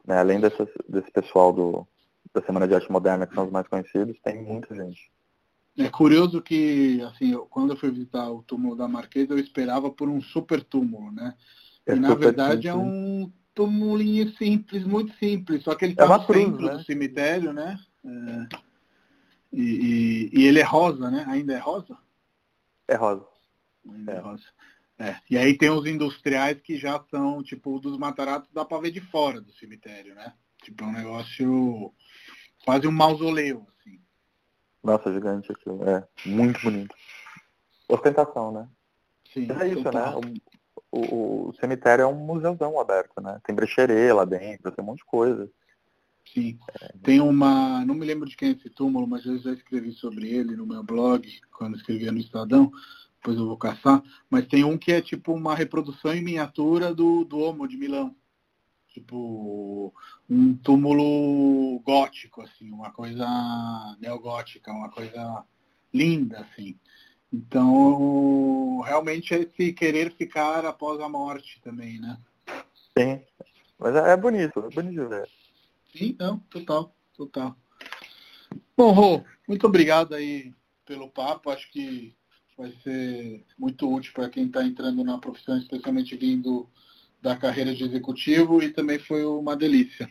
Né? 0.07 0.19
Além 0.19 0.39
dessas, 0.41 0.69
desse 0.89 1.11
pessoal 1.11 1.53
do, 1.53 1.87
da 2.33 2.43
Semana 2.43 2.69
de 2.69 2.75
Arte 2.75 2.91
Moderna, 2.93 3.27
que 3.27 3.35
são 3.35 3.45
os 3.47 3.51
mais 3.51 3.67
conhecidos, 3.67 4.17
tem 4.23 4.41
muita 4.41 4.73
gente. 4.75 5.11
É 5.79 5.89
curioso 5.89 6.41
que, 6.41 7.03
assim, 7.03 7.33
eu- 7.33 7.47
quando 7.47 7.73
eu 7.73 7.77
fui 7.77 7.91
visitar 7.91 8.31
o 8.31 8.43
túmulo 8.43 8.77
da 8.77 8.87
Marquesa, 8.87 9.33
eu 9.33 9.39
esperava 9.39 9.91
por 9.91 10.09
um 10.09 10.21
super 10.21 10.63
túmulo, 10.63 11.11
né? 11.11 11.35
É 11.87 11.95
e 11.95 11.99
na 12.01 12.15
verdade 12.15 12.69
é 12.69 12.73
simples. 12.73 12.93
um 12.93 13.33
túmulinho 13.57 14.29
simples, 14.37 14.85
muito 14.85 15.13
simples, 15.17 15.65
só 15.65 15.75
que 15.75 15.87
ele 15.87 15.93
É 15.93 15.95
está 15.95 16.05
uma 16.05 16.19
no 16.19 16.27
cruz, 16.27 16.45
centro 16.45 16.67
né? 16.67 16.77
do 16.77 16.85
cemitério, 16.85 17.53
né? 17.55 17.81
É, 18.05 18.49
e, 19.53 19.63
e- 19.63 20.31
e 20.41 20.45
ele 20.47 20.61
é 20.61 20.63
rosa, 20.63 21.11
né? 21.11 21.25
Ainda 21.27 21.55
é 21.55 21.59
rosa? 21.59 21.97
É 22.87 22.95
rosa. 22.95 23.27
Ainda 23.89 24.13
é 24.13 24.17
É. 24.17 24.21
rosa. 24.21 24.45
É. 24.99 25.17
E 25.31 25.37
aí 25.39 25.57
tem 25.57 25.71
os 25.71 25.87
industriais 25.87 26.61
que 26.61 26.77
já 26.77 27.03
são, 27.11 27.43
tipo, 27.43 27.81
dos 27.81 27.99
mataratos 27.99 28.51
dá 28.53 28.65
pra 28.65 28.79
ver 28.79 28.91
de 28.91 29.01
fora 29.01 29.41
do 29.41 29.53
cemitério, 29.55 30.15
né? 30.15 30.33
Tipo, 30.63 30.85
é 30.85 30.87
um 30.87 30.93
negócio 30.93 31.93
quase 32.65 32.87
um 32.87 32.93
mausoleu, 32.93 33.67
assim. 33.79 34.01
Nossa, 34.85 35.13
gigante 35.13 35.51
aquilo. 35.51 35.83
É, 35.89 36.07
muito 36.27 36.61
bonito. 36.61 36.95
Ostentação, 37.89 38.53
né? 38.53 38.69
Sim, 39.33 39.47
Mas 39.47 39.61
é 39.63 39.69
isso, 39.69 39.83
né? 39.85 40.13
O, 40.97 41.49
o- 41.49 41.55
cemitério 41.61 42.03
é 42.03 42.07
um 42.07 42.15
museuzão 42.15 42.81
aberto, 42.81 43.21
né? 43.21 43.39
Tem 43.45 43.55
brecheret 43.55 44.13
lá 44.13 44.25
dentro, 44.25 44.73
tem 44.73 44.83
um 44.83 44.87
monte 44.87 44.99
de 44.99 45.05
coisa. 45.05 45.51
Sim. 46.33 46.59
Tem 47.03 47.21
uma. 47.21 47.85
Não 47.85 47.95
me 47.95 48.05
lembro 48.05 48.29
de 48.29 48.37
quem 48.37 48.49
é 48.49 48.53
esse 48.53 48.69
túmulo, 48.71 49.07
mas 49.07 49.25
eu 49.25 49.39
já 49.39 49.53
escrevi 49.53 49.93
sobre 49.93 50.29
ele 50.29 50.57
no 50.57 50.67
meu 50.67 50.83
blog, 50.83 51.27
quando 51.57 51.77
escrevia 51.77 52.11
no 52.11 52.19
Estadão. 52.19 52.71
Depois 53.17 53.39
eu 53.39 53.47
vou 53.47 53.57
caçar. 53.57 54.03
Mas 54.31 54.47
tem 54.47 54.65
um 54.65 54.77
que 54.77 54.93
é 54.93 55.01
tipo 55.01 55.33
uma 55.33 55.55
reprodução 55.55 56.13
em 56.13 56.23
miniatura 56.23 56.95
do, 56.95 57.27
Homo 57.33 57.67
de 57.67 57.77
Milão. 57.77 58.15
Tipo, 58.89 59.93
um 60.29 60.57
túmulo 60.57 61.81
gótico, 61.81 62.41
assim, 62.43 62.71
uma 62.71 62.91
coisa 62.91 63.27
neogótica, 64.01 64.73
uma 64.73 64.91
coisa 64.91 65.45
linda, 65.93 66.41
assim. 66.41 66.79
Então, 67.33 68.81
realmente 68.81 69.35
é 69.35 69.43
esse 69.43 69.73
querer 69.73 70.13
ficar 70.15 70.65
após 70.65 71.01
a 71.01 71.09
morte 71.09 71.61
também, 71.61 72.01
né? 72.01 72.19
Sim. 72.97 73.21
Mas 73.79 73.95
é, 73.95 74.13
é 74.13 74.17
bonito, 74.17 74.61
é 74.61 74.71
bonito 74.71 75.09
ver. 75.09 75.29
Sim, 75.95 76.17
não, 76.19 76.39
total, 76.51 76.95
total. 77.17 77.57
Bom, 78.77 78.93
Rô, 78.93 79.25
muito 79.49 79.67
obrigado 79.67 80.15
aí 80.15 80.53
pelo 80.85 81.11
papo. 81.11 81.51
Acho 81.51 81.71
que 81.71 82.15
vai 82.57 82.73
ser 82.83 83.45
muito 83.59 83.93
útil 83.93 84.13
para 84.15 84.31
quem 84.31 84.47
está 84.47 84.65
entrando 84.65 85.05
na 85.05 85.19
profissão, 85.19 85.59
especialmente 85.59 86.17
vindo 86.17 86.69
da 87.21 87.37
carreira 87.37 87.75
de 87.75 87.85
executivo, 87.85 88.63
e 88.63 88.73
também 88.73 88.99
foi 88.99 89.25
uma 89.25 89.57
delícia. 89.57 90.09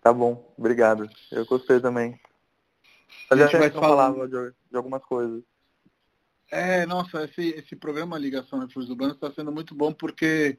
Tá 0.00 0.12
bom, 0.12 0.52
obrigado. 0.56 1.08
Eu 1.30 1.44
gostei 1.44 1.80
também. 1.80 2.18
A 3.30 3.36
Fazia 3.36 3.46
gente 3.46 3.58
vai 3.58 3.70
falava 3.70 4.26
de, 4.28 4.52
de 4.70 4.76
algumas 4.76 5.02
coisas. 5.04 5.42
É, 6.50 6.86
nossa, 6.86 7.24
esse, 7.24 7.48
esse 7.50 7.74
programa 7.74 8.18
Ligação 8.18 8.60
Refúgios 8.60 8.90
Urbanos 8.90 9.16
está 9.16 9.32
sendo 9.32 9.50
muito 9.50 9.74
bom 9.74 9.92
porque 9.92 10.58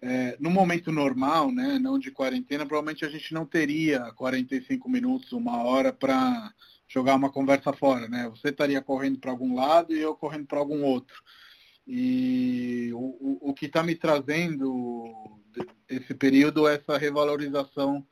é, 0.00 0.36
no 0.40 0.50
momento 0.50 0.90
normal, 0.90 1.52
né, 1.52 1.78
não 1.78 1.98
de 1.98 2.10
quarentena, 2.10 2.64
provavelmente 2.64 3.04
a 3.04 3.08
gente 3.08 3.34
não 3.34 3.44
teria 3.44 4.12
45 4.12 4.88
minutos, 4.88 5.32
uma 5.32 5.62
hora 5.62 5.92
para 5.92 6.52
jogar 6.86 7.16
uma 7.16 7.30
conversa 7.30 7.72
fora, 7.72 8.08
né? 8.08 8.28
Você 8.30 8.48
estaria 8.48 8.80
correndo 8.80 9.18
para 9.18 9.30
algum 9.30 9.54
lado 9.54 9.94
e 9.94 10.00
eu 10.00 10.14
correndo 10.14 10.46
para 10.46 10.58
algum 10.58 10.82
outro. 10.82 11.22
E 11.86 12.90
o, 12.94 12.98
o, 12.98 13.50
o 13.50 13.54
que 13.54 13.66
está 13.66 13.82
me 13.82 13.94
trazendo 13.94 15.04
esse 15.88 16.14
período 16.14 16.66
é 16.66 16.76
essa 16.76 16.96
revalorização 16.96 18.06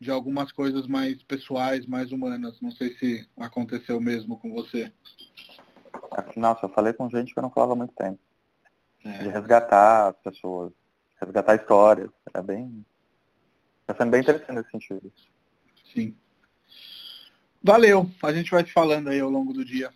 de 0.00 0.10
algumas 0.10 0.52
coisas 0.52 0.86
mais 0.86 1.22
pessoais, 1.24 1.86
mais 1.86 2.12
humanas. 2.12 2.60
Não 2.60 2.70
sei 2.70 2.94
se 2.96 3.26
aconteceu 3.36 4.00
mesmo 4.00 4.38
com 4.38 4.52
você. 4.52 4.92
Nossa, 6.36 6.66
eu 6.66 6.70
falei 6.70 6.92
com 6.92 7.08
gente 7.08 7.32
que 7.32 7.38
eu 7.38 7.42
não 7.42 7.50
falava 7.50 7.72
há 7.72 7.76
muito 7.76 7.94
tempo. 7.94 8.18
É. 9.04 9.18
De 9.18 9.28
resgatar 9.28 10.08
as 10.08 10.16
pessoas, 10.16 10.72
resgatar 11.20 11.54
histórias. 11.54 12.10
É 12.34 12.42
bem. 12.42 12.84
Está 13.82 13.94
sendo 13.94 14.10
bem 14.10 14.20
interessante 14.20 14.56
nesse 14.56 14.70
sentido. 14.70 15.12
Sim. 15.92 16.16
Valeu. 17.62 18.08
A 18.22 18.32
gente 18.32 18.50
vai 18.50 18.64
se 18.64 18.72
falando 18.72 19.08
aí 19.08 19.20
ao 19.20 19.30
longo 19.30 19.52
do 19.52 19.64
dia. 19.64 19.92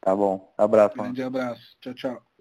Tá 0.00 0.14
bom. 0.16 0.52
Abraço. 0.58 0.96
Grande 0.96 1.22
abraço. 1.22 1.76
Tchau, 1.80 1.94
tchau. 1.94 2.31